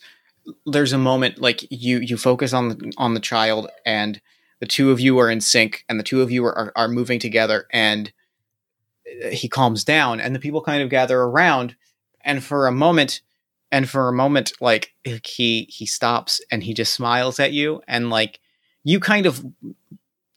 there's 0.66 0.94
a 0.94 0.98
moment 0.98 1.40
like 1.40 1.66
you 1.70 2.00
you 2.00 2.18
focus 2.18 2.54
on 2.54 2.70
the, 2.70 2.94
on 2.98 3.14
the 3.14 3.20
child, 3.20 3.70
and 3.86 4.22
the 4.60 4.66
two 4.66 4.92
of 4.92 5.00
you 5.00 5.18
are 5.20 5.30
in 5.30 5.42
sync, 5.42 5.84
and 5.90 6.00
the 6.00 6.04
two 6.04 6.22
of 6.22 6.32
you 6.32 6.46
are, 6.46 6.58
are, 6.58 6.72
are 6.76 6.88
moving 6.88 7.20
together, 7.20 7.68
and 7.72 8.12
uh, 9.26 9.30
he 9.30 9.50
calms 9.50 9.84
down, 9.84 10.20
and 10.20 10.36
the 10.36 10.40
people 10.40 10.62
kind 10.62 10.82
of 10.82 10.90
gather 10.90 11.20
around, 11.20 11.76
and 12.22 12.44
for 12.44 12.68
a 12.68 12.72
moment, 12.72 13.22
and 13.72 13.90
for 13.90 14.08
a 14.08 14.14
moment, 14.14 14.54
like 14.62 14.94
he 15.04 15.68
he 15.70 15.86
stops 15.86 16.42
and 16.52 16.64
he 16.64 16.74
just 16.74 16.94
smiles 16.94 17.40
at 17.40 17.54
you, 17.54 17.82
and 17.88 18.10
like 18.10 18.40
you 18.84 19.00
kind 19.00 19.26
of 19.26 19.46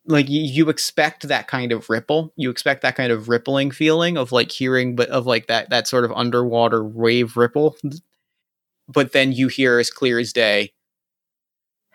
like 0.07 0.29
you, 0.29 0.41
you 0.41 0.69
expect 0.69 1.29
that 1.29 1.49
kind 1.49 1.73
of 1.73 1.91
ripple. 1.91 2.33
You 2.37 2.51
expect 2.51 2.83
that 2.83 2.97
kind 2.97 3.13
of 3.13 3.29
rippling 3.29 3.71
feeling 3.71 4.17
of 4.17 4.33
like 4.33 4.51
hearing 4.53 4.97
but 4.97 5.09
of 5.11 5.27
like 5.27 5.47
that 5.47 5.71
that 5.71 5.87
sort 5.89 6.05
of 6.05 6.13
underwater 6.13 6.85
wave 6.85 7.37
ripple. 7.37 7.77
But 8.89 9.13
then 9.13 9.33
you 9.33 9.49
hear 9.49 9.79
as 9.79 9.91
clear 9.91 10.19
as 10.19 10.33
day 10.33 10.73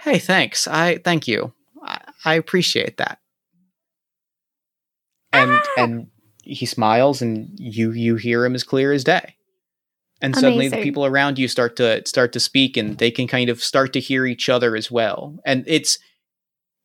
hey 0.01 0.19
thanks. 0.19 0.67
I 0.67 0.97
thank 0.97 1.27
you. 1.27 1.53
I, 1.83 1.99
I 2.25 2.33
appreciate 2.35 2.97
that. 2.97 3.19
And 5.31 5.51
Ah! 5.51 5.73
and 5.77 6.07
he 6.43 6.65
smiles 6.65 7.21
and 7.21 7.49
you 7.59 7.91
you 7.91 8.15
hear 8.15 8.45
him 8.45 8.55
as 8.55 8.63
clear 8.63 8.91
as 8.91 9.03
day. 9.03 9.35
And 10.23 10.35
suddenly 10.35 10.67
the 10.67 10.83
people 10.83 11.03
around 11.05 11.39
you 11.39 11.47
start 11.47 11.75
to 11.77 12.05
start 12.05 12.31
to 12.33 12.39
speak 12.39 12.77
and 12.77 12.97
they 12.99 13.09
can 13.09 13.27
kind 13.27 13.49
of 13.49 13.63
start 13.63 13.91
to 13.93 13.99
hear 13.99 14.25
each 14.25 14.49
other 14.49 14.75
as 14.75 14.91
well. 14.91 15.39
And 15.45 15.63
it's 15.65 15.97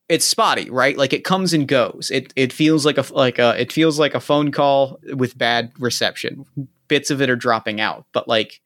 it's 0.08 0.24
spotty 0.24 0.70
right? 0.70 0.96
Like 0.96 1.12
it 1.12 1.24
comes 1.24 1.52
and 1.52 1.66
goes. 1.66 2.10
It 2.12 2.32
it 2.36 2.52
feels 2.52 2.86
like 2.86 2.98
a 2.98 3.04
like 3.12 3.38
a 3.38 3.60
it 3.60 3.72
feels 3.72 3.98
like 3.98 4.14
a 4.14 4.20
phone 4.20 4.52
call 4.52 4.98
with 5.14 5.36
bad 5.38 5.72
reception. 5.78 6.44
Bits 6.88 7.10
of 7.10 7.20
it 7.20 7.30
are 7.30 7.36
dropping 7.36 7.80
out 7.80 8.06
but 8.12 8.28
like 8.28 8.60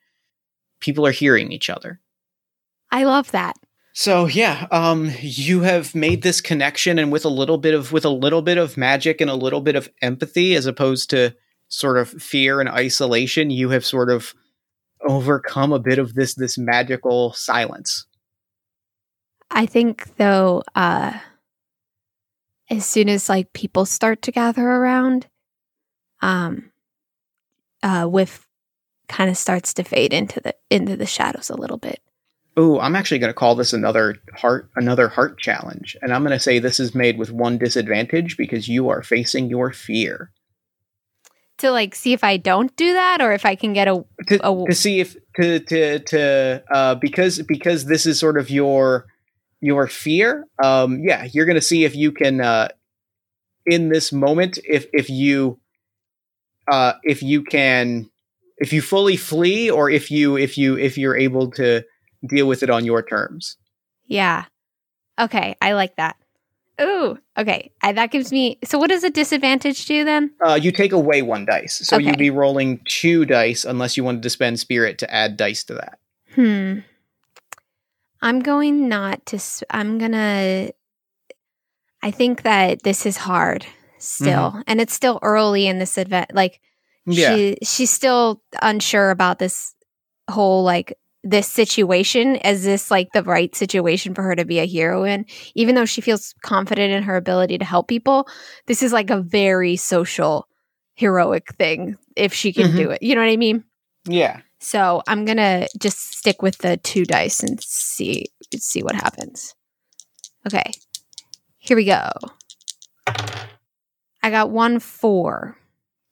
people 0.81 1.07
are 1.07 1.13
hearing 1.13 1.53
each 1.53 1.71
other. 1.71 2.01
I 2.91 3.05
love 3.05 3.31
that. 3.31 3.57
so 3.93 4.27
yeah 4.27 4.67
um 4.71 5.11
you 5.21 5.63
have 5.63 5.95
made 5.95 6.23
this 6.23 6.41
connection 6.41 6.99
and 6.99 7.11
with 7.11 7.25
a 7.25 7.29
little 7.29 7.59
bit 7.59 7.75
of 7.75 7.93
with 7.93 8.05
a 8.05 8.11
little 8.11 8.43
bit 8.43 8.59
of 8.59 8.77
magic 8.77 9.21
and 9.21 9.31
a 9.31 9.35
little 9.35 9.61
bit 9.61 9.77
of 9.77 9.89
empathy 10.01 10.55
as 10.55 10.67
opposed 10.67 11.11
to 11.11 11.35
sort 11.69 11.99
of 11.99 12.09
fear 12.09 12.61
and 12.61 12.69
isolation 12.69 13.51
you 13.51 13.71
have 13.71 13.85
sort 13.85 14.11
of 14.11 14.35
overcome 15.09 15.73
a 15.73 15.79
bit 15.79 15.99
of 15.99 16.15
this 16.15 16.35
this 16.35 16.57
magical 16.59 17.33
silence. 17.33 18.07
I 19.51 19.67
think 19.67 20.17
though, 20.17 20.63
uh, 20.77 21.19
as 22.71 22.87
soon 22.87 23.09
as 23.09 23.29
like 23.29 23.53
people 23.53 23.85
start 23.85 24.23
to 24.23 24.33
gather 24.33 24.67
around, 24.67 25.27
um, 26.23 26.71
uh, 27.83 28.07
Whiff 28.07 28.47
kind 29.09 29.29
of 29.29 29.37
starts 29.37 29.75
to 29.75 29.83
fade 29.83 30.13
into 30.13 30.41
the 30.41 30.55
into 30.71 30.97
the 30.97 31.07
shadows 31.07 31.51
a 31.51 31.57
little 31.57 31.79
bit. 31.79 32.01
Ooh, 32.59 32.79
I'm 32.79 32.97
actually 32.97 33.19
going 33.21 33.31
to 33.31 33.39
call 33.39 33.55
this 33.55 33.73
another 33.73 34.17
heart 34.37 34.71
another 34.77 35.09
heart 35.09 35.39
challenge, 35.39 35.97
and 36.03 36.13
I'm 36.13 36.23
going 36.23 36.37
to 36.37 36.41
say 36.41 36.59
this 36.59 36.81
is 36.81 36.95
made 36.95 37.19
with 37.19 37.31
one 37.33 37.59
disadvantage 37.59 38.37
because 38.37 38.69
you 38.69 38.89
are 38.89 39.03
facing 39.03 39.49
your 39.49 39.73
fear 39.73 40.31
To 41.59 41.71
like 41.71 41.95
see 41.95 42.13
if 42.13 42.23
I 42.23 42.37
don't 42.37 42.75
do 42.77 42.93
that 42.93 43.21
or 43.21 43.33
if 43.33 43.45
I 43.47 43.55
can 43.55 43.73
get 43.73 43.89
a 43.89 44.05
to, 44.29 44.41
Oh. 44.43 44.67
to 44.67 44.75
see 44.75 45.01
if 45.01 45.17
to 45.41 45.61
to 45.61 45.99
to 46.01 46.63
uh, 46.71 46.95
because 46.97 47.41
because 47.43 47.87
this 47.87 48.05
is 48.07 48.19
sort 48.19 48.39
of 48.39 48.51
your 48.51 49.07
your 49.61 49.87
fear. 49.89 50.47
Um, 50.63 51.01
yeah, 51.03 51.25
you're 51.33 51.47
going 51.47 51.57
to 51.57 51.61
see 51.63 51.85
if 51.85 51.95
you 51.95 52.13
can 52.13 52.41
uh, 52.41 52.69
in 53.67 53.89
this 53.89 54.13
moment 54.13 54.59
if 54.65 54.87
if 54.93 55.11
you 55.11 55.59
uh, 56.71 56.95
if 57.03 57.23
you 57.23 57.43
can 57.43 58.09
if 58.59 58.73
you 58.73 58.83
fully 58.83 59.17
flee 59.17 59.71
or 59.71 59.91
if 59.91 60.11
you 60.11 60.37
if 60.37 60.57
you 60.59 60.77
if 60.77 60.97
you're 60.99 61.17
able 61.17 61.51
to 61.53 61.83
deal 62.27 62.47
with 62.47 62.63
it 62.63 62.71
on 62.71 62.85
your 62.85 63.03
terms. 63.03 63.57
yeah. 64.07 64.45
Okay, 65.19 65.55
I 65.61 65.73
like 65.73 65.97
that. 65.97 66.17
Ooh, 66.81 67.19
okay. 67.37 67.71
I, 67.83 67.93
that 67.93 68.11
gives 68.11 68.33
me. 68.33 68.59
So, 68.65 68.79
what 68.79 68.89
does 68.89 69.05
a 69.05 69.11
disadvantage 69.11 69.85
do 69.85 70.03
then? 70.03 70.31
Uh, 70.43 70.55
you 70.55 70.73
take 70.73 70.93
away 70.93 71.21
one 71.21 71.45
dice, 71.45 71.87
so 71.87 71.97
Okay. 71.97 72.07
you'd 72.07 72.17
be 72.19 72.31
rolling 72.31 72.81
two 72.87 73.27
dice 73.27 73.67
unless 73.67 73.99
you 73.99 74.05
wanted 74.05 74.23
to 74.23 74.31
spend 74.31 74.59
spirit 74.59 74.97
to 74.99 75.13
add 75.15 75.37
dice 75.37 75.63
to 75.65 75.75
that. 75.75 75.99
Hmm. 76.35 76.79
I'm 78.23 78.41
going 78.41 78.89
not 78.89 79.25
to. 79.27 79.39
I'm 79.71 79.99
gonna. 79.99 80.71
I 82.03 82.11
think 82.11 82.43
that 82.43 82.83
this 82.83 83.05
is 83.07 83.17
hard 83.17 83.67
still, 83.99 84.63
and 84.67 84.81
it's 84.81 84.95
still 84.95 85.19
early 85.23 85.67
in 85.67 85.79
this 85.79 85.99
event. 85.99 86.35
Like 86.35 86.61
Yeah, 87.07 87.37
she, 87.37 87.59
she's 87.63 87.91
still 87.91 88.43
unsure 88.63 89.11
about 89.11 89.39
this 89.39 89.75
whole 90.31 90.63
like 90.65 90.95
this 91.23 91.47
situation. 91.49 92.37
Is 92.37 92.65
this 92.65 92.91
like 92.91 93.09
the 93.13 93.23
right 93.23 93.55
situation 93.55 94.15
for 94.15 94.23
her 94.23 94.35
to 94.35 94.45
be 94.47 94.59
a 94.59 94.65
hero 94.67 95.05
in? 95.05 95.27
Even 95.55 95.75
though 95.75 95.85
she 95.85 96.01
feels 96.01 96.35
confident 96.43 96.93
in 96.93 97.03
her 97.03 97.17
ability 97.17 97.59
to 97.59 97.65
help 97.65 97.89
people, 97.89 98.27
this 98.67 98.83
is 98.83 98.93
like 98.93 99.11
a 99.11 99.21
very 99.21 99.77
social, 99.77 100.49
heroic 100.95 101.55
thing. 101.57 101.99
If 102.17 102.33
she 102.33 102.53
can 102.55 102.73
Mhm. 102.73 102.77
do 102.77 102.91
it, 102.91 103.03
you 103.03 103.15
know 103.15 103.21
what 103.21 103.31
I 103.31 103.37
mean. 103.37 103.65
yeah. 104.07 104.41
So 104.61 105.03
I'm 105.09 105.25
gonna 105.25 105.67
just 105.79 106.15
stick 106.15 106.43
with 106.43 106.59
the 106.59 106.77
two 106.79 107.05
dice 107.05 107.43
and 107.43 107.61
see 107.63 108.27
see 108.57 108.83
what 108.83 108.95
happens. 108.95 109.55
Okay, 110.47 110.71
here 111.59 111.77
we 111.77 111.85
go. 111.85 112.11
I 114.23 114.31
got 114.31 114.51
one 114.51 114.79
four. 114.79 115.57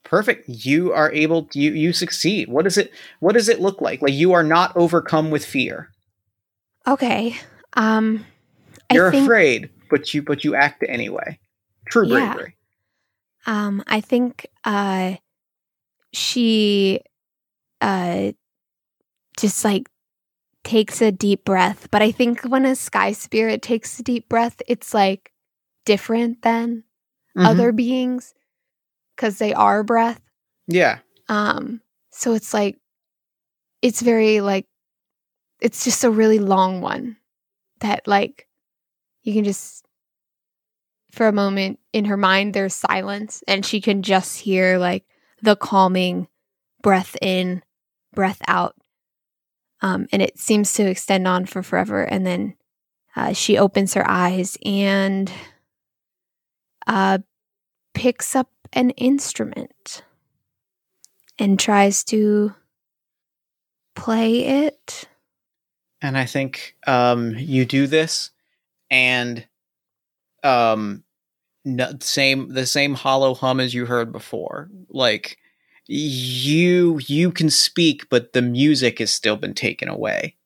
Perfect. 0.04 0.48
You 0.48 0.92
are 0.92 1.12
able. 1.12 1.44
To, 1.44 1.58
you 1.58 1.72
you 1.72 1.92
succeed. 1.92 2.48
What 2.48 2.64
does 2.64 2.78
it? 2.78 2.92
What 3.20 3.34
does 3.34 3.48
it 3.50 3.60
look 3.60 3.80
like? 3.82 4.00
Like 4.00 4.14
you 4.14 4.32
are 4.32 4.42
not 4.42 4.74
overcome 4.76 5.30
with 5.30 5.44
fear. 5.44 5.90
Okay. 6.86 7.36
Um, 7.74 8.24
You're 8.90 9.08
I 9.08 9.10
think 9.10 9.24
afraid, 9.24 9.70
but 9.90 10.14
you 10.14 10.22
but 10.22 10.44
you 10.44 10.54
act 10.54 10.82
anyway. 10.88 11.38
True 11.90 12.06
Yeah. 12.08 12.32
bravery. 12.32 12.56
um 13.46 13.82
I 13.86 14.00
think 14.00 14.46
uh 14.64 15.16
she 16.12 17.00
uh 17.80 18.32
just 19.38 19.64
like 19.64 19.88
takes 20.64 21.00
a 21.00 21.12
deep 21.12 21.44
breath, 21.44 21.88
but 21.90 22.02
I 22.02 22.10
think 22.10 22.42
when 22.42 22.64
a 22.66 22.74
sky 22.74 23.12
spirit 23.12 23.62
takes 23.62 23.98
a 23.98 24.02
deep 24.02 24.28
breath, 24.28 24.60
it's 24.66 24.92
like 24.92 25.32
different 25.86 26.42
than 26.42 26.84
Mhm. 27.36 27.46
other 27.46 27.72
beings 27.72 28.34
because 29.14 29.38
they 29.38 29.54
are 29.54 29.82
breath. 29.84 30.20
Yeah. 30.66 30.98
Um, 31.28 31.80
so 32.10 32.34
it's 32.34 32.52
like 32.52 32.78
it's 33.80 34.02
very 34.02 34.40
like 34.40 34.66
it's 35.60 35.84
just 35.84 36.04
a 36.04 36.10
really 36.10 36.38
long 36.38 36.80
one 36.80 37.16
that 37.80 38.06
like 38.06 38.48
you 39.22 39.32
can 39.32 39.44
just 39.44 39.84
for 41.12 41.26
a 41.26 41.32
moment 41.32 41.78
in 41.92 42.04
her 42.06 42.16
mind 42.16 42.54
there's 42.54 42.74
silence 42.74 43.42
and 43.48 43.64
she 43.64 43.80
can 43.80 44.02
just 44.02 44.38
hear 44.40 44.78
like 44.78 45.04
the 45.42 45.56
calming 45.56 46.28
breath 46.82 47.16
in, 47.22 47.62
breath 48.18 48.42
out. 48.48 48.74
Um, 49.80 50.08
and 50.10 50.20
it 50.20 50.40
seems 50.40 50.72
to 50.72 50.90
extend 50.90 51.28
on 51.28 51.46
for 51.46 51.62
forever. 51.62 52.02
And 52.02 52.26
then 52.26 52.56
uh, 53.14 53.32
she 53.32 53.56
opens 53.56 53.94
her 53.94 54.04
eyes 54.10 54.58
and 54.64 55.30
uh, 56.88 57.18
picks 57.94 58.34
up 58.34 58.50
an 58.72 58.90
instrument 58.90 60.02
and 61.38 61.60
tries 61.60 62.02
to 62.06 62.54
play 63.94 64.66
it. 64.66 65.04
And 66.02 66.18
I 66.18 66.26
think 66.26 66.74
um, 66.88 67.36
you 67.36 67.64
do 67.64 67.86
this, 67.86 68.32
and 68.90 69.46
um, 70.42 71.04
no, 71.64 71.92
same 72.00 72.52
the 72.52 72.66
same 72.66 72.94
hollow 72.94 73.34
hum 73.34 73.60
as 73.60 73.74
you 73.74 73.86
heard 73.86 74.10
before. 74.10 74.70
Like 74.88 75.38
you 75.88 77.00
you 77.06 77.32
can 77.32 77.48
speak, 77.48 78.08
but 78.10 78.34
the 78.34 78.42
music 78.42 78.98
has 78.98 79.10
still 79.10 79.36
been 79.36 79.54
taken 79.54 79.88
away. 79.88 80.36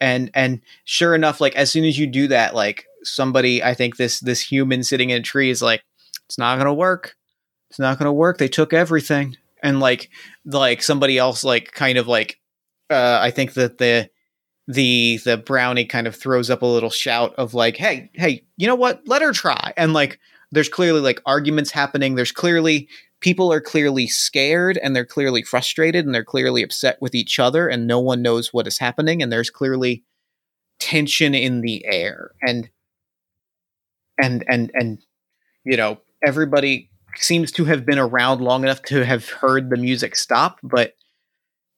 And 0.00 0.30
and 0.34 0.62
sure 0.84 1.14
enough, 1.14 1.40
like 1.40 1.54
as 1.54 1.70
soon 1.70 1.84
as 1.84 1.98
you 1.98 2.06
do 2.06 2.26
that, 2.28 2.54
like 2.54 2.86
somebody, 3.04 3.62
I 3.62 3.74
think 3.74 3.96
this 3.96 4.18
this 4.20 4.40
human 4.40 4.82
sitting 4.82 5.10
in 5.10 5.20
a 5.20 5.22
tree 5.22 5.50
is 5.50 5.62
like, 5.62 5.82
it's 6.26 6.38
not 6.38 6.56
gonna 6.58 6.74
work. 6.74 7.16
It's 7.70 7.78
not 7.78 7.98
gonna 7.98 8.12
work. 8.12 8.38
They 8.38 8.48
took 8.48 8.72
everything. 8.72 9.36
And 9.62 9.78
like 9.78 10.10
like 10.44 10.82
somebody 10.82 11.18
else 11.18 11.44
like 11.44 11.72
kind 11.72 11.98
of 11.98 12.08
like 12.08 12.40
uh 12.90 13.18
I 13.22 13.30
think 13.30 13.52
that 13.54 13.78
the 13.78 14.10
the 14.66 15.20
the 15.24 15.36
brownie 15.36 15.84
kind 15.84 16.06
of 16.06 16.16
throws 16.16 16.50
up 16.50 16.62
a 16.62 16.66
little 16.66 16.90
shout 16.90 17.34
of 17.36 17.54
like, 17.54 17.76
hey, 17.76 18.10
hey, 18.14 18.44
you 18.56 18.66
know 18.66 18.74
what? 18.74 19.02
Let 19.06 19.22
her 19.22 19.32
try. 19.32 19.72
And 19.76 19.92
like 19.92 20.18
there's 20.50 20.68
clearly 20.68 21.00
like 21.00 21.20
arguments 21.26 21.70
happening. 21.70 22.14
There's 22.14 22.32
clearly 22.32 22.88
people 23.22 23.52
are 23.52 23.60
clearly 23.60 24.06
scared 24.06 24.78
and 24.82 24.94
they're 24.94 25.06
clearly 25.06 25.42
frustrated 25.42 26.04
and 26.04 26.14
they're 26.14 26.24
clearly 26.24 26.62
upset 26.62 26.98
with 27.00 27.14
each 27.14 27.38
other 27.38 27.68
and 27.68 27.86
no 27.86 27.98
one 27.98 28.20
knows 28.20 28.52
what 28.52 28.66
is 28.66 28.78
happening 28.78 29.22
and 29.22 29.32
there's 29.32 29.50
clearly 29.50 30.04
tension 30.78 31.34
in 31.34 31.60
the 31.60 31.84
air 31.86 32.32
and 32.42 32.68
and 34.20 34.44
and 34.48 34.70
and 34.74 34.98
you 35.64 35.76
know 35.76 35.98
everybody 36.26 36.90
seems 37.16 37.52
to 37.52 37.64
have 37.64 37.86
been 37.86 37.98
around 37.98 38.40
long 38.40 38.62
enough 38.62 38.82
to 38.82 39.04
have 39.04 39.28
heard 39.28 39.70
the 39.70 39.76
music 39.76 40.16
stop 40.16 40.58
but 40.62 40.94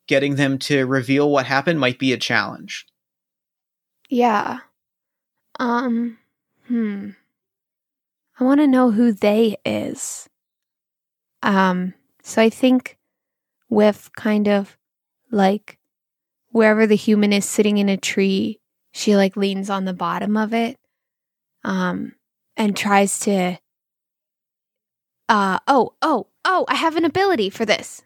getting 0.07 0.37
them 0.37 0.59
to 0.59 0.87
reveal 0.87 1.31
what 1.31 1.47
happened 1.47 1.79
might 1.79 1.99
be 1.99 2.13
a 2.13 2.17
challenge 2.17 2.87
Yeah. 4.09 4.59
Um, 5.59 6.19
hmm. 6.69 7.11
I 8.39 8.45
want 8.45 8.61
to 8.61 8.67
know 8.67 8.91
who 8.91 9.13
they 9.13 9.57
is. 9.65 10.29
Um, 11.45 11.95
so 12.23 12.43
I 12.43 12.51
think 12.51 12.99
with 13.69 14.11
kind 14.17 14.49
of 14.49 14.77
like 15.31 15.79
wherever 16.51 16.87
the 16.87 16.97
human 16.97 17.33
is 17.33 17.45
sitting 17.45 17.79
in 17.79 17.89
a 17.89 17.97
tree, 17.97 18.61
she 18.93 19.17
like 19.17 19.37
leans 19.37 19.71
on 19.71 19.85
the 19.85 19.95
bottom 19.95 20.37
of 20.37 20.55
it 20.55 20.79
um 21.65 22.13
and 22.57 22.77
tries 22.77 23.19
to 23.21 23.59
uh 25.29 25.59
oh, 25.67 25.95
oh, 26.03 26.27
oh, 26.45 26.67
I 26.69 26.75
have 26.75 26.97
an 26.97 27.05
ability 27.05 27.51
for 27.51 27.65
this. 27.65 28.03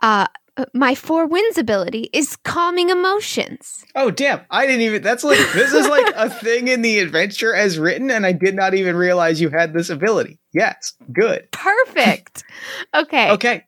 Uh 0.00 0.26
my 0.74 0.94
four 0.94 1.26
winds 1.26 1.56
ability 1.56 2.10
is 2.12 2.36
calming 2.36 2.90
emotions. 2.90 3.84
oh 3.94 4.10
damn 4.10 4.40
i 4.50 4.66
didn't 4.66 4.82
even 4.82 5.02
that's 5.02 5.24
like 5.24 5.38
this 5.52 5.72
is 5.72 5.88
like 5.88 6.12
a 6.14 6.28
thing 6.44 6.68
in 6.68 6.82
the 6.82 6.98
adventure 6.98 7.54
as 7.54 7.78
written 7.78 8.10
and 8.10 8.26
i 8.26 8.32
did 8.32 8.54
not 8.54 8.74
even 8.74 8.94
realize 8.96 9.40
you 9.40 9.48
had 9.48 9.72
this 9.72 9.88
ability 9.90 10.38
yes 10.52 10.92
good 11.12 11.48
Perfect. 11.52 12.44
Okay. 12.94 13.30
Okay. 13.30 13.64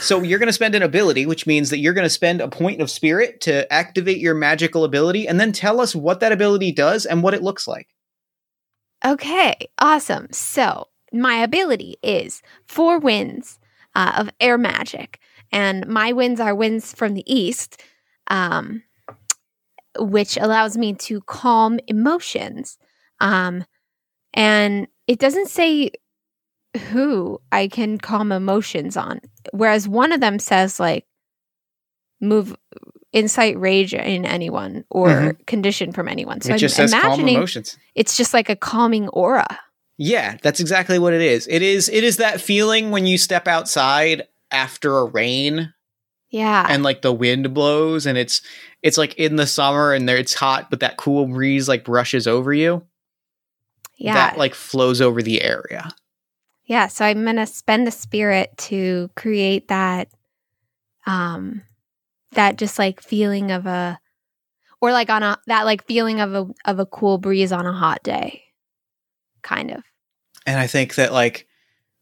So 0.00 0.22
you're 0.22 0.38
going 0.38 0.48
to 0.48 0.52
spend 0.52 0.74
an 0.74 0.82
ability, 0.82 1.26
which 1.26 1.46
means 1.46 1.70
that 1.70 1.78
you're 1.78 1.92
going 1.94 2.04
to 2.04 2.10
spend 2.10 2.40
a 2.40 2.48
point 2.48 2.80
of 2.80 2.90
spirit 2.90 3.40
to 3.42 3.70
activate 3.72 4.18
your 4.18 4.34
magical 4.34 4.84
ability 4.84 5.26
and 5.28 5.38
then 5.40 5.52
tell 5.52 5.80
us 5.80 5.94
what 5.94 6.20
that 6.20 6.32
ability 6.32 6.72
does 6.72 7.06
and 7.06 7.22
what 7.22 7.34
it 7.34 7.42
looks 7.42 7.66
like. 7.68 7.88
Okay, 9.04 9.68
awesome. 9.78 10.28
So, 10.32 10.88
my 11.12 11.36
ability 11.36 11.96
is 12.02 12.42
four 12.66 12.98
winds 12.98 13.58
uh, 13.94 14.12
of 14.16 14.30
air 14.40 14.58
magic, 14.58 15.20
and 15.52 15.86
my 15.86 16.12
winds 16.12 16.40
are 16.40 16.54
winds 16.54 16.92
from 16.94 17.14
the 17.14 17.24
east, 17.32 17.82
um, 18.28 18.82
which 19.98 20.36
allows 20.36 20.76
me 20.76 20.94
to 20.94 21.20
calm 21.22 21.78
emotions. 21.88 22.78
Um, 23.20 23.64
and 24.34 24.86
it 25.06 25.18
doesn't 25.18 25.48
say 25.48 25.90
who 26.90 27.40
I 27.50 27.68
can 27.68 27.98
calm 27.98 28.30
emotions 28.30 28.96
on, 28.96 29.20
whereas 29.52 29.88
one 29.88 30.12
of 30.12 30.20
them 30.20 30.38
says, 30.38 30.78
like, 30.78 31.06
move 32.20 32.54
incite 33.12 33.58
rage 33.58 33.94
in 33.94 34.26
anyone 34.26 34.84
or 34.90 35.08
Mhm. 35.08 35.46
condition 35.46 35.92
from 35.92 36.08
anyone. 36.08 36.40
So 36.42 36.50
it 36.50 36.54
I'm 36.54 36.58
just 36.58 36.76
says 36.76 36.92
calm 36.92 37.04
imagining 37.06 37.36
emotions. 37.36 37.78
it's 37.94 38.16
just 38.16 38.34
like 38.34 38.50
a 38.50 38.56
calming 38.56 39.08
aura. 39.08 39.46
Yeah, 39.96 40.36
that's 40.42 40.60
exactly 40.60 40.98
what 40.98 41.14
it 41.14 41.22
is. 41.22 41.46
It 41.48 41.62
is 41.62 41.88
it 41.88 42.04
is 42.04 42.18
that 42.18 42.40
feeling 42.40 42.90
when 42.90 43.06
you 43.06 43.16
step 43.16 43.48
outside 43.48 44.24
after 44.50 44.98
a 44.98 45.04
rain 45.04 45.72
Yeah. 46.30 46.66
and 46.68 46.82
like 46.82 47.02
the 47.02 47.12
wind 47.12 47.52
blows 47.54 48.06
and 48.06 48.16
it's 48.18 48.40
it's 48.82 48.98
like 48.98 49.14
in 49.14 49.36
the 49.36 49.46
summer 49.46 49.92
and 49.92 50.08
there 50.08 50.16
it's 50.16 50.34
hot 50.34 50.70
but 50.70 50.80
that 50.80 50.96
cool 50.96 51.26
breeze 51.26 51.68
like 51.68 51.84
brushes 51.84 52.26
over 52.26 52.52
you. 52.52 52.84
yeah. 53.96 54.14
That 54.14 54.38
like 54.38 54.54
flows 54.54 55.00
over 55.00 55.20
the 55.22 55.42
area. 55.42 55.90
yeah. 56.64 56.86
So 56.86 57.04
I'm 57.04 57.24
to 57.36 57.46
spend 57.46 57.86
the 57.86 57.90
spirit 57.90 58.56
to 58.68 59.10
create 59.16 59.68
that, 59.68 60.08
um, 61.06 61.62
that 62.32 62.56
just 62.58 62.78
like 62.78 63.00
feeling 63.02 63.50
of 63.50 63.66
a, 63.66 63.98
or 64.80 64.92
like 64.92 65.10
on 65.10 65.22
a, 65.22 65.38
that 65.46 65.64
like 65.64 65.86
feeling 65.86 66.20
of 66.20 66.34
a, 66.34 66.46
of 66.64 66.78
a 66.78 66.86
cool 66.86 67.18
breeze 67.18 67.52
on 67.52 67.66
a 67.66 67.72
hot 67.72 68.02
day. 68.02 68.42
Kind 69.42 69.70
of. 69.70 69.82
And 70.46 70.58
I 70.58 70.66
think 70.66 70.94
that 70.96 71.12
like 71.12 71.46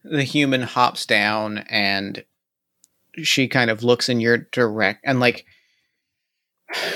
the 0.04 0.24
human 0.24 0.62
hops 0.62 1.06
down 1.06 1.58
and 1.70 2.24
she 3.22 3.48
kind 3.48 3.70
of 3.70 3.82
looks 3.82 4.08
in 4.08 4.20
your 4.20 4.38
direct 4.52 5.00
and 5.04 5.20
like 5.20 5.46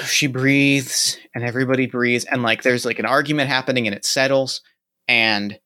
she 0.04 0.26
breathes 0.26 1.16
and 1.34 1.44
everybody 1.44 1.86
breathes 1.86 2.24
and 2.24 2.42
like 2.42 2.62
there's 2.62 2.84
like 2.84 2.98
an 2.98 3.06
argument 3.06 3.48
happening 3.48 3.86
and 3.86 3.94
it 3.94 4.04
settles 4.04 4.62
and 5.08 5.58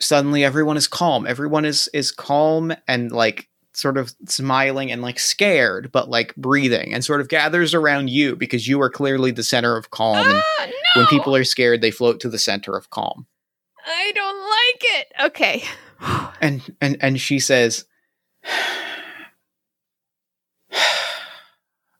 suddenly 0.00 0.44
everyone 0.44 0.76
is 0.76 0.86
calm. 0.88 1.26
Everyone 1.26 1.64
is 1.64 1.88
is 1.92 2.12
calm 2.12 2.72
and 2.88 3.10
like 3.12 3.48
sort 3.74 3.96
of 3.96 4.14
smiling 4.28 4.92
and 4.92 5.00
like 5.00 5.18
scared 5.18 5.90
but 5.92 6.08
like 6.08 6.34
breathing 6.36 6.92
and 6.92 7.04
sort 7.04 7.20
of 7.22 7.28
gathers 7.28 7.72
around 7.72 8.10
you 8.10 8.36
because 8.36 8.68
you 8.68 8.80
are 8.80 8.90
clearly 8.90 9.30
the 9.30 9.42
center 9.42 9.76
of 9.78 9.90
calm 9.90 10.16
and 10.28 10.42
Ah, 10.60 10.66
no! 10.66 11.00
when 11.00 11.06
people 11.06 11.34
are 11.34 11.44
scared 11.44 11.80
they 11.80 11.90
float 11.90 12.20
to 12.20 12.28
the 12.28 12.38
center 12.38 12.76
of 12.76 12.90
calm. 12.90 13.26
I 13.84 14.12
don't 14.14 14.40
like 14.40 14.82
it. 15.00 15.12
Okay. 15.24 15.64
and 16.40 16.76
and 16.80 16.96
and 17.00 17.20
she 17.20 17.38
says 17.40 17.84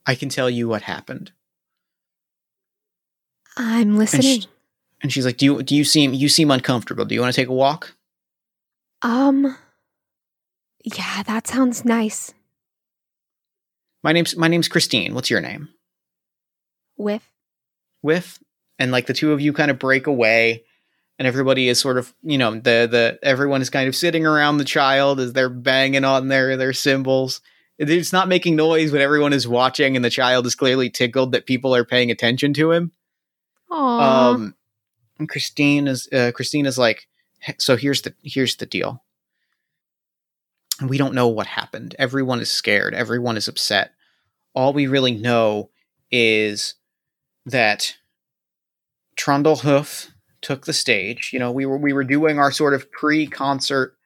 i 0.06 0.14
can 0.14 0.28
tell 0.28 0.50
you 0.50 0.68
what 0.68 0.82
happened. 0.82 1.32
I'm 3.56 3.82
and, 3.82 3.98
listening. 3.98 4.44
and 5.02 5.12
she's 5.12 5.26
like 5.26 5.36
do 5.36 5.44
you 5.44 5.62
do 5.62 5.76
you 5.76 5.84
seem 5.84 6.14
you 6.14 6.28
seem 6.28 6.50
uncomfortable. 6.50 7.04
Do 7.04 7.14
you 7.14 7.20
want 7.20 7.34
to 7.34 7.40
take 7.40 7.48
a 7.48 7.54
walk? 7.54 7.94
Um, 9.02 9.56
yeah, 10.84 11.22
that 11.24 11.48
sounds 11.48 11.84
nice. 11.84 12.32
my 14.02 14.12
name's 14.12 14.36
my 14.36 14.48
name's 14.48 14.68
christine. 14.68 15.14
What's 15.14 15.30
your 15.30 15.40
name? 15.40 15.68
Whiff, 16.96 17.30
Whiff? 18.00 18.38
And 18.78 18.90
like 18.90 19.06
the 19.06 19.14
two 19.14 19.32
of 19.32 19.40
you 19.40 19.52
kind 19.52 19.70
of 19.70 19.78
break 19.78 20.06
away 20.06 20.64
and 21.18 21.28
everybody 21.28 21.68
is 21.68 21.78
sort 21.78 21.98
of 21.98 22.12
you 22.22 22.38
know 22.38 22.52
the 22.52 22.88
the 22.90 23.18
everyone 23.22 23.62
is 23.62 23.70
kind 23.70 23.88
of 23.88 23.94
sitting 23.94 24.26
around 24.26 24.58
the 24.58 24.64
child 24.64 25.20
as 25.20 25.32
they're 25.32 25.48
banging 25.48 26.04
on 26.04 26.28
their 26.28 26.56
their 26.56 26.72
cymbals 26.72 27.40
it's 27.90 28.12
not 28.12 28.28
making 28.28 28.56
noise 28.56 28.92
when 28.92 29.02
everyone 29.02 29.32
is 29.32 29.48
watching 29.48 29.96
and 29.96 30.04
the 30.04 30.10
child 30.10 30.46
is 30.46 30.54
clearly 30.54 30.90
tickled 30.90 31.32
that 31.32 31.46
people 31.46 31.74
are 31.74 31.84
paying 31.84 32.10
attention 32.10 32.54
to 32.54 32.72
him. 32.72 32.92
Oh, 33.70 34.00
um 34.00 34.54
and 35.18 35.28
christine 35.28 35.88
is 35.88 36.08
uh, 36.12 36.30
christine 36.34 36.66
is 36.66 36.76
like 36.76 37.06
so 37.58 37.76
here's 37.76 38.02
the 38.02 38.14
here's 38.22 38.56
the 38.56 38.66
deal. 38.66 39.02
We 40.86 40.98
don't 40.98 41.14
know 41.14 41.28
what 41.28 41.46
happened. 41.46 41.94
Everyone 41.98 42.40
is 42.40 42.50
scared. 42.50 42.94
Everyone 42.94 43.36
is 43.36 43.48
upset. 43.48 43.92
All 44.54 44.72
we 44.72 44.86
really 44.86 45.12
know 45.12 45.70
is 46.10 46.74
that 47.46 47.96
trundlehoof 49.16 50.08
took 50.40 50.66
the 50.66 50.72
stage. 50.72 51.30
You 51.32 51.38
know 51.38 51.52
we 51.52 51.66
were 51.66 51.78
we 51.78 51.92
were 51.92 52.04
doing 52.04 52.38
our 52.38 52.52
sort 52.52 52.74
of 52.74 52.90
pre-concert 52.92 53.96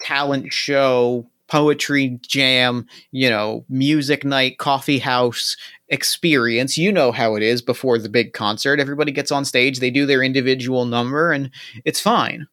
talent 0.00 0.52
show 0.52 1.28
poetry 1.52 2.18
jam, 2.22 2.86
you 3.10 3.28
know, 3.28 3.62
music 3.68 4.24
night, 4.24 4.56
coffee 4.56 4.98
house 4.98 5.54
experience. 5.88 6.78
You 6.78 6.90
know 6.90 7.12
how 7.12 7.34
it 7.34 7.42
is 7.42 7.60
before 7.60 7.98
the 7.98 8.08
big 8.08 8.32
concert. 8.32 8.80
Everybody 8.80 9.12
gets 9.12 9.30
on 9.30 9.44
stage, 9.44 9.78
they 9.78 9.90
do 9.90 10.06
their 10.06 10.22
individual 10.22 10.86
number, 10.86 11.30
and 11.30 11.50
it's 11.84 12.00
fine. 12.00 12.46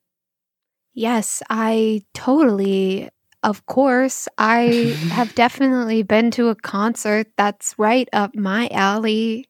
Yes, 0.93 1.41
I 1.49 2.01
totally, 2.13 3.07
of 3.41 3.65
course, 3.67 4.27
I 4.37 4.63
have 5.11 5.33
definitely 5.33 6.03
been 6.03 6.29
to 6.31 6.49
a 6.49 6.55
concert 6.55 7.27
that's 7.37 7.75
right 7.77 8.09
up 8.11 8.35
my 8.35 8.67
alley. 8.67 9.45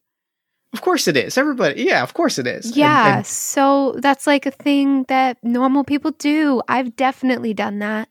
Of 0.72 0.82
course 0.82 1.08
it 1.08 1.16
is. 1.16 1.36
Everybody, 1.36 1.82
yeah, 1.82 2.04
of 2.04 2.14
course 2.14 2.38
it 2.38 2.46
is. 2.46 2.66
And- 2.66 2.76
Yeah, 2.76 3.16
and 3.16 3.26
so 3.26 3.96
that's 3.98 4.28
like 4.28 4.46
a 4.46 4.52
thing 4.52 5.06
that 5.08 5.38
normal 5.42 5.82
people 5.82 6.12
do. 6.12 6.62
I've 6.68 6.94
definitely 6.94 7.52
done 7.52 7.80
that. 7.80 8.09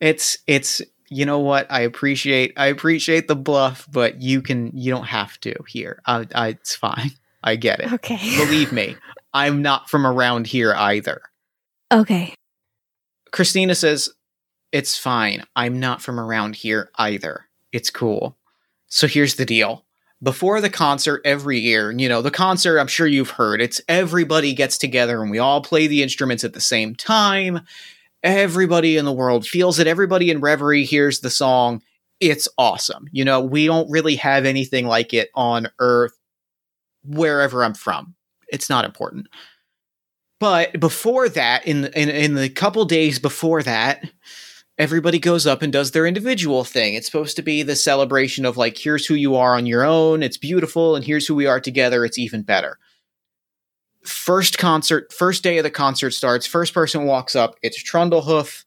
It's 0.00 0.38
it's 0.46 0.82
you 1.10 1.24
know 1.24 1.38
what 1.38 1.66
I 1.70 1.80
appreciate. 1.80 2.52
I 2.56 2.66
appreciate 2.66 3.28
the 3.28 3.36
bluff, 3.36 3.86
but 3.90 4.20
you 4.20 4.42
can 4.42 4.70
you 4.74 4.90
don't 4.90 5.06
have 5.06 5.38
to 5.40 5.54
here. 5.68 6.00
I, 6.06 6.26
I 6.34 6.48
it's 6.48 6.74
fine. 6.76 7.10
I 7.44 7.54
get 7.56 7.80
it. 7.80 7.92
Okay. 7.92 8.36
Believe 8.36 8.72
me, 8.72 8.96
I'm 9.32 9.62
not 9.62 9.88
from 9.88 10.06
around 10.06 10.48
here 10.48 10.74
either. 10.74 11.22
okay. 11.92 12.34
Christina 13.30 13.74
says, 13.74 14.10
It's 14.72 14.98
fine. 14.98 15.44
I'm 15.54 15.78
not 15.78 16.02
from 16.02 16.18
around 16.18 16.56
here 16.56 16.90
either. 16.96 17.46
It's 17.72 17.90
cool. 17.90 18.36
So 18.88 19.06
here's 19.06 19.36
the 19.36 19.44
deal. 19.44 19.84
Before 20.20 20.60
the 20.60 20.70
concert 20.70 21.20
every 21.24 21.60
year, 21.60 21.92
you 21.92 22.08
know, 22.08 22.22
the 22.22 22.30
concert, 22.30 22.78
I'm 22.80 22.88
sure 22.88 23.06
you've 23.06 23.30
heard, 23.30 23.60
it's 23.60 23.80
everybody 23.86 24.52
gets 24.52 24.76
together 24.76 25.22
and 25.22 25.30
we 25.30 25.38
all 25.38 25.60
play 25.60 25.86
the 25.86 26.02
instruments 26.02 26.42
at 26.42 26.54
the 26.54 26.60
same 26.60 26.96
time. 26.96 27.60
Everybody 28.22 28.96
in 28.96 29.04
the 29.04 29.12
world 29.12 29.46
feels 29.46 29.78
it. 29.78 29.86
Everybody 29.86 30.30
in 30.30 30.40
Reverie 30.40 30.84
hears 30.84 31.20
the 31.20 31.30
song. 31.30 31.82
It's 32.20 32.48
awesome. 32.58 33.06
You 33.12 33.24
know, 33.24 33.40
we 33.40 33.66
don't 33.66 33.90
really 33.90 34.16
have 34.16 34.44
anything 34.44 34.86
like 34.86 35.14
it 35.14 35.30
on 35.34 35.68
Earth, 35.78 36.18
wherever 37.04 37.62
I'm 37.62 37.74
from. 37.74 38.14
It's 38.48 38.68
not 38.68 38.84
important. 38.84 39.28
But 40.40 40.78
before 40.78 41.28
that, 41.28 41.66
in 41.66 41.86
in 41.86 42.08
in 42.08 42.34
the 42.34 42.48
couple 42.48 42.84
days 42.84 43.18
before 43.18 43.62
that, 43.62 44.08
everybody 44.78 45.18
goes 45.18 45.46
up 45.46 45.62
and 45.62 45.72
does 45.72 45.90
their 45.90 46.06
individual 46.06 46.64
thing. 46.64 46.94
It's 46.94 47.06
supposed 47.06 47.36
to 47.36 47.42
be 47.42 47.62
the 47.62 47.76
celebration 47.76 48.44
of 48.44 48.56
like, 48.56 48.78
here's 48.78 49.06
who 49.06 49.14
you 49.14 49.36
are 49.36 49.54
on 49.54 49.66
your 49.66 49.84
own. 49.84 50.22
It's 50.22 50.36
beautiful, 50.36 50.96
and 50.96 51.04
here's 51.04 51.26
who 51.26 51.34
we 51.34 51.46
are 51.46 51.60
together. 51.60 52.04
It's 52.04 52.18
even 52.18 52.42
better. 52.42 52.78
First 54.08 54.58
concert, 54.58 55.12
first 55.12 55.42
day 55.42 55.58
of 55.58 55.64
the 55.64 55.70
concert 55.70 56.12
starts. 56.12 56.46
First 56.46 56.72
person 56.72 57.04
walks 57.04 57.36
up. 57.36 57.56
It's 57.62 57.82
Trundlehoof. 57.82 58.64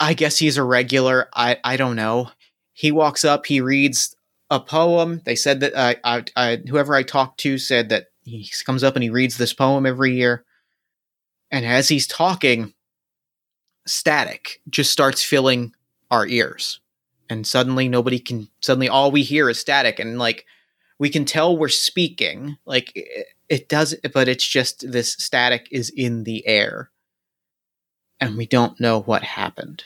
I 0.00 0.14
guess 0.14 0.38
he's 0.38 0.56
a 0.56 0.64
regular. 0.64 1.28
I 1.34 1.58
I 1.62 1.76
don't 1.76 1.96
know. 1.96 2.30
He 2.72 2.90
walks 2.90 3.24
up. 3.24 3.46
He 3.46 3.60
reads 3.60 4.16
a 4.50 4.58
poem. 4.60 5.22
They 5.24 5.36
said 5.36 5.60
that 5.60 5.76
I, 5.76 5.96
I, 6.04 6.24
I 6.36 6.62
whoever 6.68 6.94
I 6.94 7.04
talked 7.04 7.38
to 7.40 7.58
said 7.58 7.88
that 7.90 8.06
he 8.24 8.50
comes 8.66 8.82
up 8.82 8.96
and 8.96 9.02
he 9.02 9.10
reads 9.10 9.36
this 9.36 9.52
poem 9.52 9.86
every 9.86 10.14
year. 10.14 10.44
And 11.50 11.64
as 11.64 11.88
he's 11.88 12.06
talking, 12.06 12.74
static 13.86 14.60
just 14.68 14.90
starts 14.90 15.22
filling 15.22 15.74
our 16.10 16.26
ears. 16.26 16.80
And 17.30 17.46
suddenly 17.46 17.88
nobody 17.88 18.18
can 18.18 18.48
suddenly 18.60 18.88
all 18.88 19.10
we 19.10 19.22
hear 19.22 19.48
is 19.48 19.58
static 19.58 19.98
and 19.98 20.18
like 20.18 20.44
we 20.98 21.08
can 21.08 21.24
tell 21.24 21.56
we're 21.56 21.68
speaking. 21.68 22.56
Like 22.66 22.92
it, 23.48 23.68
does 23.68 23.94
but 24.12 24.28
it's 24.28 24.46
just 24.46 24.90
this 24.90 25.12
static 25.12 25.68
is 25.70 25.90
in 25.90 26.24
the 26.24 26.46
air. 26.46 26.90
And 28.20 28.36
we 28.36 28.46
don't 28.46 28.78
know 28.80 29.00
what 29.00 29.22
happened. 29.22 29.84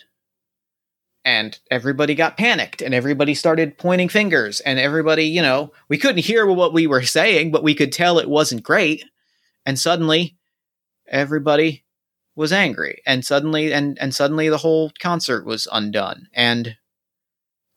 And 1.24 1.58
everybody 1.70 2.14
got 2.14 2.36
panicked 2.36 2.80
and 2.80 2.94
everybody 2.94 3.34
started 3.34 3.76
pointing 3.76 4.08
fingers 4.08 4.60
and 4.60 4.78
everybody, 4.78 5.24
you 5.24 5.42
know, 5.42 5.72
we 5.88 5.98
couldn't 5.98 6.24
hear 6.24 6.46
what 6.46 6.72
we 6.72 6.86
were 6.86 7.02
saying, 7.02 7.50
but 7.50 7.62
we 7.62 7.74
could 7.74 7.92
tell 7.92 8.18
it 8.18 8.30
wasn't 8.30 8.62
great. 8.62 9.04
And 9.66 9.78
suddenly 9.78 10.38
everybody 11.10 11.84
was 12.38 12.52
angry 12.52 13.02
and 13.04 13.24
suddenly 13.24 13.72
and 13.72 13.98
and 14.00 14.14
suddenly 14.14 14.48
the 14.48 14.58
whole 14.58 14.92
concert 15.00 15.44
was 15.44 15.66
undone 15.72 16.28
and, 16.32 16.76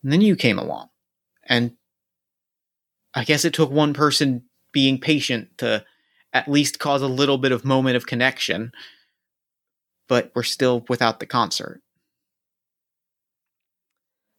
and 0.04 0.14
then 0.14 0.22
you 0.22 0.36
came 0.36 0.60
along 0.60 0.88
and 1.46 1.72
i 3.16 3.24
guess 3.24 3.44
it 3.44 3.56
took 3.56 3.72
one 3.72 3.92
person 3.92 4.44
being 4.72 5.00
patient 5.00 5.58
to 5.58 5.84
at 6.34 6.48
least 6.48 6.80
cause 6.80 7.02
a 7.02 7.08
little 7.08 7.38
bit 7.38 7.52
of 7.52 7.66
moment 7.66 7.96
of 7.96 8.08
connection 8.08 8.72
but 10.08 10.30
we're 10.36 10.44
still 10.44 10.84
without 10.90 11.22
the 11.22 11.26
concert. 11.26 11.82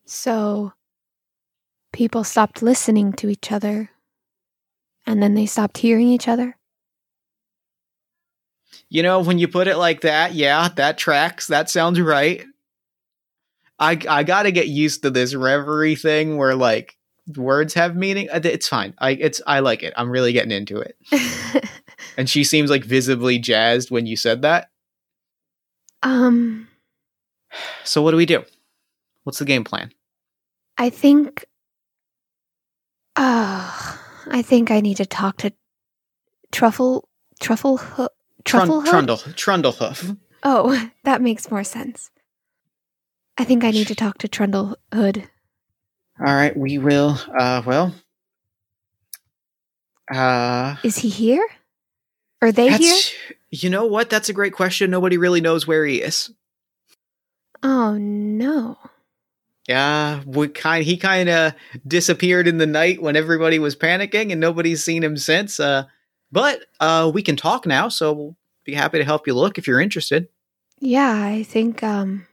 So 0.05 0.74
people 1.95 2.24
stopped 2.24 2.61
listening 2.61 3.14
to 3.14 3.30
each 3.30 3.51
other 3.51 3.89
and 5.07 5.22
then 5.22 5.33
they 5.33 5.47
stopped 5.47 5.78
hearing 5.78 6.09
each 6.09 6.28
other. 6.28 6.57
you 8.91 9.03
know 9.03 9.20
when 9.20 9.39
you 9.39 9.49
put 9.49 9.66
it 9.66 9.76
like 9.76 10.03
that 10.03 10.35
yeah 10.35 10.68
that 10.76 10.99
tracks. 10.99 11.47
That 11.47 11.70
sounds 11.70 11.99
right. 12.01 12.45
I 13.78 13.99
i 14.09 14.22
got 14.24 14.43
to 14.43 14.53
get 14.53 14.68
used 14.68 15.03
to 15.03 15.11
this 15.11 15.35
reverie 15.35 15.97
thing 15.97 16.37
where 16.37 16.55
like 16.55 16.97
words 17.37 17.75
have 17.75 17.97
meaning 17.97 18.29
Uh, 18.31 18.41
it's 18.45 18.68
fine. 18.68 18.95
I 18.99 19.11
it's 19.12 19.41
i 19.47 19.61
like 19.61 19.83
it. 19.83 19.93
I'm 19.97 20.11
really 20.11 20.33
getting 20.33 20.51
into 20.53 20.79
it. 20.79 20.97
And 22.16 22.29
she 22.29 22.45
seems 22.45 22.68
like 22.68 22.85
visibly 22.85 23.39
jazzed 23.39 23.91
when 23.91 24.07
you 24.07 24.16
said 24.16 24.43
that. 24.43 24.68
Um. 26.03 26.68
So 27.85 28.03
what 28.03 28.11
do 28.11 28.16
we 28.16 28.27
do? 28.27 28.45
What's 29.25 29.39
the 29.39 29.45
game 29.45 29.64
plan? 29.64 29.93
I 30.79 30.91
think 30.91 31.47
uh 33.16 33.97
I 34.31 34.43
think 34.43 34.70
I 34.70 34.81
need 34.81 34.97
to 34.99 35.07
talk 35.07 35.39
to 35.39 35.53
Truffle 36.51 37.09
Truffle 37.41 37.79
Ho- 37.79 38.09
Truffle 38.45 38.83
Trun- 38.83 39.07
trundle 39.07 39.16
trundlehoof. 39.16 40.16
Oh, 40.43 40.91
that 41.05 41.23
makes 41.23 41.51
more 41.51 41.64
sense. 41.64 42.11
I 43.39 43.45
think 43.45 43.64
I 43.64 43.70
need 43.70 43.87
to 43.89 43.95
talk 43.95 44.18
to 44.18 44.29
Trundle 44.29 44.77
Hood. 44.93 45.29
All 46.21 46.35
right 46.35 46.57
we 46.57 46.79
will 46.79 47.19
uh 47.39 47.63
well 47.65 47.95
uh 50.13 50.77
Is 50.83 50.99
he 50.99 51.09
here? 51.09 51.47
Are 52.41 52.53
they 52.53 52.77
here? 52.77 52.97
you 53.51 53.71
know 53.71 53.87
what 53.87 54.11
that's 54.11 54.29
a 54.29 54.33
great 54.33 54.53
question 54.53 54.91
nobody 54.91 55.17
really 55.17 55.41
knows 55.41 55.67
where 55.67 55.85
he 55.85 56.01
is 56.03 56.31
Oh 57.63 57.97
no. 57.97 58.79
Yeah, 59.69 60.23
we 60.27 60.49
kind 60.49 60.85
he 60.85 60.97
kind 60.97 61.29
of 61.29 61.55
disappeared 61.87 62.49
in 62.49 62.59
the 62.59 62.67
night 62.67 63.01
when 63.01 63.15
everybody 63.15 63.59
was 63.61 63.77
panicking, 63.77 64.33
and 64.33 64.41
nobody's 64.41 64.83
seen 64.83 65.05
him 65.05 65.17
since. 65.17 65.61
Uh, 65.61 65.85
but 66.33 66.65
uh, 66.81 67.11
we 67.15 67.23
can 67.23 67.37
talk 67.37 67.65
now, 67.65 67.89
so 67.89 68.13
we'll 68.13 68.37
be 68.65 68.75
happy 68.75 68.99
to 68.99 69.05
help 69.05 69.27
you 69.27 69.35
look 69.35 69.59
if 69.59 69.69
you're 69.69 69.81
interested. 69.81 70.29
Yeah, 70.81 71.23
I 71.25 71.45
think 71.45 71.85
um 71.85 72.27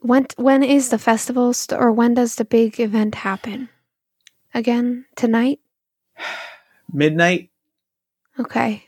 when 0.00 0.26
when 0.36 0.62
is 0.62 0.88
the 0.90 0.98
festival 0.98 1.52
st- 1.52 1.80
or 1.80 1.92
when 1.92 2.14
does 2.14 2.36
the 2.36 2.44
big 2.44 2.80
event 2.80 3.14
happen? 3.14 3.68
Again, 4.54 5.06
tonight? 5.16 5.60
Midnight. 6.92 7.50
Okay. 8.38 8.84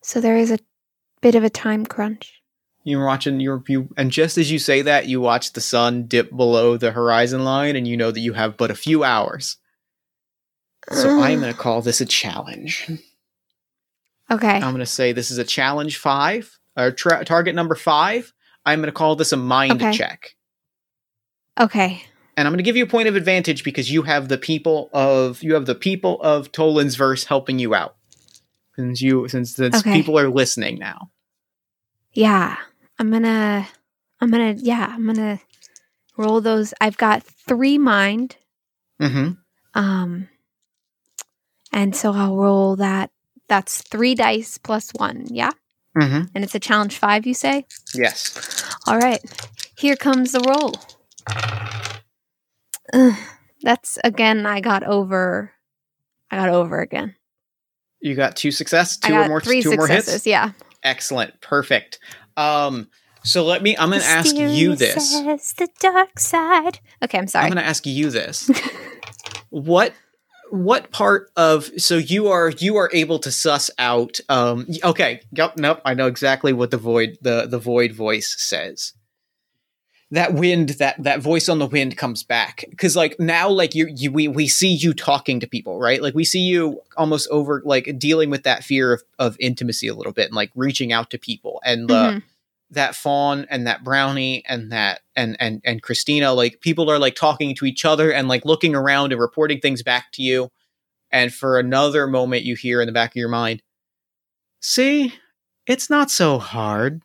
So 0.00 0.20
there 0.20 0.36
is 0.36 0.50
a 0.50 0.58
bit 1.20 1.34
of 1.34 1.44
a 1.44 1.50
time 1.50 1.86
crunch. 1.86 2.40
You're 2.84 3.06
watching 3.06 3.38
your 3.38 3.62
you, 3.68 3.88
and 3.96 4.10
just 4.10 4.38
as 4.38 4.50
you 4.50 4.58
say 4.58 4.82
that, 4.82 5.06
you 5.06 5.20
watch 5.20 5.52
the 5.52 5.60
sun 5.60 6.06
dip 6.06 6.34
below 6.34 6.76
the 6.76 6.90
horizon 6.90 7.44
line, 7.44 7.76
and 7.76 7.86
you 7.86 7.96
know 7.96 8.10
that 8.10 8.20
you 8.20 8.32
have 8.32 8.56
but 8.56 8.70
a 8.72 8.74
few 8.74 9.04
hours. 9.04 9.56
So 10.90 11.20
I'm 11.20 11.40
going 11.40 11.52
to 11.52 11.58
call 11.58 11.80
this 11.80 12.00
a 12.00 12.06
challenge. 12.06 12.90
Okay. 14.28 14.48
I'm 14.48 14.62
going 14.72 14.78
to 14.78 14.86
say 14.86 15.12
this 15.12 15.30
is 15.30 15.38
a 15.38 15.44
challenge 15.44 15.98
five, 15.98 16.58
or 16.76 16.90
tra- 16.90 17.24
target 17.24 17.54
number 17.54 17.76
five. 17.76 18.32
I'm 18.66 18.80
going 18.80 18.86
to 18.88 18.92
call 18.92 19.14
this 19.14 19.32
a 19.32 19.36
mind 19.36 19.80
Okay. 19.80 19.92
check. 19.92 20.34
Okay. 21.60 22.02
and 22.36 22.46
I'm 22.48 22.52
going 22.52 22.58
to 22.58 22.62
give 22.64 22.76
you 22.76 22.84
a 22.84 22.88
point 22.88 23.08
of 23.08 23.16
advantage 23.16 23.62
because 23.64 23.90
you 23.90 24.02
have 24.02 24.28
the 24.28 24.38
people 24.38 24.88
of 24.92 25.42
you 25.42 25.54
have 25.54 25.66
the 25.66 25.74
people 25.74 26.20
of 26.22 26.50
Tolan's 26.52 26.96
verse 26.96 27.24
helping 27.24 27.58
you 27.58 27.74
out. 27.74 27.96
Since 28.76 29.02
you 29.02 29.28
since 29.28 29.54
since 29.54 29.76
Okay. 29.80 29.92
people 29.92 30.18
are 30.18 30.28
listening 30.30 30.78
now. 30.78 31.10
Yeah. 32.14 32.56
I'm 32.98 33.10
going 33.10 33.22
to 33.24 33.66
I'm 34.20 34.30
going 34.30 34.56
to 34.56 34.62
yeah, 34.64 34.92
I'm 34.94 35.04
going 35.04 35.16
to 35.16 35.40
roll 36.16 36.40
those. 36.40 36.72
I've 36.80 36.96
got 36.96 37.22
3 37.22 37.78
mind 37.78 38.36
Mm-hmm. 39.00 39.32
um 39.74 40.28
and 41.72 41.96
so 41.96 42.12
I'll 42.12 42.36
roll 42.36 42.76
that 42.76 43.10
that's 43.48 43.82
3 43.82 44.14
dice 44.14 44.56
plus 44.58 44.90
1. 44.94 45.26
Yeah? 45.30 45.50
Mm-hmm. 45.96 46.26
And 46.34 46.44
it's 46.44 46.54
a 46.54 46.60
challenge 46.60 46.96
5 46.96 47.26
you 47.26 47.34
say? 47.34 47.66
Yes. 47.94 48.64
All 48.86 48.98
right. 48.98 49.20
Here 49.76 49.96
comes 49.96 50.32
the 50.32 50.40
roll. 50.40 50.74
Ugh, 52.92 53.14
that's 53.62 53.98
again 54.04 54.46
I 54.46 54.60
got 54.60 54.82
over 54.82 55.52
I 56.30 56.36
got 56.36 56.48
over 56.48 56.80
again. 56.80 57.14
You 58.00 58.14
got 58.14 58.36
two 58.36 58.50
success, 58.50 58.98
I 59.02 59.08
two 59.08 59.12
got 59.14 59.26
or 59.26 59.28
more 59.28 59.40
three 59.40 59.62
two 59.62 59.76
more 59.76 59.86
hits. 59.86 60.26
Yeah. 60.26 60.52
Excellent. 60.82 61.40
Perfect. 61.40 61.98
Um 62.36 62.88
So 63.24 63.44
let 63.44 63.62
me. 63.62 63.76
I'm 63.76 63.90
going 63.90 64.02
to 64.02 64.06
ask 64.06 64.34
you 64.34 64.74
this. 64.74 64.96
Mysterious 64.96 65.52
the 65.52 65.68
dark 65.78 66.18
side. 66.18 66.80
Okay, 67.04 67.18
I'm 67.18 67.28
sorry. 67.28 67.44
I'm 67.44 67.52
going 67.52 67.62
to 67.62 67.68
ask 67.68 67.86
you 67.86 68.10
this. 68.10 68.50
what 69.50 69.92
what 70.50 70.90
part 70.90 71.30
of 71.36 71.70
so 71.78 71.96
you 71.96 72.28
are 72.28 72.50
you 72.50 72.76
are 72.76 72.90
able 72.92 73.18
to 73.18 73.30
suss 73.30 73.70
out 73.78 74.20
um 74.28 74.66
okay 74.84 75.20
yep 75.32 75.56
nope 75.56 75.80
i 75.86 75.94
know 75.94 76.06
exactly 76.06 76.52
what 76.52 76.70
the 76.70 76.76
void 76.76 77.16
the 77.22 77.46
the 77.46 77.58
void 77.58 77.92
voice 77.92 78.34
says 78.38 78.92
that 80.12 80.34
wind 80.34 80.68
that 80.78 81.02
that 81.02 81.20
voice 81.20 81.48
on 81.48 81.58
the 81.58 81.66
wind 81.66 81.96
comes 81.96 82.22
back. 82.22 82.66
Because 82.68 82.94
like 82.94 83.18
now 83.18 83.48
like 83.48 83.74
you, 83.74 83.88
you 83.96 84.12
we 84.12 84.28
we 84.28 84.46
see 84.46 84.72
you 84.72 84.92
talking 84.92 85.40
to 85.40 85.46
people 85.46 85.80
right? 85.80 86.02
Like 86.02 86.14
we 86.14 86.24
see 86.24 86.40
you 86.40 86.80
almost 86.98 87.28
over 87.30 87.62
like 87.64 87.98
dealing 87.98 88.28
with 88.28 88.42
that 88.42 88.62
fear 88.62 88.92
of, 88.92 89.02
of 89.18 89.36
intimacy 89.40 89.88
a 89.88 89.94
little 89.94 90.12
bit 90.12 90.26
and 90.26 90.34
like 90.34 90.52
reaching 90.54 90.92
out 90.92 91.10
to 91.10 91.18
people. 91.18 91.60
And 91.64 91.90
uh, 91.90 92.12
Mhm. 92.12 92.22
that 92.72 92.94
faun 92.94 93.46
and 93.48 93.66
that 93.66 93.82
brownie 93.84 94.44
and 94.46 94.70
that 94.70 95.00
and 95.16 95.34
and 95.40 95.60
and 95.64 95.82
christina 95.82 96.32
like 96.32 96.60
people 96.60 96.90
are 96.90 96.98
like 96.98 97.14
talking 97.14 97.54
to 97.54 97.64
each 97.64 97.84
other 97.84 98.12
and 98.12 98.28
like 98.28 98.44
looking 98.44 98.74
around 98.74 99.12
and 99.12 99.20
reporting 99.20 99.60
things 99.60 99.82
back 99.82 100.12
to 100.12 100.22
you. 100.22 100.50
And 101.10 101.32
for 101.32 101.58
another 101.58 102.06
moment 102.06 102.44
you 102.44 102.54
hear 102.54 102.82
in 102.82 102.86
the 102.86 102.92
back 102.92 103.12
of 103.12 103.16
your 103.16 103.28
mind 103.30 103.62
see 104.60 105.14
it's 105.66 105.88
not 105.88 106.10
so 106.10 106.38
hard 106.38 107.02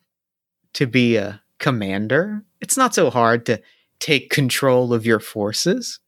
to 0.74 0.86
be 0.86 1.16
a 1.16 1.40
commander 1.58 2.44
it's 2.60 2.76
not 2.76 2.94
so 2.94 3.10
hard 3.10 3.46
to 3.46 3.60
take 4.00 4.30
control 4.30 4.92
of 4.92 5.06
your 5.06 5.20
forces 5.20 6.00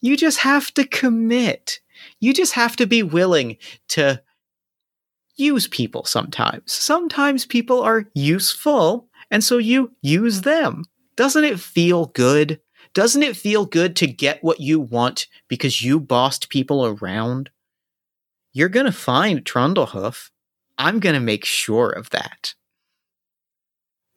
you 0.00 0.16
just 0.16 0.38
have 0.38 0.72
to 0.74 0.86
commit 0.86 1.80
you 2.20 2.32
just 2.32 2.52
have 2.52 2.76
to 2.76 2.86
be 2.86 3.02
willing 3.02 3.56
to 3.88 4.20
use 5.36 5.66
people 5.66 6.04
sometimes. 6.04 6.72
Sometimes 6.72 7.46
people 7.46 7.82
are 7.82 8.08
useful, 8.14 9.08
and 9.30 9.42
so 9.42 9.58
you 9.58 9.92
use 10.02 10.42
them. 10.42 10.84
Doesn't 11.16 11.44
it 11.44 11.60
feel 11.60 12.06
good? 12.06 12.60
Doesn't 12.92 13.22
it 13.22 13.36
feel 13.36 13.66
good 13.66 13.96
to 13.96 14.06
get 14.06 14.42
what 14.42 14.60
you 14.60 14.78
want 14.78 15.26
because 15.48 15.82
you 15.82 15.98
bossed 15.98 16.48
people 16.48 16.86
around? 16.86 17.50
You're 18.52 18.68
going 18.68 18.86
to 18.86 18.92
find 18.92 19.44
Trundlehoof. 19.44 20.30
I'm 20.78 21.00
going 21.00 21.14
to 21.14 21.20
make 21.20 21.44
sure 21.44 21.90
of 21.90 22.10
that. 22.10 22.54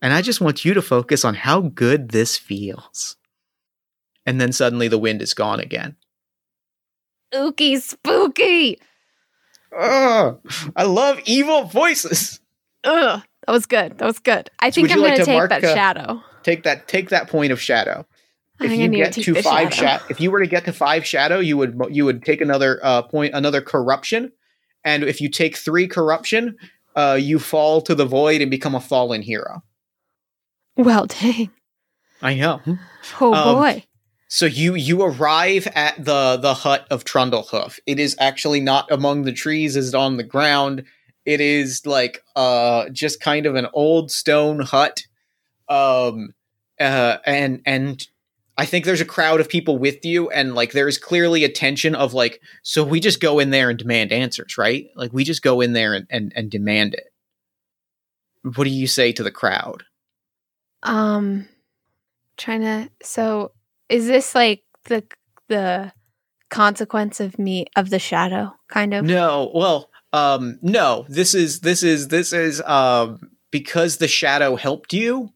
And 0.02 0.14
I 0.14 0.22
just 0.22 0.42
want 0.42 0.64
you 0.64 0.74
to 0.74 0.82
focus 0.82 1.26
on 1.26 1.36
how 1.36 1.62
good 1.62 2.10
this 2.10 2.38
feels. 2.38 3.16
And 4.26 4.40
then 4.40 4.52
suddenly 4.52 4.88
the 4.88 4.98
wind 4.98 5.22
is 5.22 5.34
gone 5.34 5.60
again. 5.60 5.96
Spooky, 7.34 7.78
spooky. 7.78 8.80
Ugh, 9.78 10.40
I 10.76 10.84
love 10.84 11.20
evil 11.26 11.64
voices. 11.64 12.40
Ugh, 12.84 13.22
that 13.46 13.52
was 13.52 13.66
good. 13.66 13.98
That 13.98 14.06
was 14.06 14.20
good. 14.20 14.50
I 14.60 14.70
So 14.70 14.76
think 14.82 14.92
I'm 14.92 15.00
like 15.00 15.10
going 15.10 15.20
to 15.20 15.26
take 15.26 15.36
mark, 15.38 15.50
that 15.50 15.64
uh, 15.64 15.74
shadow. 15.74 16.24
Take 16.44 16.64
that. 16.64 16.88
Take 16.88 17.10
that 17.10 17.30
point 17.30 17.52
of 17.52 17.62
shadow. 17.62 18.06
If 18.60 18.72
you 18.72 18.90
get 18.90 19.14
to 19.14 19.22
to 19.24 19.42
five 19.42 19.74
shadow. 19.74 20.00
shadow, 20.00 20.06
if 20.10 20.20
you 20.22 20.32
were 20.32 20.40
to 20.40 20.48
get 20.48 20.66
to 20.66 20.74
five 20.74 21.06
shadow, 21.06 21.40
you 21.40 21.58
would 21.58 21.80
you 21.92 22.06
would 22.06 22.24
take 22.24 22.42
another 22.42 22.80
uh, 22.82 23.02
point, 23.04 23.34
another 23.34 23.62
corruption, 23.62 24.32
and 24.84 25.04
if 25.04 25.22
you 25.22 25.30
take 25.30 25.58
three 25.58 25.88
corruption, 25.88 26.58
uh, 26.96 27.18
you 27.20 27.40
fall 27.40 27.82
to 27.82 27.94
the 27.94 28.06
void 28.06 28.42
and 28.42 28.50
become 28.50 28.74
a 28.74 28.80
fallen 28.80 29.22
hero. 29.22 29.62
Well, 30.78 31.08
dang. 31.08 31.52
I 32.22 32.36
know. 32.36 32.62
Oh 33.20 33.34
Um, 33.34 33.56
boy. 33.56 33.84
So 34.30 34.46
you 34.46 34.76
you 34.76 35.02
arrive 35.04 35.68
at 35.74 36.04
the 36.04 36.38
the 36.38 36.54
hut 36.54 36.86
of 36.92 37.04
Trundlehoof. 37.06 37.80
It 37.86 38.00
is 38.00 38.16
actually 38.20 38.60
not 38.60 38.92
among 38.92 39.24
the 39.24 39.32
trees; 39.32 39.76
it's 39.76 39.94
on 39.94 40.18
the 40.18 40.24
ground. 40.24 40.84
It 41.26 41.42
is 41.42 41.86
like 41.86 42.22
uh 42.36 42.90
just 42.90 43.20
kind 43.22 43.46
of 43.46 43.56
an 43.56 43.68
old 43.74 44.12
stone 44.12 44.60
hut. 44.62 45.04
Um 45.70 46.34
uh 46.80 47.18
and 47.26 47.62
and 47.66 48.06
I 48.58 48.66
think 48.66 48.86
there's 48.86 49.02
a 49.02 49.06
crowd 49.06 49.40
of 49.40 49.50
people 49.50 49.78
with 49.78 50.04
you 50.04 50.30
and 50.30 50.56
like 50.56 50.72
there's 50.72 50.98
clearly 50.98 51.44
a 51.44 51.50
tension 51.50 51.94
of 51.96 52.14
like 52.14 52.42
so 52.64 52.84
we 52.84 53.00
just 53.00 53.20
go 53.20 53.40
in 53.40 53.52
there 53.52 53.70
and 53.70 53.78
demand 53.78 54.12
answers, 54.12 54.58
right? 54.58 54.88
Like 54.96 55.14
we 55.14 55.24
just 55.24 55.42
go 55.42 55.62
in 55.62 55.74
there 55.74 55.94
and 55.94 56.08
and, 56.10 56.34
and 56.36 56.50
demand 56.50 56.96
it. 56.96 57.06
What 58.56 58.64
do 58.64 58.70
you 58.70 58.88
say 58.88 59.12
to 59.14 59.24
the 59.24 59.32
crowd? 59.32 59.84
Um, 60.84 61.48
trying 62.38 62.62
to. 62.62 62.90
So, 63.04 63.52
is 63.90 64.08
this 64.08 64.36
like 64.36 64.64
the 64.86 65.04
the 65.48 65.92
consequence 66.50 67.20
of 67.20 67.38
me 67.38 67.66
of 67.76 67.90
the 67.90 68.00
shadow, 68.00 68.54
kind 68.70 68.94
of? 68.94 69.06
No, 69.06 69.52
well, 69.54 69.90
um, 70.14 70.60
no. 70.62 71.06
This 71.10 71.34
is 71.34 71.62
this 71.62 71.84
is 71.84 72.08
this 72.10 72.34
is 72.34 72.62
um 72.62 73.32
because 73.52 73.98
the 73.98 74.08
shadow 74.08 74.56
helped 74.56 74.94
you. 74.94 75.34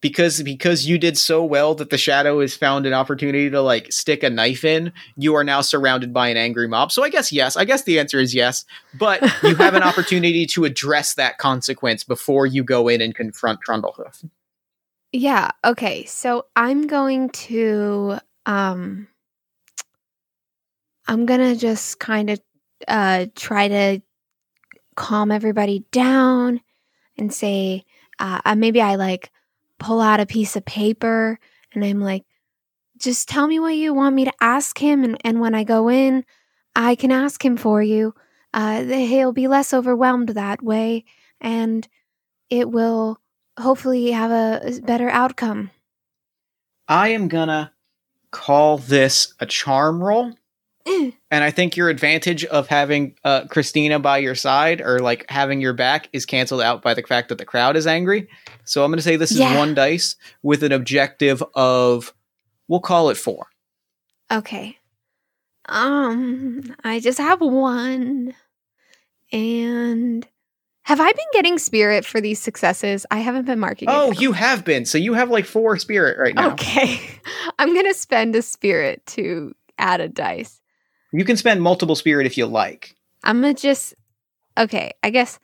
Because 0.00 0.42
because 0.42 0.84
you 0.84 0.98
did 0.98 1.16
so 1.16 1.44
well 1.44 1.76
that 1.76 1.90
the 1.90 1.98
shadow 1.98 2.40
has 2.40 2.56
found 2.56 2.86
an 2.86 2.92
opportunity 2.92 3.48
to 3.48 3.60
like 3.60 3.92
stick 3.92 4.24
a 4.24 4.30
knife 4.30 4.64
in, 4.64 4.92
you 5.16 5.36
are 5.36 5.44
now 5.44 5.60
surrounded 5.60 6.12
by 6.12 6.26
an 6.26 6.36
angry 6.36 6.66
mob. 6.66 6.90
So 6.90 7.04
I 7.04 7.08
guess 7.08 7.30
yes. 7.30 7.56
I 7.56 7.64
guess 7.64 7.84
the 7.84 8.00
answer 8.00 8.18
is 8.18 8.34
yes. 8.34 8.64
But 8.98 9.22
you 9.44 9.54
have 9.54 9.74
an 9.74 9.82
opportunity 9.84 10.44
to 10.46 10.64
address 10.64 11.14
that 11.14 11.38
consequence 11.38 12.02
before 12.02 12.46
you 12.46 12.64
go 12.64 12.88
in 12.88 13.00
and 13.00 13.14
confront 13.14 13.60
Trundlehoof. 13.64 14.24
Yeah. 15.12 15.50
Okay. 15.64 16.04
So 16.06 16.46
I'm 16.56 16.86
going 16.86 17.28
to 17.30 18.18
um 18.46 19.08
I'm 21.06 21.26
gonna 21.26 21.56
just 21.56 21.98
kind 21.98 22.30
of 22.30 22.40
uh 22.88 23.26
try 23.36 23.68
to 23.68 24.00
calm 24.96 25.30
everybody 25.32 25.84
down 25.92 26.60
and 27.18 27.32
say 27.32 27.84
uh 28.18 28.40
uh, 28.44 28.54
maybe 28.56 28.80
I 28.80 28.96
like 28.96 29.30
pull 29.78 30.00
out 30.00 30.20
a 30.20 30.26
piece 30.26 30.56
of 30.56 30.64
paper 30.64 31.38
and 31.74 31.84
I'm 31.84 32.00
like 32.00 32.24
just 32.98 33.28
tell 33.28 33.46
me 33.48 33.60
what 33.60 33.76
you 33.76 33.94
want 33.94 34.14
me 34.16 34.24
to 34.26 34.32
ask 34.40 34.78
him 34.78 35.04
and, 35.04 35.18
and 35.24 35.40
when 35.40 35.54
I 35.54 35.64
go 35.64 35.90
in 35.90 36.24
I 36.76 36.94
can 36.96 37.12
ask 37.12 37.44
him 37.44 37.56
for 37.56 37.82
you. 37.82 38.14
Uh 38.54 38.84
he'll 38.84 39.32
be 39.32 39.48
less 39.48 39.74
overwhelmed 39.74 40.30
that 40.30 40.62
way 40.62 41.04
and 41.40 41.88
it 42.50 42.70
will 42.70 43.18
hopefully 43.58 44.10
have 44.10 44.30
a 44.30 44.80
better 44.82 45.08
outcome. 45.08 45.70
I 46.88 47.08
am 47.08 47.28
gonna 47.28 47.72
call 48.30 48.78
this 48.78 49.34
a 49.40 49.46
charm 49.46 50.02
roll. 50.02 50.32
Eh. 50.84 51.12
And 51.30 51.44
I 51.44 51.50
think 51.52 51.76
your 51.76 51.88
advantage 51.88 52.44
of 52.46 52.66
having 52.66 53.14
uh, 53.24 53.44
Christina 53.46 54.00
by 54.00 54.18
your 54.18 54.34
side 54.34 54.80
or 54.80 54.98
like 54.98 55.24
having 55.30 55.60
your 55.60 55.74
back 55.74 56.08
is 56.12 56.26
canceled 56.26 56.60
out 56.60 56.82
by 56.82 56.92
the 56.92 57.02
fact 57.02 57.28
that 57.28 57.38
the 57.38 57.44
crowd 57.44 57.76
is 57.76 57.86
angry. 57.86 58.28
So 58.64 58.82
I'm 58.84 58.90
going 58.90 58.98
to 58.98 59.02
say 59.02 59.14
this 59.16 59.30
is 59.30 59.38
Yeah. 59.38 59.56
one 59.56 59.74
dice 59.74 60.16
with 60.42 60.64
an 60.64 60.72
objective 60.72 61.40
of, 61.54 62.12
we'll 62.66 62.80
call 62.80 63.10
it 63.10 63.16
four. 63.16 63.46
Okay. 64.30 64.76
Um, 65.68 66.74
I 66.82 66.98
just 66.98 67.18
have 67.18 67.40
one. 67.40 68.34
And 69.30 70.26
have 70.84 71.00
I 71.00 71.12
been 71.12 71.24
getting 71.32 71.58
spirit 71.58 72.04
for 72.04 72.20
these 72.20 72.40
successes? 72.40 73.06
I 73.10 73.18
haven't 73.18 73.46
been 73.46 73.60
marking 73.60 73.88
Oh, 73.90 74.12
you 74.12 74.32
have 74.32 74.64
been. 74.64 74.84
So 74.84 74.98
you 74.98 75.14
have 75.14 75.30
like 75.30 75.44
four 75.44 75.76
spirit 75.78 76.18
right 76.18 76.34
now. 76.34 76.52
Okay. 76.52 77.00
I'm 77.58 77.72
going 77.72 77.86
to 77.86 77.94
spend 77.94 78.34
a 78.34 78.42
spirit 78.42 79.04
to 79.08 79.54
add 79.78 80.00
a 80.00 80.08
dice. 80.08 80.60
You 81.12 81.24
can 81.24 81.36
spend 81.36 81.62
multiple 81.62 81.94
spirit 81.94 82.26
if 82.26 82.36
you 82.36 82.46
like. 82.46 82.96
I'm 83.22 83.40
going 83.40 83.54
to 83.54 83.62
just 83.62 83.94
Okay, 84.58 84.92
I 85.02 85.10
guess 85.10 85.38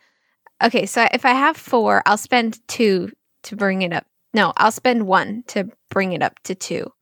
Okay, 0.63 0.87
so 0.87 1.07
if 1.13 1.25
I 1.25 1.33
have 1.33 1.57
4, 1.57 2.03
I'll 2.05 2.17
spend 2.17 2.59
2 2.67 3.13
to 3.45 3.57
bring 3.57 3.83
it 3.83 3.93
up. 3.93 4.07
No, 4.35 4.53
I'll 4.57 4.73
spend 4.73 5.07
1 5.07 5.45
to 5.49 5.71
bring 5.89 6.13
it 6.13 6.23
up 6.23 6.41
to 6.45 6.55
2. 6.55 6.93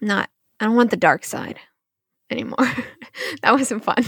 Not 0.00 0.28
I 0.60 0.66
don't 0.66 0.76
want 0.76 0.90
the 0.90 0.96
dark 0.96 1.24
side 1.24 1.58
anymore. 2.30 2.56
that 3.42 3.52
wasn't 3.52 3.84
fun. 3.84 4.04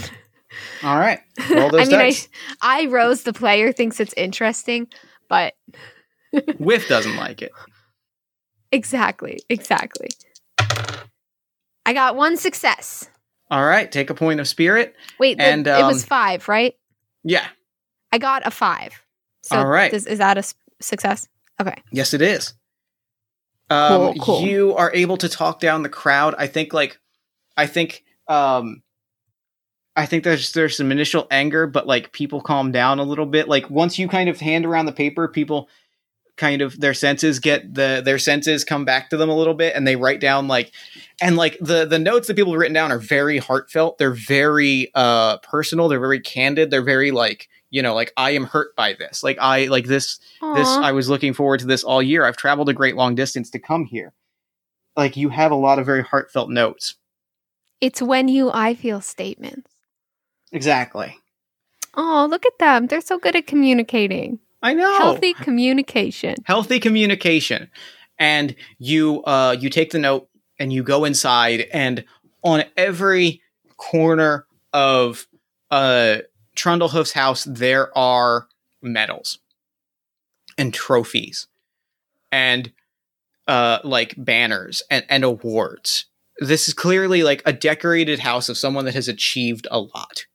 All 0.82 0.98
right. 0.98 1.20
Roll 1.50 1.70
those 1.70 1.88
I 1.88 1.90
mean, 1.90 1.98
dice. 1.98 2.28
I, 2.62 2.82
I 2.82 2.86
Rose, 2.86 3.22
the 3.22 3.32
player, 3.32 3.72
thinks 3.72 4.00
it's 4.00 4.14
interesting, 4.16 4.88
but 5.28 5.54
Whiff 6.58 6.88
doesn't 6.88 7.16
like 7.16 7.42
it. 7.42 7.52
exactly, 8.72 9.40
exactly. 9.48 10.08
I 11.86 11.92
got 11.92 12.16
one 12.16 12.36
success. 12.36 13.08
All 13.50 13.64
right. 13.64 13.90
Take 13.90 14.10
a 14.10 14.14
point 14.14 14.38
of 14.40 14.46
spirit. 14.46 14.94
Wait, 15.18 15.38
the- 15.38 15.44
And, 15.44 15.66
it 15.66 15.84
was 15.84 16.04
um, 16.04 16.08
five, 16.08 16.48
right? 16.48 16.74
Yeah. 17.24 17.46
I 18.12 18.18
got 18.18 18.46
a 18.46 18.50
five. 18.50 18.92
So 19.42 19.56
All 19.58 19.66
right. 19.66 19.92
is 19.92 20.04
that 20.18 20.38
a 20.38 20.44
success? 20.80 21.26
Okay. 21.60 21.74
Yes, 21.90 22.14
it 22.14 22.22
is. 22.22 22.54
Um, 23.70 23.88
Cool, 23.88 24.14
cool. 24.20 24.40
You 24.42 24.76
are 24.76 24.92
able 24.94 25.16
to 25.18 25.28
talk 25.28 25.60
down 25.60 25.82
the 25.82 25.88
crowd. 25.88 26.34
I 26.38 26.46
think, 26.46 26.72
like, 26.72 26.98
I 27.56 27.66
think, 27.66 28.04
um, 28.28 28.82
I 29.96 30.06
think 30.06 30.24
there's 30.24 30.52
there's 30.52 30.76
some 30.76 30.92
initial 30.92 31.26
anger, 31.30 31.66
but 31.66 31.86
like 31.86 32.12
people 32.12 32.40
calm 32.40 32.72
down 32.72 32.98
a 32.98 33.04
little 33.04 33.26
bit. 33.26 33.48
Like 33.48 33.68
once 33.68 33.98
you 33.98 34.08
kind 34.08 34.28
of 34.28 34.40
hand 34.40 34.64
around 34.64 34.86
the 34.86 34.92
paper, 34.92 35.28
people 35.28 35.68
kind 36.40 36.62
of 36.62 36.80
their 36.80 36.94
senses 36.94 37.38
get 37.38 37.74
the 37.74 38.00
their 38.02 38.18
senses 38.18 38.64
come 38.64 38.86
back 38.86 39.10
to 39.10 39.16
them 39.18 39.28
a 39.28 39.36
little 39.36 39.52
bit 39.52 39.76
and 39.76 39.86
they 39.86 39.94
write 39.94 40.20
down 40.20 40.48
like 40.48 40.72
and 41.20 41.36
like 41.36 41.58
the 41.60 41.84
the 41.84 41.98
notes 41.98 42.28
that 42.28 42.34
people 42.34 42.52
have 42.52 42.58
written 42.58 42.72
down 42.72 42.90
are 42.90 42.98
very 42.98 43.36
heartfelt. 43.36 43.98
They're 43.98 44.10
very 44.10 44.90
uh 44.94 45.36
personal. 45.38 45.88
They're 45.88 46.00
very 46.00 46.20
candid. 46.20 46.70
They're 46.70 46.82
very 46.82 47.10
like 47.10 47.48
you 47.68 47.82
know 47.82 47.94
like 47.94 48.12
i 48.16 48.30
am 48.30 48.44
hurt 48.44 48.74
by 48.74 48.94
this. 48.94 49.22
Like 49.22 49.36
i 49.38 49.66
like 49.66 49.84
this 49.84 50.18
this 50.54 50.68
i 50.68 50.92
was 50.92 51.10
looking 51.10 51.34
forward 51.34 51.60
to 51.60 51.66
this 51.66 51.84
all 51.84 52.02
year. 52.02 52.24
I've 52.24 52.38
traveled 52.38 52.70
a 52.70 52.74
great 52.74 52.96
long 52.96 53.14
distance 53.14 53.50
to 53.50 53.58
come 53.58 53.84
here. 53.84 54.14
Like 54.96 55.18
you 55.18 55.28
have 55.28 55.52
a 55.52 55.56
lot 55.56 55.78
of 55.78 55.84
very 55.84 56.02
heartfelt 56.02 56.48
notes. 56.48 56.94
It's 57.82 58.00
when 58.00 58.28
you 58.28 58.50
I 58.50 58.74
feel 58.74 59.02
statements. 59.02 59.69
Exactly 60.52 61.16
Oh, 61.96 62.28
look 62.30 62.46
at 62.46 62.56
them. 62.60 62.86
They're 62.86 63.00
so 63.00 63.18
good 63.18 63.34
at 63.34 63.48
communicating. 63.48 64.38
i 64.62 64.72
know 64.74 64.96
Healthy 64.98 65.34
communication. 65.34 66.36
healthy 66.44 66.78
communication 66.80 67.68
and 68.18 68.54
you 68.78 69.22
uh 69.24 69.56
you 69.58 69.68
take 69.70 69.90
the 69.90 69.98
note 69.98 70.28
and 70.58 70.72
you 70.72 70.82
go 70.82 71.04
inside 71.04 71.66
and 71.72 72.04
on 72.42 72.64
every 72.76 73.42
corner 73.76 74.46
of 74.72 75.26
uh 75.70 76.18
Trundlehoof's 76.56 77.12
house 77.12 77.44
there 77.44 77.96
are 77.96 78.46
medals 78.82 79.38
and 80.58 80.72
trophies 80.74 81.46
and 82.30 82.72
uh 83.48 83.78
like 83.84 84.14
banners 84.18 84.82
and, 84.90 85.04
and 85.08 85.24
awards 85.24 86.06
this 86.38 86.68
is 86.68 86.74
clearly 86.74 87.22
like 87.22 87.42
a 87.46 87.52
decorated 87.52 88.18
house 88.20 88.48
of 88.48 88.56
someone 88.58 88.84
that 88.84 88.94
has 88.94 89.08
achieved 89.08 89.66
a 89.70 89.80
lot 89.80 90.26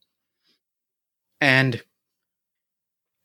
and 1.45 1.83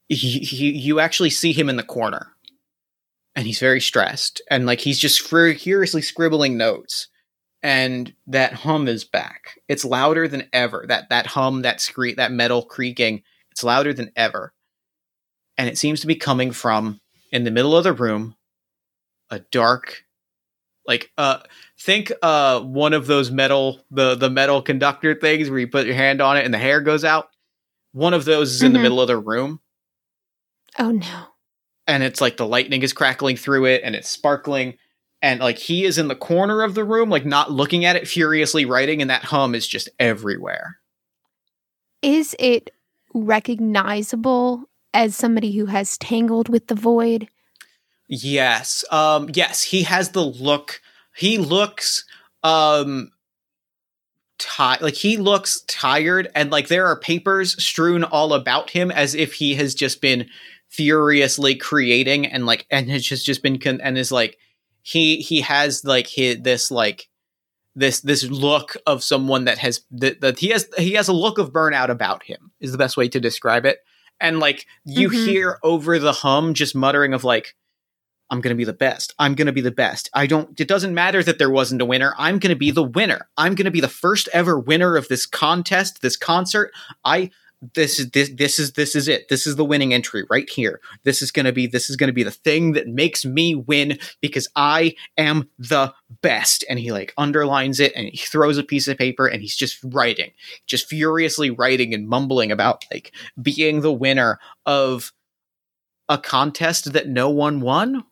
he, 0.09 0.41
he, 0.41 0.73
you 0.73 1.01
actually 1.01 1.31
see 1.31 1.55
him 1.55 1.71
in 1.71 1.77
the 1.77 1.83
corner. 1.83 2.35
And 3.35 3.47
he's 3.47 3.61
very 3.61 3.81
stressed 3.81 4.43
and 4.51 4.67
like 4.67 4.81
he's 4.81 4.99
just 4.99 5.23
furiously 5.23 6.03
scribbling 6.03 6.59
notes. 6.59 7.09
And 7.63 8.13
that 8.27 8.53
hum 8.53 8.89
is 8.89 9.05
back. 9.05 9.59
It's 9.69 9.87
louder 9.87 10.29
than 10.29 10.49
ever. 10.53 10.85
That 10.87 11.09
that 11.09 11.29
hum 11.29 11.63
that 11.63 11.81
screech 11.81 12.17
that 12.17 12.33
metal 12.33 12.63
creaking 12.63 13.23
it's 13.53 13.65
louder 13.65 13.95
than 13.95 14.13
ever. 14.17 14.53
And 15.57 15.69
it 15.69 15.79
seems 15.79 16.01
to 16.01 16.07
be 16.07 16.17
coming 16.17 16.51
from 16.51 17.01
in 17.33 17.45
the 17.45 17.51
middle 17.51 17.75
of 17.75 17.85
the 17.85 17.95
room 17.95 18.35
a 19.31 19.39
dark 19.39 20.03
like 20.87 21.11
uh 21.17 21.39
think 21.79 22.13
uh 22.21 22.61
one 22.61 22.93
of 22.93 23.07
those 23.07 23.31
metal 23.31 23.81
the 23.91 24.17
the 24.17 24.29
metal 24.29 24.61
conductor 24.61 25.15
things 25.15 25.49
where 25.49 25.61
you 25.61 25.69
put 25.69 25.87
your 25.87 25.95
hand 25.95 26.21
on 26.21 26.37
it 26.37 26.45
and 26.45 26.53
the 26.53 26.59
hair 26.59 26.81
goes 26.81 27.05
out 27.05 27.31
one 27.93 28.15
of 28.15 28.25
those 28.25 28.53
is 28.55 28.63
in 28.63 28.73
the 28.73 28.79
Mhm. 28.79 28.83
middle 28.83 29.01
of 29.01 29.09
the 29.09 29.19
room 29.19 29.61
Oh 30.79 30.91
no. 30.93 31.25
and 31.87 32.03
it's 32.03 32.21
like 32.21 32.37
the 32.37 32.47
lightning 32.47 32.83
is 32.83 32.93
crackling 32.93 33.37
through 33.37 33.65
it 33.67 33.83
and 33.85 33.95
it's 33.97 34.09
sparkling 34.09 34.79
and 35.23 35.41
like 35.41 35.59
he 35.59 35.85
is 35.85 35.99
in 35.99 36.09
the 36.09 36.15
corner 36.15 36.63
of 36.63 36.75
the 36.75 36.85
room 36.85 37.11
like 37.11 37.27
not 37.27 37.51
looking 37.51 37.85
at 37.85 37.97
it 37.97 38.07
furiously 38.09 38.65
writing 38.65 39.01
and 39.03 39.11
that 39.11 39.25
hum 39.25 39.55
is 39.55 39.67
just 39.67 39.89
everywhere 39.99 40.79
Is 42.03 42.35
it 42.39 42.71
recognizable 43.13 44.65
as 44.95 45.15
somebody 45.17 45.57
who 45.57 45.67
has 45.67 45.99
tangled 45.99 46.49
with 46.49 46.69
the 46.69 46.75
void? 46.75 47.29
yes 48.13 48.85
um 48.91 49.29
yes 49.35 49.63
he 49.63 49.83
has 49.85 50.11
the 50.11 50.25
look 50.25 50.81
he 51.17 51.39
looks 51.39 52.05
um 52.43 53.11
ti- 54.41 54.83
like 54.83 54.95
he 54.95 55.17
looks 55.17 55.61
tired 55.69 56.29
and 56.35 56.51
like 56.51 56.67
there 56.67 56.87
are 56.87 56.99
papers 56.99 57.63
strewn 57.63 58.03
all 58.03 58.33
about 58.35 58.71
him 58.71 58.91
as 58.91 59.15
if 59.15 59.35
he 59.35 59.55
has 59.55 59.75
just 59.75 60.01
been 60.01 60.27
furiously 60.69 61.55
creating 61.55 62.27
and 62.27 62.47
like 62.47 62.67
and 62.71 62.89
has 62.91 63.05
just 63.05 63.27
just 63.27 63.43
been 63.43 63.59
con- 63.59 63.81
and 63.83 63.99
is 63.99 64.11
like 64.11 64.39
he 64.83 65.17
he 65.19 65.41
has 65.43 65.85
like 65.85 66.07
his 66.07 66.39
this 66.41 66.71
like 66.71 67.09
this 67.75 68.01
this 68.01 68.25
look 68.25 68.77
of 68.87 69.03
someone 69.05 69.45
that 69.45 69.59
has 69.59 69.83
that, 69.91 70.21
that 70.21 70.39
he 70.39 70.49
has 70.49 70.69
he 70.79 70.93
has 70.95 71.09
a 71.09 71.13
look 71.13 71.39
of 71.39 71.53
burnout 71.53 71.89
about 71.91 72.23
him 72.25 72.51
is 72.61 72.73
the 72.73 72.79
best 72.79 72.97
way 72.97 73.09
to 73.09 73.21
describe 73.21 73.67
it 73.67 73.79
and 74.21 74.39
like 74.41 74.67
you 74.85 75.09
Mhm. 75.11 75.27
hear 75.27 75.59
over 75.63 75.99
the 75.99 76.13
hum 76.13 76.55
just 76.55 76.75
muttering 76.75 77.15
of 77.15 77.25
like 77.25 77.55
I'm 78.31 78.41
going 78.41 78.55
to 78.55 78.59
be 78.59 78.65
the 78.65 78.73
best. 78.73 79.13
I'm 79.19 79.35
going 79.35 79.47
to 79.47 79.53
be 79.53 79.61
the 79.61 79.71
best. 79.71 80.09
I 80.15 80.27
don't, 80.27 80.59
it 80.59 80.69
doesn't 80.69 80.95
matter 80.95 81.23
that 81.23 81.39
there 81.39 81.51
wasn't 81.51 81.83
a 81.83 81.87
winner. 81.87 82.15
I'm 82.17 82.39
going 82.39 82.55
to 82.55 82.59
be 82.59 82.71
the 82.71 82.83
winner. 82.83 83.29
I'm 83.37 83.55
going 83.55 83.65
to 83.65 83.71
be 83.71 83.81
the 83.81 83.89
first 83.89 84.29
ever 84.33 84.59
winner 84.59 84.97
of 84.97 85.09
this 85.09 85.27
contest, 85.27 86.01
this 86.01 86.17
concert. 86.17 86.73
I, 87.05 87.31
this 87.75 87.99
is, 87.99 88.11
this, 88.13 88.31
this 88.31 88.59
is, 88.59 88.73
this 88.73 88.97
is 88.97 89.07
it. 89.07 89.29
This 89.29 89.47
is 89.47 89.57
the 89.57 89.65
winning 89.65 89.93
entry 89.93 90.25
right 90.31 90.49
here. 90.49 90.81
This 91.05 91.21
is 91.21 91.31
going 91.31 91.45
to 91.45 91.53
be, 91.53 91.67
this 91.67 91.91
is 91.91 91.97
going 91.97 92.09
to 92.09 92.15
be 92.15 92.23
the 92.23 92.31
thing 92.31 92.73
that 92.73 92.87
makes 92.87 93.25
me 93.25 93.55
win 93.55 93.99
because 94.23 94.49
I 94.57 94.95
am 95.19 95.49
the 95.59 95.93
best. 96.23 96.65
And 96.71 96.79
he 96.79 96.91
like 96.91 97.13
underlines 97.19 97.79
it 97.81 97.93
and 97.95 98.09
he 98.09 98.17
throws 98.17 98.57
a 98.57 98.63
piece 98.63 98.89
of 98.89 98.97
paper 98.97 99.27
and 99.27 99.43
he's 99.43 99.57
just 99.57 99.79
writing, 99.85 100.31
just 100.67 100.89
furiously 100.89 101.51
writing 101.51 101.93
and 101.93 102.09
mumbling 102.09 102.51
about 102.51 102.85
like 102.91 103.13
being 103.43 103.81
the 103.83 103.93
winner 103.93 104.39
of 104.65 105.13
a 106.09 106.17
contest 106.17 106.93
that 106.93 107.09
no 107.09 107.29
one 107.29 107.61
won 107.61 108.05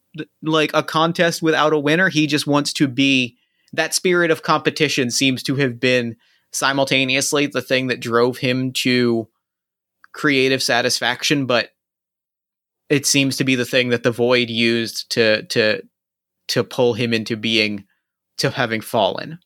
like 0.42 0.70
a 0.74 0.82
contest 0.82 1.42
without 1.42 1.72
a 1.72 1.78
winner. 1.78 2.08
He 2.08 2.26
just 2.26 2.46
wants 2.46 2.72
to 2.74 2.88
be 2.88 3.36
that 3.72 3.94
spirit 3.94 4.30
of 4.30 4.42
competition 4.42 5.10
seems 5.10 5.42
to 5.44 5.56
have 5.56 5.78
been 5.78 6.16
simultaneously 6.52 7.46
the 7.46 7.62
thing 7.62 7.88
that 7.88 8.00
drove 8.00 8.38
him 8.38 8.72
to 8.72 9.28
creative 10.12 10.62
satisfaction, 10.62 11.46
but 11.46 11.70
it 12.88 13.06
seems 13.06 13.36
to 13.36 13.44
be 13.44 13.54
the 13.54 13.64
thing 13.64 13.90
that 13.90 14.02
the 14.02 14.10
void 14.10 14.48
used 14.48 15.10
to 15.10 15.42
to 15.44 15.82
to 16.48 16.64
pull 16.64 16.94
him 16.94 17.12
into 17.12 17.36
being 17.36 17.84
to 18.38 18.50
having 18.50 18.80
fallen. 18.80 19.38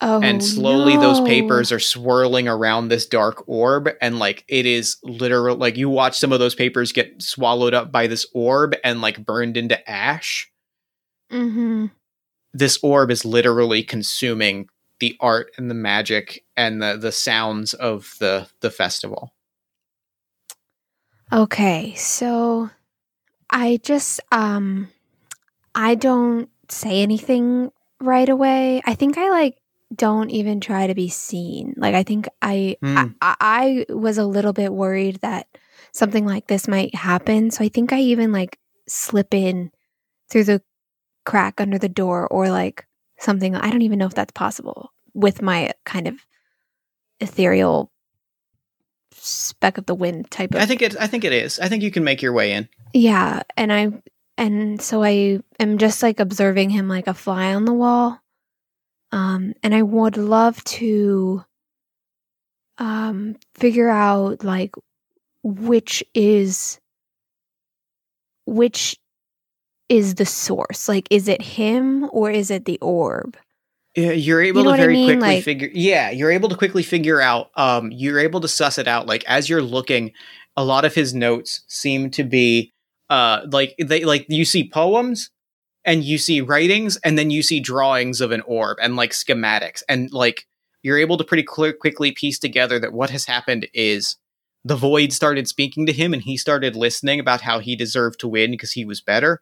Oh, 0.00 0.20
and 0.20 0.44
slowly 0.44 0.96
those 0.96 1.20
papers 1.22 1.72
are 1.72 1.80
swirling 1.80 2.46
around 2.46 2.88
this 2.88 3.04
dark 3.04 3.42
orb 3.48 3.88
and 4.00 4.18
like 4.20 4.44
it 4.46 4.64
is 4.64 4.96
literal 5.02 5.56
like 5.56 5.76
you 5.76 5.88
watch 5.88 6.16
some 6.16 6.32
of 6.32 6.38
those 6.38 6.54
papers 6.54 6.92
get 6.92 7.20
swallowed 7.20 7.74
up 7.74 7.90
by 7.90 8.06
this 8.06 8.24
orb 8.32 8.76
and 8.84 9.00
like 9.00 9.24
burned 9.24 9.56
into 9.56 9.90
ash 9.90 10.50
Mhm. 11.32 11.90
this 12.52 12.78
orb 12.82 13.10
is 13.10 13.24
literally 13.24 13.82
consuming 13.82 14.68
the 15.00 15.16
art 15.20 15.50
and 15.58 15.68
the 15.68 15.74
magic 15.74 16.44
and 16.56 16.80
the 16.80 16.96
the 16.96 17.12
sounds 17.12 17.74
of 17.74 18.14
the 18.20 18.48
the 18.60 18.70
festival 18.70 19.34
Okay, 21.32 21.94
so 21.94 22.70
I 23.50 23.78
just 23.82 24.20
um 24.32 24.88
I 25.74 25.94
don't 25.94 26.48
say 26.70 27.02
anything 27.02 27.70
right 28.00 28.28
away. 28.28 28.80
I 28.86 28.94
think 28.94 29.18
I 29.18 29.28
like 29.30 29.57
don't 29.94 30.30
even 30.30 30.60
try 30.60 30.86
to 30.86 30.94
be 30.94 31.08
seen. 31.08 31.74
Like 31.76 31.94
I 31.94 32.02
think 32.02 32.28
I. 32.42 32.76
I, 32.82 32.86
hmm. 32.86 33.12
I 33.20 33.36
I 33.40 33.92
was 33.92 34.18
a 34.18 34.26
little 34.26 34.52
bit 34.52 34.72
worried 34.72 35.20
that 35.22 35.46
something 35.92 36.26
like 36.26 36.46
this 36.46 36.68
might 36.68 36.94
happen. 36.94 37.50
So 37.50 37.64
I 37.64 37.68
think 37.68 37.92
I 37.92 38.00
even 38.00 38.32
like 38.32 38.58
slip 38.88 39.34
in 39.34 39.70
through 40.30 40.44
the 40.44 40.62
crack 41.24 41.60
under 41.60 41.78
the 41.78 41.88
door 41.88 42.26
or 42.28 42.48
like 42.48 42.86
something 43.18 43.54
I 43.54 43.70
don't 43.70 43.82
even 43.82 43.98
know 43.98 44.06
if 44.06 44.14
that's 44.14 44.32
possible 44.32 44.92
with 45.14 45.42
my 45.42 45.72
kind 45.84 46.06
of 46.06 46.24
ethereal 47.20 47.90
speck 49.12 49.78
of 49.78 49.86
the 49.86 49.94
wind 49.94 50.30
type 50.30 50.54
of 50.54 50.60
i 50.60 50.66
think 50.66 50.80
it 50.80 50.94
i 51.00 51.06
think 51.08 51.24
it 51.24 51.32
is 51.32 51.58
i 51.58 51.68
think 51.68 51.82
you 51.82 51.90
can 51.90 52.04
make 52.04 52.22
your 52.22 52.32
way 52.32 52.52
in 52.52 52.68
yeah, 52.92 53.42
and 53.56 53.72
I 53.72 53.92
and 54.36 54.80
so 54.80 55.02
I 55.02 55.40
am 55.58 55.78
just 55.78 56.02
like 56.02 56.20
observing 56.20 56.70
him 56.70 56.88
like 56.88 57.06
a 57.06 57.14
fly 57.14 57.54
on 57.54 57.64
the 57.64 57.72
wall. 57.72 58.20
Um 59.12 59.54
and 59.62 59.74
I 59.74 59.82
would 59.82 60.16
love 60.16 60.62
to 60.64 61.44
um 62.78 63.36
figure 63.54 63.88
out 63.88 64.44
like 64.44 64.72
which 65.42 66.04
is 66.14 66.78
which 68.46 68.96
is 69.88 70.16
the 70.16 70.26
source. 70.26 70.88
Like 70.88 71.06
is 71.10 71.28
it 71.28 71.40
him 71.42 72.08
or 72.12 72.30
is 72.30 72.50
it 72.50 72.64
the 72.64 72.78
orb? 72.80 73.36
Yeah, 73.96 74.12
you're 74.12 74.42
able 74.42 74.62
know 74.62 74.64
to 74.64 74.70
what 74.72 74.80
I 74.80 74.82
very 74.82 74.92
mean? 74.94 75.06
quickly 75.18 75.34
Like- 75.36 75.44
figure. 75.44 75.70
Yeah, 75.72 76.10
you're 76.10 76.30
able 76.30 76.48
to 76.50 76.56
quickly 76.56 76.82
figure 76.82 77.20
out. 77.20 77.50
Um, 77.56 77.90
you're 77.90 78.18
able 78.20 78.40
to 78.40 78.48
suss 78.48 78.78
it 78.78 78.86
out. 78.86 79.06
Like 79.06 79.24
as 79.26 79.48
you're 79.48 79.62
looking, 79.62 80.12
a 80.56 80.64
lot 80.64 80.84
of 80.84 80.94
his 80.94 81.14
notes 81.14 81.62
seem 81.68 82.10
to 82.10 82.22
be, 82.24 82.72
uh, 83.10 83.46
like 83.50 83.74
they 83.78 84.04
like 84.04 84.26
you 84.28 84.44
see 84.44 84.68
poems, 84.68 85.30
and 85.84 86.04
you 86.04 86.18
see 86.18 86.40
writings, 86.40 86.96
and 86.98 87.18
then 87.18 87.30
you 87.30 87.42
see 87.42 87.60
drawings 87.60 88.20
of 88.20 88.32
an 88.32 88.42
orb 88.42 88.78
and 88.80 88.96
like 88.96 89.10
schematics, 89.10 89.82
and 89.88 90.12
like 90.12 90.46
you're 90.82 90.98
able 90.98 91.16
to 91.16 91.24
pretty 91.24 91.42
quickly 91.42 92.12
piece 92.12 92.38
together 92.38 92.78
that 92.78 92.92
what 92.92 93.10
has 93.10 93.24
happened 93.24 93.66
is 93.74 94.16
the 94.64 94.76
void 94.76 95.12
started 95.12 95.48
speaking 95.48 95.86
to 95.86 95.92
him, 95.92 96.12
and 96.12 96.22
he 96.22 96.36
started 96.36 96.76
listening 96.76 97.20
about 97.20 97.40
how 97.40 97.58
he 97.58 97.76
deserved 97.76 98.20
to 98.20 98.28
win 98.28 98.50
because 98.50 98.72
he 98.72 98.84
was 98.84 99.00
better, 99.00 99.40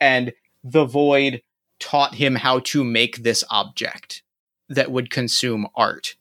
and 0.00 0.32
the 0.62 0.84
void 0.84 1.42
taught 1.78 2.14
him 2.14 2.34
how 2.34 2.58
to 2.60 2.84
make 2.84 3.22
this 3.22 3.42
object 3.50 4.22
that 4.68 4.90
would 4.92 5.10
consume 5.10 5.66
art. 5.74 6.14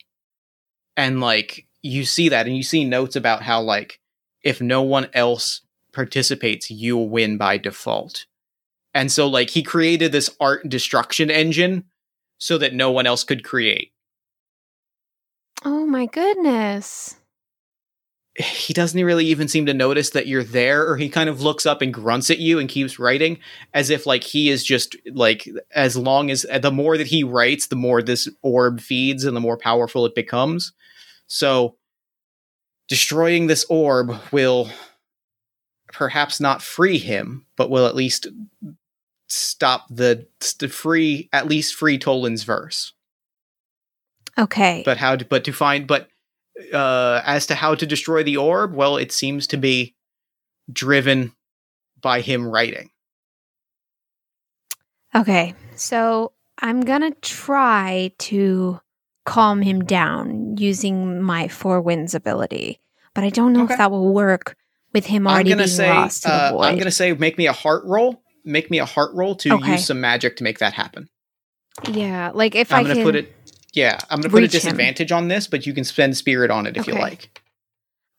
And 0.96 1.20
like 1.20 1.68
you 1.82 2.06
see 2.06 2.30
that 2.30 2.48
and 2.48 2.56
you 2.58 2.64
see 2.64 2.84
notes 2.84 3.16
about 3.16 3.44
how 3.44 3.62
like 3.62 4.00
if 4.42 4.62
no 4.62 4.82
one 4.82 5.10
else 5.14 5.62
participates, 5.94 6.72
you'll 6.72 7.10
win 7.10 7.38
by 7.38 7.58
default. 7.58 8.26
And 9.00 9.10
so 9.10 9.28
like 9.28 9.50
he 9.50 9.64
created 9.64 10.12
this 10.12 10.30
art 10.42 10.68
destruction 10.68 11.32
engine 11.32 11.86
so 12.38 12.58
that 12.58 12.74
no 12.74 12.92
one 12.92 13.08
else 13.08 13.24
could 13.24 13.46
create. 13.46 13.94
Oh 15.64 15.86
my 15.86 16.06
goodness. 16.06 17.16
He 18.36 18.74
doesn't 18.74 19.02
really 19.02 19.26
even 19.28 19.48
seem 19.48 19.68
to 19.68 19.74
notice 19.74 20.10
that 20.10 20.28
you're 20.28 20.44
there, 20.44 20.86
or 20.86 20.98
he 20.98 21.08
kind 21.08 21.30
of 21.30 21.42
looks 21.42 21.66
up 21.66 21.82
and 21.82 21.94
grunts 21.94 22.30
at 22.30 22.40
you 22.40 22.60
and 22.60 22.68
keeps 22.68 23.00
writing 23.00 23.40
as 23.74 23.90
if 23.90 24.06
like 24.06 24.26
he 24.26 24.50
is 24.50 24.66
just 24.66 24.98
like 25.14 25.48
as 25.74 25.96
long 25.96 26.30
as 26.30 26.46
the 26.62 26.70
more 26.70 26.98
that 26.98 27.08
he 27.08 27.24
writes, 27.24 27.68
the 27.68 27.78
more 27.78 28.02
this 28.02 28.28
orb 28.42 28.82
feeds 28.82 29.24
and 29.24 29.34
the 29.34 29.42
more 29.42 29.58
powerful 29.58 30.06
it 30.06 30.14
becomes. 30.14 30.74
So 31.28 31.78
destroying 32.90 33.48
this 33.48 33.64
orb 33.70 34.14
will 34.34 34.70
perhaps 35.94 36.42
not 36.42 36.62
free 36.62 36.98
him, 36.98 37.46
but 37.56 37.70
will 37.70 37.88
at 37.88 37.96
least 37.96 38.28
stop 39.30 39.86
the, 39.90 40.28
the 40.60 40.68
free 40.68 41.30
at 41.32 41.48
least 41.48 41.76
free 41.76 41.98
Tolan's 41.98 42.44
verse. 42.44 42.94
Okay. 44.38 44.82
But 44.86 44.98
how 44.98 45.16
to, 45.16 45.26
but 45.26 45.44
to 45.46 45.52
find 45.54 45.86
but 45.88 46.10
uh 46.74 47.22
as 47.26 47.46
to 47.48 47.56
how 47.56 47.76
to 47.76 47.86
destroy 47.86 48.24
the 48.24 48.38
orb, 48.38 48.74
well 48.74 48.98
it 48.98 49.12
seems 49.12 49.48
to 49.48 49.58
be 49.58 49.96
driven 50.72 51.34
by 52.02 52.22
him 52.22 52.48
writing. 52.48 52.90
Okay. 55.16 55.54
So 55.76 56.34
I'm 56.60 56.82
going 56.82 57.02
to 57.02 57.12
try 57.22 58.12
to 58.20 58.80
calm 59.26 59.62
him 59.62 59.84
down 59.84 60.58
using 60.58 61.22
my 61.22 61.48
Four 61.48 61.82
Winds 61.82 62.14
ability, 62.16 62.80
but 63.14 63.24
I 63.24 63.30
don't 63.30 63.54
know 63.54 63.64
Okay. 63.64 63.74
if 63.74 63.78
that 63.78 63.92
will 63.92 64.14
work 64.14 64.56
with 64.94 65.06
him 65.06 65.28
I'm 65.28 65.34
already 65.34 65.50
gonna 65.52 65.64
being 65.64 65.68
say 65.76 65.90
lost 65.90 66.24
to 66.24 66.30
the 66.30 66.34
uh. 66.34 66.60
I'm 66.62 66.78
gonna 66.78 66.90
say 66.92 67.14
make 67.14 67.38
me 67.38 67.46
a 67.46 67.54
heart 67.54 67.84
roll. 67.86 68.24
Make 68.46 68.72
me 68.72 68.80
a 68.80 68.86
heart 68.86 69.12
roll 69.14 69.36
to 69.36 69.54
Okay. 69.56 69.72
use 69.74 69.86
some 69.86 70.00
magic 70.02 70.38
to 70.38 70.44
make 70.44 70.60
that 70.60 70.74
happen. 70.74 71.10
yeah, 71.92 72.32
like 72.34 72.56
if 72.56 72.72
I'm 72.74 72.80
I 72.80 72.84
gonna 72.84 72.96
can 72.96 73.04
put 73.04 73.16
it 73.16 73.34
yeah, 73.74 74.00
I'm 74.10 74.20
gonna 74.22 74.30
put 74.32 74.40
a 74.40 74.42
reach 74.44 74.54
him. 74.56 74.62
disadvantage 74.62 75.12
on 75.12 75.28
this, 75.28 75.48
but 75.48 75.66
you 75.68 75.74
can 75.74 75.84
spend 75.84 76.18
spirit 76.18 76.50
on 76.52 76.66
it 76.66 76.76
if 76.78 76.88
you 76.88 76.94
like. 76.94 77.42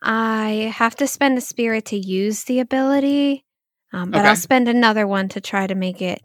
I 0.02 0.72
have 0.74 0.94
to 0.96 1.06
spend 1.06 1.36
a 1.36 1.40
spirit 1.42 1.84
to 1.86 1.96
use 1.96 2.44
the 2.44 2.60
ability, 2.60 3.44
um, 3.92 4.10
but 4.10 4.20
Okay. 4.20 4.28
I'll 4.28 4.36
spend 4.36 4.68
another 4.68 5.06
one 5.06 5.28
to 5.30 5.40
try 5.40 5.66
to 5.66 5.74
make 5.74 6.00
it 6.00 6.22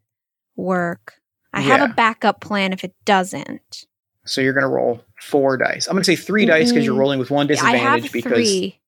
work. 0.55 1.15
I 1.51 1.61
have 1.61 1.81
a 1.89 1.93
backup 1.93 2.39
plan 2.41 2.71
if 2.73 2.83
it 2.83 2.93
doesn't. 3.05 3.85
So 4.25 4.41
you're 4.41 4.53
gonna 4.53 4.67
roll 4.69 5.03
four 5.21 5.57
dice. 5.57 5.87
I'm 5.87 5.95
gonna 5.95 6.03
say 6.03 6.15
three 6.15 6.45
dice 6.45 6.71
because 6.71 6.85
you're 6.85 6.95
rolling 6.95 7.19
with 7.19 7.31
one 7.31 7.45
I 7.45 7.47
disadvantage 7.47 8.03
have 8.03 8.11
because 8.13 8.31
three. 8.33 8.79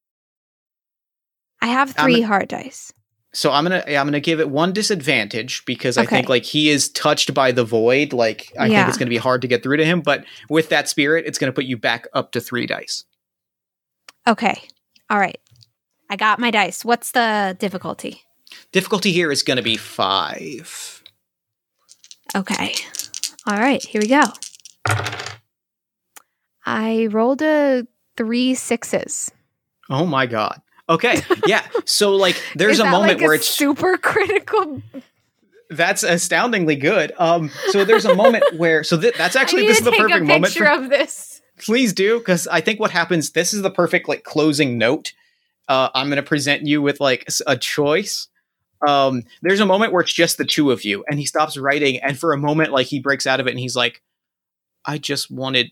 I 1.61 1.67
have 1.67 1.93
I'm- 1.97 2.05
3 2.05 2.21
hard 2.21 2.47
dice. 2.49 2.93
So 3.37 3.51
I'm 3.51 3.63
gonna 3.65 3.83
I'm 3.87 4.07
gonna 4.07 4.19
give 4.19 4.39
it 4.39 4.49
one 4.49 4.73
disadvantage 4.73 5.63
because 5.65 5.95
I 5.95 6.07
think 6.07 6.27
like 6.27 6.43
he 6.43 6.69
is 6.69 6.89
touched 6.89 7.35
by 7.35 7.51
the 7.51 7.63
void. 7.63 8.11
Like 8.11 8.51
I 8.57 8.65
Yeah. 8.65 8.77
think 8.79 8.89
it's 8.89 8.97
gonna 8.97 9.09
be 9.09 9.17
hard 9.17 9.43
to 9.43 9.47
get 9.47 9.61
through 9.61 9.77
to 9.77 9.85
him, 9.85 10.01
but 10.01 10.25
with 10.49 10.69
that 10.69 10.89
spirit, 10.89 11.25
it's 11.27 11.37
gonna 11.37 11.51
put 11.51 11.65
you 11.65 11.77
back 11.77 12.07
up 12.13 12.31
to 12.31 12.41
three 12.41 12.65
dice. 12.65 13.05
Okay. 14.27 14.59
All 15.11 15.19
right. 15.19 15.39
I 16.09 16.15
got 16.15 16.39
my 16.39 16.49
dice. 16.49 16.83
What's 16.83 17.11
the 17.11 17.55
difficulty? 17.59 18.23
Difficulty 18.71 19.11
here 19.11 19.31
is 19.31 19.43
gonna 19.43 19.61
be 19.61 19.77
five. 19.77 21.03
Okay. 22.35 22.73
All 23.45 23.57
right. 23.57 23.83
Here 23.85 24.01
we 24.01 24.07
go. 24.07 24.23
I 26.65 27.07
rolled 27.11 27.43
a 27.43 27.85
three 28.17 28.55
sixes. 28.55 29.31
Oh 29.91 30.07
my 30.07 30.25
god. 30.25 30.59
Okay. 30.89 31.21
Yeah. 31.45 31.65
So 31.85 32.15
like 32.15 32.41
there's 32.55 32.79
a 32.79 32.85
moment 32.85 33.19
like 33.19 33.21
where 33.21 33.33
a 33.33 33.37
it's 33.37 33.47
super 33.47 33.97
critical. 33.97 34.81
that's 35.69 36.03
astoundingly 36.03 36.75
good. 36.75 37.11
Um 37.17 37.51
so 37.69 37.83
there's 37.85 38.05
a 38.05 38.15
moment 38.15 38.43
where 38.57 38.83
so 38.83 38.99
th- 38.99 39.15
that's 39.17 39.35
actually 39.35 39.67
this 39.67 39.79
is 39.79 39.85
the 39.85 39.91
perfect 39.91 40.25
moment 40.25 40.53
for, 40.53 40.65
of 40.65 40.89
this. 40.89 41.41
please 41.59 41.93
do 41.93 42.19
because 42.19 42.47
I 42.47 42.61
think 42.61 42.79
what 42.79 42.91
happens 42.91 43.31
this 43.31 43.53
is 43.53 43.61
the 43.61 43.71
perfect 43.71 44.07
like 44.07 44.23
closing 44.23 44.77
note. 44.77 45.13
Uh 45.67 45.89
I'm 45.93 46.07
going 46.07 46.17
to 46.17 46.23
present 46.23 46.65
you 46.65 46.81
with 46.81 46.99
like 47.01 47.27
a 47.45 47.57
choice. 47.57 48.27
Um 48.87 49.23
there's 49.41 49.59
a 49.59 49.65
moment 49.65 49.91
where 49.91 50.01
it's 50.01 50.13
just 50.13 50.37
the 50.37 50.45
two 50.45 50.71
of 50.71 50.85
you 50.85 51.03
and 51.09 51.19
he 51.19 51.25
stops 51.25 51.57
writing 51.57 51.97
and 51.97 52.17
for 52.17 52.31
a 52.31 52.37
moment 52.37 52.71
like 52.71 52.87
he 52.87 52.99
breaks 52.99 53.27
out 53.27 53.39
of 53.39 53.47
it 53.47 53.51
and 53.51 53.59
he's 53.59 53.75
like 53.75 54.01
I 54.85 54.97
just 54.97 55.29
wanted 55.29 55.71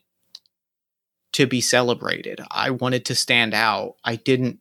to 1.36 1.45
be 1.45 1.59
celebrated. 1.61 2.41
I 2.49 2.70
wanted 2.72 3.05
to 3.05 3.16
stand 3.16 3.53
out. 3.53 3.95
I 4.05 4.16
didn't 4.16 4.59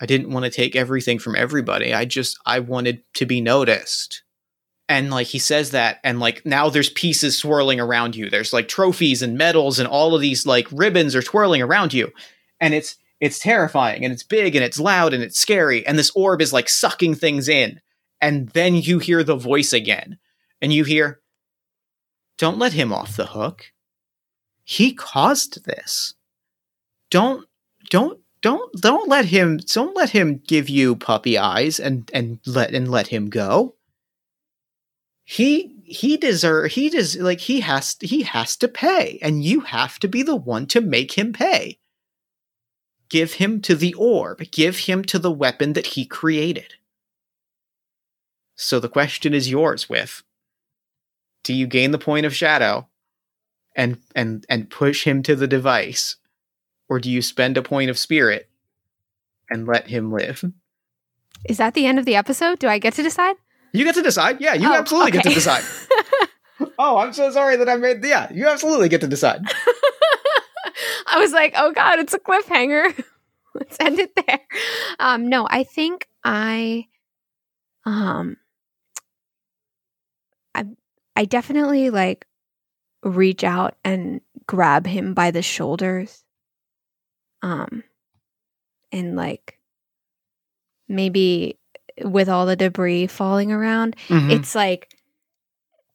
I 0.00 0.06
didn't 0.06 0.30
want 0.30 0.44
to 0.44 0.50
take 0.50 0.76
everything 0.76 1.18
from 1.18 1.34
everybody. 1.34 1.92
I 1.92 2.04
just 2.04 2.38
I 2.46 2.60
wanted 2.60 3.02
to 3.14 3.26
be 3.26 3.40
noticed. 3.40 4.22
And 4.88 5.10
like 5.10 5.26
he 5.26 5.38
says 5.38 5.72
that 5.72 5.98
and 6.02 6.18
like 6.18 6.46
now 6.46 6.70
there's 6.70 6.88
pieces 6.90 7.36
swirling 7.36 7.80
around 7.80 8.16
you. 8.16 8.30
There's 8.30 8.52
like 8.52 8.68
trophies 8.68 9.22
and 9.22 9.36
medals 9.36 9.78
and 9.78 9.88
all 9.88 10.14
of 10.14 10.20
these 10.20 10.46
like 10.46 10.66
ribbons 10.72 11.14
are 11.14 11.22
twirling 11.22 11.62
around 11.62 11.92
you. 11.92 12.12
And 12.60 12.74
it's 12.74 12.96
it's 13.20 13.38
terrifying 13.38 14.04
and 14.04 14.12
it's 14.12 14.22
big 14.22 14.54
and 14.54 14.64
it's 14.64 14.78
loud 14.78 15.12
and 15.12 15.22
it's 15.22 15.38
scary 15.38 15.86
and 15.86 15.98
this 15.98 16.12
orb 16.14 16.40
is 16.40 16.52
like 16.52 16.68
sucking 16.68 17.16
things 17.16 17.48
in. 17.48 17.80
And 18.20 18.48
then 18.50 18.74
you 18.76 18.98
hear 18.98 19.22
the 19.22 19.36
voice 19.36 19.72
again. 19.72 20.18
And 20.60 20.72
you 20.72 20.84
hear 20.84 21.20
Don't 22.38 22.58
let 22.58 22.72
him 22.72 22.92
off 22.92 23.16
the 23.16 23.26
hook. 23.26 23.72
He 24.64 24.94
caused 24.94 25.64
this. 25.64 26.14
Don't 27.10 27.46
don't 27.90 28.20
don't 28.40 28.72
don't 28.80 29.08
let 29.08 29.26
him 29.26 29.58
don't 29.58 29.96
let 29.96 30.10
him 30.10 30.42
give 30.46 30.68
you 30.68 30.96
puppy 30.96 31.36
eyes 31.36 31.80
and 31.80 32.10
and 32.14 32.38
let 32.46 32.74
and 32.74 32.90
let 32.90 33.08
him 33.08 33.30
go. 33.30 33.74
He 35.24 35.74
he 35.84 36.16
deserve 36.16 36.72
he 36.72 36.90
does 36.90 37.16
like 37.16 37.40
he 37.40 37.60
has 37.60 37.96
he 38.00 38.22
has 38.22 38.56
to 38.56 38.68
pay 38.68 39.18
and 39.22 39.42
you 39.42 39.60
have 39.60 39.98
to 40.00 40.08
be 40.08 40.22
the 40.22 40.36
one 40.36 40.66
to 40.66 40.80
make 40.80 41.12
him 41.12 41.32
pay. 41.32 41.78
Give 43.08 43.34
him 43.34 43.60
to 43.62 43.74
the 43.74 43.94
orb. 43.94 44.50
Give 44.50 44.78
him 44.80 45.02
to 45.04 45.18
the 45.18 45.32
weapon 45.32 45.72
that 45.72 45.88
he 45.88 46.04
created. 46.04 46.74
So 48.54 48.78
the 48.80 48.88
question 48.88 49.34
is 49.34 49.50
yours 49.50 49.88
with 49.88 50.22
do 51.42 51.54
you 51.54 51.66
gain 51.66 51.92
the 51.92 51.98
point 51.98 52.26
of 52.26 52.34
shadow 52.34 52.88
and 53.74 53.98
and 54.14 54.44
and 54.48 54.70
push 54.70 55.04
him 55.04 55.22
to 55.22 55.34
the 55.34 55.46
device 55.46 56.16
or 56.88 56.98
do 57.00 57.10
you 57.10 57.22
spend 57.22 57.56
a 57.56 57.62
point 57.62 57.90
of 57.90 57.98
spirit 57.98 58.48
and 59.50 59.66
let 59.66 59.88
him 59.88 60.12
live? 60.12 60.44
Is 61.48 61.58
that 61.58 61.74
the 61.74 61.86
end 61.86 61.98
of 61.98 62.04
the 62.04 62.16
episode? 62.16 62.58
Do 62.58 62.68
I 62.68 62.78
get 62.78 62.94
to 62.94 63.02
decide? 63.02 63.36
You 63.72 63.84
get 63.84 63.94
to 63.96 64.02
decide. 64.02 64.40
Yeah, 64.40 64.54
you 64.54 64.68
Oh, 64.68 64.74
absolutely 64.74 65.12
get 65.12 65.24
to 65.24 65.30
decide. 65.34 65.62
oh, 66.78 66.96
I'm 66.98 67.12
so 67.12 67.30
sorry 67.30 67.56
that 67.56 67.68
I 67.68 67.76
made. 67.76 68.04
Yeah, 68.04 68.32
you 68.32 68.48
absolutely 68.48 68.88
get 68.88 69.00
to 69.02 69.06
decide. 69.08 69.42
I 71.06 71.18
was 71.18 71.32
like, 71.32 71.54
oh 71.56 71.72
god, 71.72 71.98
it's 71.98 72.14
a 72.14 72.18
cliffhanger. 72.18 73.04
Let's 73.54 73.76
end 73.80 73.98
it 73.98 74.12
there. 74.14 74.40
Um, 74.98 75.28
no, 75.28 75.46
I 75.50 75.64
think 75.64 76.06
I, 76.24 76.86
um, 77.84 78.36
I, 80.54 80.64
I 81.16 81.24
definitely 81.24 81.90
like 81.90 82.26
reach 83.02 83.44
out 83.44 83.76
and 83.84 84.20
grab 84.46 84.86
him 84.86 85.14
by 85.14 85.30
the 85.30 85.42
shoulders, 85.42 86.24
um, 87.42 87.82
and 88.92 89.16
like 89.16 89.58
maybe 90.88 91.58
with 92.04 92.28
all 92.28 92.46
the 92.46 92.56
debris 92.56 93.06
falling 93.06 93.52
around, 93.52 93.96
Mhm. 94.08 94.30
it's 94.32 94.54
like 94.54 94.88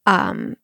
um 0.06 0.56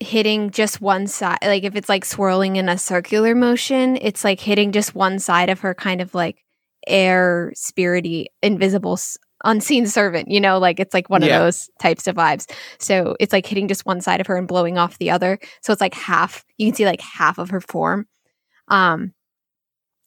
hitting 0.00 0.50
just 0.50 0.80
one 0.80 1.06
side 1.06 1.38
like 1.42 1.62
if 1.62 1.76
it's 1.76 1.88
like 1.88 2.04
swirling 2.04 2.56
in 2.56 2.68
a 2.68 2.76
circular 2.78 3.34
motion 3.34 3.96
it's 4.00 4.24
like 4.24 4.40
hitting 4.40 4.72
just 4.72 4.94
one 4.94 5.18
side 5.18 5.48
of 5.50 5.60
her 5.60 5.74
kind 5.74 6.00
of 6.00 6.14
like 6.14 6.42
air 6.88 7.52
spirity 7.54 8.24
invisible 8.42 8.94
s- 8.94 9.18
unseen 9.44 9.86
servant 9.86 10.28
you 10.30 10.40
know 10.40 10.58
like 10.58 10.80
it's 10.80 10.94
like 10.94 11.08
one 11.10 11.22
Yeah. 11.22 11.36
of 11.36 11.42
those 11.44 11.68
types 11.80 12.06
of 12.06 12.16
vibes 12.16 12.50
so 12.78 13.14
it's 13.20 13.32
like 13.32 13.46
hitting 13.46 13.68
just 13.68 13.84
one 13.86 14.00
side 14.00 14.20
of 14.20 14.26
her 14.26 14.36
and 14.36 14.48
blowing 14.48 14.78
off 14.78 14.98
the 14.98 15.10
other 15.10 15.38
so 15.62 15.72
it's 15.72 15.82
like 15.82 15.94
half 15.94 16.44
you 16.56 16.66
can 16.68 16.74
see 16.74 16.86
like 16.86 17.00
half 17.02 17.36
of 17.38 17.50
her 17.50 17.60
form 17.60 18.06
um 18.68 19.12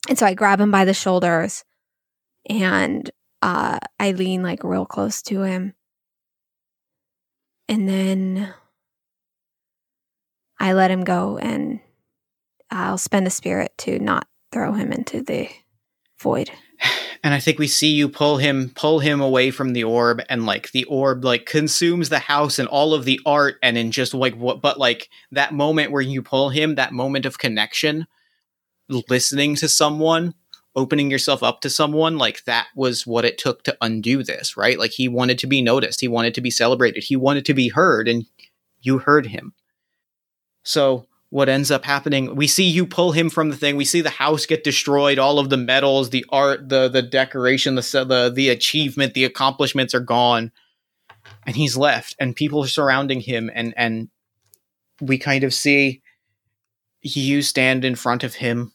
and 0.08 0.18
so 0.18 0.26
i 0.26 0.34
grab 0.34 0.60
him 0.60 0.70
by 0.70 0.84
the 0.84 0.94
shoulders 0.94 1.64
and 2.48 3.10
uh 3.42 3.78
i 3.98 4.12
lean 4.12 4.42
like 4.42 4.64
real 4.64 4.86
close 4.86 5.22
to 5.22 5.42
him 5.42 5.74
and 7.68 7.88
then 7.88 8.52
I 10.58 10.72
let 10.72 10.90
him 10.90 11.04
go 11.04 11.38
and 11.38 11.80
I'll 12.70 12.98
spend 12.98 13.26
a 13.26 13.30
spirit 13.30 13.72
to 13.78 13.98
not 13.98 14.26
throw 14.52 14.72
him 14.72 14.92
into 14.92 15.22
the 15.22 15.48
void. 16.20 16.50
and 17.24 17.34
I 17.34 17.40
think 17.40 17.58
we 17.58 17.68
see 17.68 17.92
you 17.92 18.08
pull 18.08 18.38
him 18.38 18.72
pull 18.74 18.98
him 18.98 19.20
away 19.20 19.50
from 19.50 19.72
the 19.72 19.84
orb 19.84 20.22
and 20.28 20.46
like 20.46 20.72
the 20.72 20.84
orb 20.84 21.24
like 21.24 21.46
consumes 21.46 22.08
the 22.08 22.18
house 22.18 22.58
and 22.58 22.68
all 22.68 22.94
of 22.94 23.04
the 23.04 23.20
art 23.26 23.56
and 23.62 23.76
in 23.78 23.90
just 23.90 24.14
like 24.14 24.34
what 24.36 24.60
but 24.60 24.78
like 24.78 25.08
that 25.30 25.52
moment 25.52 25.90
where 25.90 26.02
you 26.02 26.22
pull 26.22 26.50
him 26.50 26.74
that 26.74 26.92
moment 26.92 27.26
of 27.26 27.38
connection 27.38 28.06
listening 28.88 29.56
to 29.56 29.68
someone 29.68 30.34
opening 30.76 31.10
yourself 31.10 31.42
up 31.42 31.60
to 31.60 31.70
someone, 31.70 32.18
like 32.18 32.44
that 32.44 32.66
was 32.74 33.06
what 33.06 33.24
it 33.24 33.38
took 33.38 33.62
to 33.64 33.76
undo 33.80 34.22
this, 34.22 34.56
right? 34.56 34.78
Like 34.78 34.90
he 34.90 35.08
wanted 35.08 35.38
to 35.40 35.46
be 35.46 35.62
noticed, 35.62 36.00
he 36.00 36.08
wanted 36.08 36.34
to 36.34 36.40
be 36.40 36.50
celebrated, 36.50 37.04
he 37.04 37.16
wanted 37.16 37.44
to 37.46 37.54
be 37.54 37.68
heard, 37.68 38.08
and 38.08 38.26
you 38.80 38.98
heard 38.98 39.26
him. 39.26 39.54
So 40.64 41.06
what 41.30 41.48
ends 41.48 41.70
up 41.70 41.84
happening, 41.84 42.34
we 42.34 42.46
see 42.46 42.64
you 42.64 42.86
pull 42.86 43.12
him 43.12 43.30
from 43.30 43.50
the 43.50 43.56
thing. 43.56 43.76
We 43.76 43.84
see 43.84 44.00
the 44.00 44.10
house 44.10 44.46
get 44.46 44.64
destroyed, 44.64 45.18
all 45.18 45.38
of 45.38 45.50
the 45.50 45.56
medals, 45.56 46.10
the 46.10 46.24
art, 46.30 46.68
the 46.68 46.88
the 46.88 47.02
decoration, 47.02 47.74
the 47.74 47.82
the 48.06 48.32
the 48.34 48.48
achievement, 48.48 49.14
the 49.14 49.24
accomplishments 49.24 49.94
are 49.94 50.00
gone. 50.00 50.52
And 51.46 51.56
he's 51.56 51.76
left 51.76 52.16
and 52.18 52.36
people 52.36 52.64
are 52.64 52.68
surrounding 52.68 53.20
him 53.20 53.50
and 53.54 53.74
and 53.76 54.08
we 55.00 55.18
kind 55.18 55.44
of 55.44 55.52
see 55.52 56.02
you 57.04 57.42
stand 57.42 57.84
in 57.84 57.94
front 57.94 58.24
of 58.24 58.34
him 58.34 58.72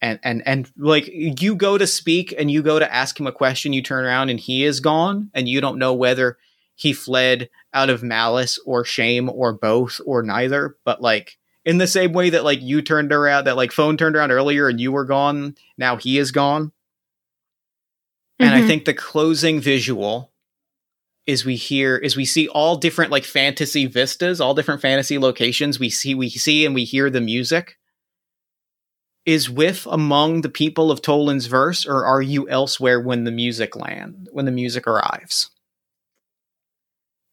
and 0.00 0.18
and 0.22 0.42
and 0.46 0.70
like 0.76 1.08
you 1.08 1.54
go 1.54 1.78
to 1.78 1.86
speak 1.86 2.34
and 2.36 2.50
you 2.50 2.62
go 2.62 2.78
to 2.78 2.92
ask 2.92 3.18
him 3.18 3.26
a 3.26 3.32
question 3.32 3.72
you 3.72 3.82
turn 3.82 4.04
around 4.04 4.30
and 4.30 4.40
he 4.40 4.64
is 4.64 4.80
gone 4.80 5.30
and 5.34 5.48
you 5.48 5.60
don't 5.60 5.78
know 5.78 5.94
whether 5.94 6.38
he 6.74 6.92
fled 6.92 7.48
out 7.72 7.90
of 7.90 8.02
malice 8.02 8.58
or 8.64 8.84
shame 8.84 9.28
or 9.28 9.52
both 9.52 10.00
or 10.04 10.22
neither 10.22 10.76
but 10.84 11.00
like 11.00 11.38
in 11.64 11.78
the 11.78 11.86
same 11.86 12.12
way 12.12 12.30
that 12.30 12.44
like 12.44 12.60
you 12.60 12.82
turned 12.82 13.12
around 13.12 13.44
that 13.44 13.56
like 13.56 13.70
faun 13.70 13.96
turned 13.96 14.16
around 14.16 14.32
earlier 14.32 14.68
and 14.68 14.80
you 14.80 14.90
were 14.90 15.04
gone 15.04 15.54
now 15.76 15.96
he 15.96 16.18
is 16.18 16.32
gone 16.32 16.66
mm-hmm. 16.66 18.46
and 18.46 18.54
i 18.54 18.58
mm-hmm. 18.58 18.66
think 18.66 18.84
the 18.84 18.94
closing 18.94 19.60
visual 19.60 20.27
is 21.28 21.44
we 21.44 21.56
hear 21.56 21.98
is 21.98 22.16
we 22.16 22.24
see 22.24 22.48
all 22.48 22.74
different 22.74 23.12
like 23.12 23.24
fantasy 23.24 23.86
vistas 23.86 24.40
all 24.40 24.54
different 24.54 24.80
fantasy 24.80 25.18
locations. 25.18 25.78
We 25.78 25.90
see 25.90 26.14
we 26.14 26.30
see 26.30 26.64
and 26.64 26.74
we 26.74 26.84
hear 26.84 27.10
the 27.10 27.20
music 27.20 27.76
is 29.26 29.50
with 29.50 29.86
among 29.90 30.40
the 30.40 30.48
people 30.48 30.90
of 30.90 31.02
toland's 31.02 31.44
verse 31.44 31.84
or 31.84 32.06
are 32.06 32.22
you 32.22 32.48
elsewhere 32.48 32.98
when 32.98 33.24
the 33.24 33.30
music 33.30 33.76
land 33.76 34.28
when 34.32 34.46
the 34.46 34.50
music 34.50 34.86
arrives? 34.88 35.50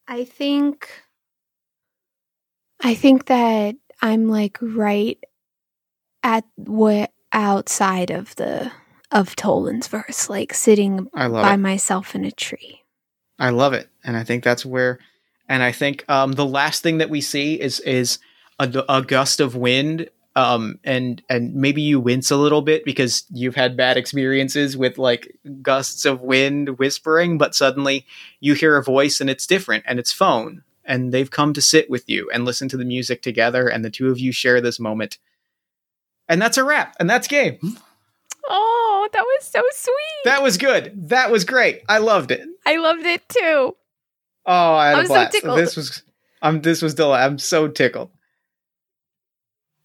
I 0.06 0.24
think 0.24 0.88
i 2.82 2.94
think 2.94 3.24
that 3.26 3.74
i'm 4.02 4.28
like 4.28 4.58
right 4.60 5.18
at 6.22 6.44
what 6.56 7.10
outside 7.32 8.10
of 8.10 8.36
the 8.36 8.70
of 9.10 9.34
toland's 9.34 9.88
verse 9.88 10.28
like 10.28 10.52
sitting 10.52 11.08
by 11.14 11.54
it. 11.54 11.56
myself 11.56 12.14
in 12.14 12.24
a 12.24 12.30
tree 12.30 12.82
I 13.38 13.50
love 13.50 13.72
it, 13.72 13.88
and 14.04 14.16
I 14.16 14.24
think 14.24 14.44
that's 14.44 14.64
where. 14.64 14.98
And 15.48 15.62
I 15.62 15.72
think 15.72 16.04
um, 16.08 16.32
the 16.32 16.46
last 16.46 16.82
thing 16.82 16.98
that 16.98 17.10
we 17.10 17.20
see 17.20 17.60
is 17.60 17.80
is 17.80 18.18
a, 18.58 18.84
a 18.88 19.02
gust 19.02 19.40
of 19.40 19.54
wind, 19.54 20.08
um, 20.34 20.78
and 20.84 21.22
and 21.28 21.54
maybe 21.54 21.82
you 21.82 22.00
wince 22.00 22.30
a 22.30 22.36
little 22.36 22.62
bit 22.62 22.84
because 22.84 23.24
you've 23.30 23.54
had 23.54 23.76
bad 23.76 23.96
experiences 23.96 24.76
with 24.76 24.98
like 24.98 25.36
gusts 25.62 26.04
of 26.04 26.20
wind 26.20 26.78
whispering, 26.78 27.38
but 27.38 27.54
suddenly 27.54 28.06
you 28.40 28.54
hear 28.54 28.76
a 28.76 28.82
voice 28.82 29.20
and 29.20 29.30
it's 29.30 29.46
different, 29.46 29.84
and 29.86 29.98
it's 29.98 30.12
faun, 30.12 30.64
and 30.84 31.12
they've 31.12 31.30
come 31.30 31.52
to 31.52 31.62
sit 31.62 31.90
with 31.90 32.08
you 32.08 32.30
and 32.32 32.44
listen 32.44 32.68
to 32.70 32.76
the 32.76 32.84
music 32.84 33.22
together, 33.22 33.68
and 33.68 33.84
the 33.84 33.90
two 33.90 34.10
of 34.10 34.18
you 34.18 34.32
share 34.32 34.60
this 34.60 34.80
moment, 34.80 35.18
and 36.28 36.40
that's 36.40 36.58
a 36.58 36.64
wrap, 36.64 36.96
and 36.98 37.08
that's 37.08 37.28
game. 37.28 37.78
Oh, 38.48 39.08
that 39.12 39.22
was 39.22 39.46
so 39.46 39.62
sweet. 39.72 40.24
That 40.24 40.42
was 40.42 40.56
good. 40.56 41.08
That 41.08 41.30
was 41.30 41.44
great. 41.44 41.82
I 41.88 41.98
loved 41.98 42.30
it. 42.30 42.46
I 42.66 42.76
loved 42.76 43.04
it 43.04 43.28
too. 43.28 43.76
Oh, 44.46 44.74
I 44.74 44.88
had 44.90 44.98
I'm 44.98 45.04
a 45.04 45.08
blast. 45.08 45.32
So 45.32 45.38
tickled. 45.40 45.58
This 45.58 45.76
was 45.76 46.02
I'm 46.42 46.60
this 46.62 46.82
was 46.82 46.94
del- 46.94 47.12
I'm 47.12 47.38
so 47.38 47.68
tickled. 47.68 48.10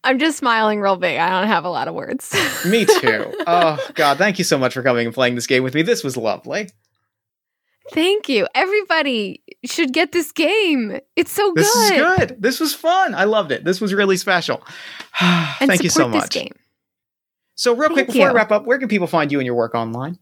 I'm 0.04 0.18
just 0.18 0.38
smiling 0.38 0.80
real 0.80 0.96
big. 0.96 1.18
I 1.18 1.30
don't 1.30 1.46
have 1.48 1.64
a 1.64 1.68
lot 1.70 1.86
of 1.88 1.94
words. 1.94 2.32
me 2.66 2.84
too. 2.84 3.32
Oh 3.46 3.78
god, 3.94 4.18
thank 4.18 4.38
you 4.38 4.44
so 4.44 4.58
much 4.58 4.74
for 4.74 4.82
coming 4.82 5.06
and 5.06 5.14
playing 5.14 5.34
this 5.34 5.46
game 5.46 5.62
with 5.62 5.74
me. 5.74 5.82
This 5.82 6.04
was 6.04 6.16
lovely. 6.16 6.68
Thank 7.90 8.28
you. 8.28 8.46
Everybody 8.54 9.42
should 9.64 9.92
get 9.92 10.12
this 10.12 10.30
game. 10.32 11.00
It's 11.16 11.32
so 11.32 11.52
good. 11.52 11.64
This 11.64 11.74
is 11.74 11.90
good. 11.90 12.36
This 12.40 12.60
was 12.60 12.74
fun. 12.74 13.14
I 13.14 13.24
loved 13.24 13.50
it. 13.50 13.64
This 13.64 13.80
was 13.80 13.92
really 13.92 14.16
special. 14.16 14.62
thank 15.58 15.82
you 15.82 15.90
so 15.90 16.08
much. 16.08 16.30
game. 16.30 16.54
So, 17.54 17.72
real 17.72 17.88
Thank 17.88 17.92
quick 17.92 18.06
before 18.08 18.22
you. 18.22 18.28
I 18.28 18.32
wrap 18.32 18.50
up, 18.50 18.64
where 18.64 18.78
can 18.78 18.88
people 18.88 19.06
find 19.06 19.30
you 19.30 19.38
and 19.38 19.46
your 19.46 19.54
work 19.54 19.74
online? 19.74 20.18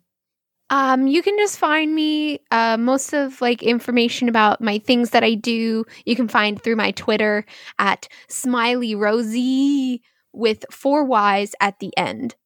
Um, 0.70 1.08
you 1.08 1.22
can 1.22 1.36
just 1.36 1.58
find 1.58 1.94
me. 1.94 2.40
Uh, 2.50 2.76
most 2.78 3.12
of 3.12 3.40
like 3.40 3.62
information 3.62 4.28
about 4.28 4.60
my 4.60 4.78
things 4.78 5.10
that 5.10 5.24
I 5.24 5.34
do, 5.34 5.84
you 6.04 6.16
can 6.16 6.28
find 6.28 6.60
through 6.60 6.76
my 6.76 6.92
Twitter 6.92 7.44
at 7.78 8.08
Smiley 8.28 8.94
Rosie 8.94 10.02
with 10.32 10.64
four 10.70 11.04
Y's 11.04 11.54
at 11.60 11.78
the 11.80 11.96
end. 11.96 12.36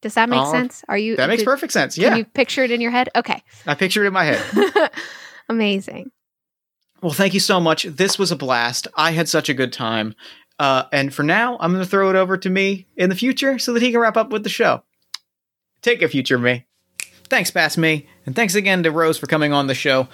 Does 0.00 0.14
that 0.14 0.28
make 0.28 0.40
uh, 0.40 0.50
sense? 0.50 0.84
Are 0.88 0.98
you? 0.98 1.16
That 1.16 1.28
makes 1.28 1.44
perfect 1.44 1.72
sense. 1.72 1.96
Yeah. 1.96 2.08
Can 2.08 2.18
you 2.18 2.24
picture 2.24 2.64
it 2.64 2.70
in 2.70 2.80
your 2.80 2.90
head? 2.90 3.08
Okay. 3.14 3.42
I 3.66 3.74
picture 3.74 4.02
it 4.04 4.08
in 4.08 4.12
my 4.12 4.24
head. 4.24 4.90
Amazing. 5.48 6.10
Well, 7.02 7.12
thank 7.12 7.34
you 7.34 7.40
so 7.40 7.60
much. 7.60 7.84
This 7.84 8.18
was 8.18 8.30
a 8.30 8.36
blast. 8.36 8.86
I 8.96 9.10
had 9.10 9.28
such 9.28 9.48
a 9.48 9.54
good 9.54 9.72
time. 9.72 10.14
Uh, 10.62 10.86
and 10.92 11.12
for 11.12 11.24
now, 11.24 11.56
I'm 11.58 11.72
going 11.72 11.82
to 11.82 11.90
throw 11.90 12.08
it 12.08 12.14
over 12.14 12.36
to 12.36 12.48
me 12.48 12.86
in 12.96 13.10
the 13.10 13.16
future 13.16 13.58
so 13.58 13.72
that 13.72 13.82
he 13.82 13.90
can 13.90 13.98
wrap 13.98 14.16
up 14.16 14.30
with 14.30 14.44
the 14.44 14.48
show. 14.48 14.84
Take 15.80 16.02
a 16.02 16.08
future 16.08 16.38
me. 16.38 16.66
Thanks, 17.24 17.50
Past 17.50 17.76
Me. 17.76 18.06
And 18.26 18.36
thanks 18.36 18.54
again 18.54 18.84
to 18.84 18.92
Rose 18.92 19.18
for 19.18 19.26
coming 19.26 19.52
on 19.52 19.66
the 19.66 19.74
show. 19.74 20.06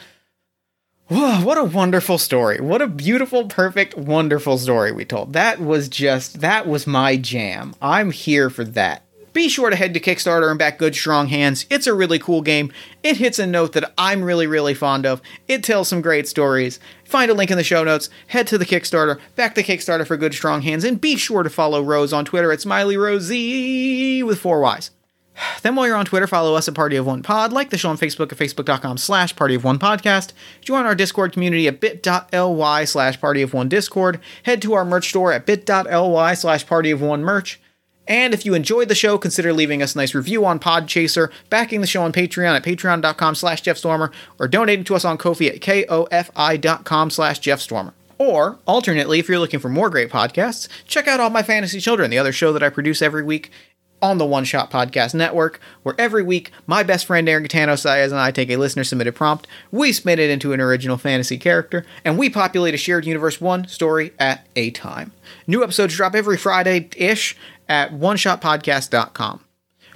Whoa, 1.09 1.43
what 1.43 1.59
a 1.59 1.65
wonderful 1.65 2.17
story. 2.17 2.63
What 2.63 2.81
a 2.81 2.87
beautiful, 2.87 3.45
perfect, 3.45 3.99
wonderful 3.99 4.57
story 4.57 4.91
we 4.91 5.05
told. 5.05 5.35
That 5.35 5.61
was 5.61 5.87
just, 5.87 6.41
that 6.41 6.67
was 6.67 6.87
my 6.87 7.19
jam. 7.19 7.75
I'm 7.83 8.11
here 8.11 8.49
for 8.49 8.65
that. 8.65 9.05
Be 9.39 9.49
sure 9.49 9.71
to 9.71 9.77
head 9.77 9.95
to 9.95 10.01
Kickstarter 10.01 10.51
and 10.51 10.59
back 10.59 10.79
Good 10.79 10.97
Strong 10.97 11.29
Hands. 11.29 11.65
It's 11.71 11.87
a 11.87 11.95
really 11.95 12.19
cool 12.19 12.43
game. 12.43 12.73
It 13.05 13.19
hits 13.19 13.39
a 13.39 13.47
note 13.47 13.73
that 13.75 13.95
I'm 13.97 14.25
really, 14.25 14.49
really 14.49 14.75
fond 14.75 15.07
of. 15.07 15.23
It 15.47 15.63
tells 15.63 15.87
some 15.87 16.01
great 16.01 16.27
stories. 16.27 16.81
Find 17.05 17.31
a 17.31 17.35
link 17.35 17.53
in 17.53 17.57
the 17.57 17.63
show 17.63 17.85
notes, 17.85 18.11
head 18.27 18.49
to 18.49 18.59
the 18.59 18.67
Kickstarter, 18.67 19.21
back 19.37 19.55
the 19.55 19.63
Kickstarter 19.63 20.05
for 20.05 20.17
Good 20.17 20.35
Strong 20.35 20.63
Hands, 20.63 20.83
and 20.83 21.01
be 21.01 21.15
sure 21.15 21.45
to 21.45 21.51
follow 21.51 21.81
Rose 21.81 22.13
on 22.13 22.25
Twitter 22.25 22.51
at 22.51 22.59
SmileyRosie 22.59 24.25
with 24.25 24.41
four 24.41 24.61
Y's. 24.61 24.91
Then 25.63 25.77
while 25.77 25.87
you're 25.87 25.95
on 25.95 26.05
Twitter, 26.05 26.27
follow 26.27 26.57
us 26.57 26.67
at 26.67 26.75
Party 26.75 26.97
of 26.97 27.07
One 27.07 27.23
Pod, 27.23 27.53
like 27.53 27.71
the 27.71 27.79
show 27.79 27.91
on 27.91 27.97
Facebook 27.97 28.33
at 28.33 28.39
facebook.com 28.39 28.99
slash 28.99 29.37
Party 29.37 29.55
of 29.55 29.63
One 29.63 29.79
Podcast. 29.79 30.33
Join 30.63 30.85
our 30.85 30.97
Discord 30.97 31.33
community 31.33 31.69
at 31.69 31.79
bit.ly 31.79 32.85
slash 32.87 33.21
Party 33.21 33.43
of 33.43 33.55
One 33.55 33.69
Discord. 33.69 34.19
Head 34.43 34.61
to 34.63 34.73
our 34.73 34.85
merch 34.85 35.11
store 35.11 35.33
at 35.33 35.47
bit.ly 35.47 36.35
slash 36.35 36.67
Party 36.67 36.91
of 36.91 37.01
One 37.01 37.23
Merch. 37.23 37.61
And 38.09 38.33
if 38.33 38.45
you 38.45 38.55
enjoyed 38.55 38.89
the 38.89 38.95
show, 38.95 39.19
consider 39.19 39.53
leaving 39.53 39.83
us 39.83 39.95
a 39.95 39.99
nice 39.99 40.15
review 40.15 40.45
on 40.47 40.59
Podchaser, 40.59 41.31
backing 41.51 41.83
the 41.83 41.87
show 41.87 42.03
on 42.03 42.13
Patreon 42.13 42.57
at 42.57 42.65
patreon.com 42.65 43.35
slash 43.35 43.63
jeffstormer, 43.63 44.11
or 44.41 44.49
donating 44.49 44.85
to 44.87 44.97
us 44.97 45.05
on 45.05 45.19
Ko-fi 45.19 45.49
at 45.49 45.61
kofi.com 45.61 47.11
slash 47.11 47.41
jeffstormer. 47.41 47.93
Or, 48.17 48.59
alternately, 48.67 49.21
if 49.21 49.29
you're 49.29 49.39
looking 49.39 49.61
for 49.61 49.69
more 49.69 49.91
great 49.91 50.11
podcasts, 50.11 50.69
check 50.87 51.07
out 51.07 51.21
All 51.21 51.31
My 51.31 51.43
Fantasy 51.43 51.79
Children, 51.79 52.11
the 52.11 52.19
other 52.19 52.33
show 52.33 52.53
that 52.53 52.65
I 52.65 52.69
produce 52.69 53.01
every 53.01 53.23
week 53.23 53.53
on 54.01 54.19
the 54.19 54.27
One 54.27 54.45
Shot 54.45 54.71
Podcast 54.71 55.15
Network, 55.15 55.61
where 55.83 55.95
every 55.99 56.23
week 56.23 56.51
my 56.67 56.83
best 56.83 57.07
friend 57.07 57.29
Aaron 57.29 57.45
Gatano 57.45 57.75
Saez 57.75 58.07
and 58.07 58.17
I 58.17 58.31
take 58.31 58.51
a 58.51 58.57
listener 58.57 58.85
submitted 58.85 59.15
prompt, 59.15 59.47
we 59.71 59.93
spin 59.93 60.19
it 60.19 60.31
into 60.31 60.53
an 60.53 60.61
original 60.61 60.97
fantasy 60.97 61.39
character, 61.39 61.85
and 62.05 62.17
we 62.17 62.31
populate 62.31 62.75
a 62.75 62.79
shared 62.79 63.07
universe 63.07 63.41
one 63.41 63.67
story 63.67 64.13
at 64.19 64.47
a 64.57 64.71
time. 64.71 65.13
New 65.47 65.63
episodes 65.63 65.97
drop 65.97 66.15
every 66.15 66.37
Friday 66.37 66.89
ish, 66.97 67.37
at 67.69 67.93
oneshotpodcast.com. 67.93 69.45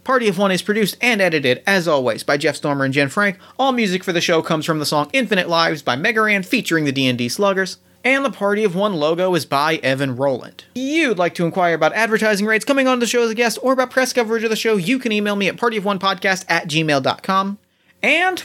Party 0.04 0.26
of 0.26 0.36
One 0.36 0.50
is 0.50 0.62
produced 0.62 0.96
and 1.00 1.20
edited, 1.20 1.62
as 1.66 1.86
always, 1.86 2.24
by 2.24 2.36
Jeff 2.36 2.56
Stormer 2.56 2.84
and 2.84 2.92
Jen 2.92 3.08
Frank. 3.08 3.38
All 3.58 3.70
music 3.70 4.02
for 4.02 4.12
the 4.12 4.20
show 4.20 4.42
comes 4.42 4.66
from 4.66 4.80
the 4.80 4.86
song 4.86 5.08
Infinite 5.12 5.48
Lives 5.48 5.82
by 5.82 5.94
Mega 5.94 6.22
Ran 6.22 6.42
featuring 6.42 6.84
the 6.84 6.92
D&D 6.92 7.28
Sluggers. 7.28 7.78
And 8.04 8.24
the 8.24 8.30
Party 8.32 8.64
of 8.64 8.74
One 8.74 8.94
logo 8.94 9.32
is 9.36 9.46
by 9.46 9.76
Evan 9.76 10.16
Rowland. 10.16 10.64
You'd 10.74 11.18
like 11.18 11.36
to 11.36 11.44
inquire 11.44 11.74
about 11.74 11.92
advertising 11.92 12.46
rates 12.46 12.64
coming 12.64 12.88
on 12.88 12.98
the 12.98 13.06
show 13.06 13.22
as 13.22 13.30
a 13.30 13.34
guest 13.34 13.60
or 13.62 13.74
about 13.74 13.92
press 13.92 14.12
coverage 14.12 14.42
of 14.42 14.50
the 14.50 14.56
show, 14.56 14.74
you 14.76 14.98
can 14.98 15.12
email 15.12 15.36
me 15.36 15.46
at 15.46 15.56
partyofonepodcast 15.56 16.46
at 16.48 16.66
gmail.com. 16.66 17.58
And 18.02 18.42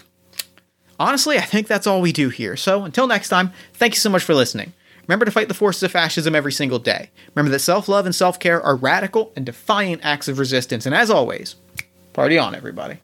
honestly, 0.99 1.39
I 1.39 1.41
think 1.41 1.65
that's 1.65 1.87
all 1.87 2.01
we 2.01 2.11
do 2.11 2.29
here. 2.29 2.55
So 2.55 2.83
until 2.83 3.07
next 3.07 3.29
time, 3.29 3.51
thank 3.73 3.95
you 3.95 3.99
so 3.99 4.11
much 4.11 4.23
for 4.23 4.35
listening. 4.35 4.73
Remember 5.07 5.25
to 5.25 5.31
fight 5.31 5.47
the 5.47 5.53
forces 5.53 5.83
of 5.83 5.91
fascism 5.91 6.35
every 6.35 6.51
single 6.51 6.79
day. 6.79 7.09
Remember 7.33 7.51
that 7.51 7.59
self 7.59 7.87
love 7.87 8.05
and 8.05 8.13
self 8.13 8.39
care 8.39 8.61
are 8.61 8.75
radical 8.75 9.31
and 9.35 9.45
defiant 9.45 10.01
acts 10.03 10.27
of 10.27 10.37
resistance. 10.37 10.85
And 10.85 10.93
as 10.93 11.09
always, 11.09 11.55
party 12.13 12.37
on, 12.37 12.53
everybody. 12.53 12.99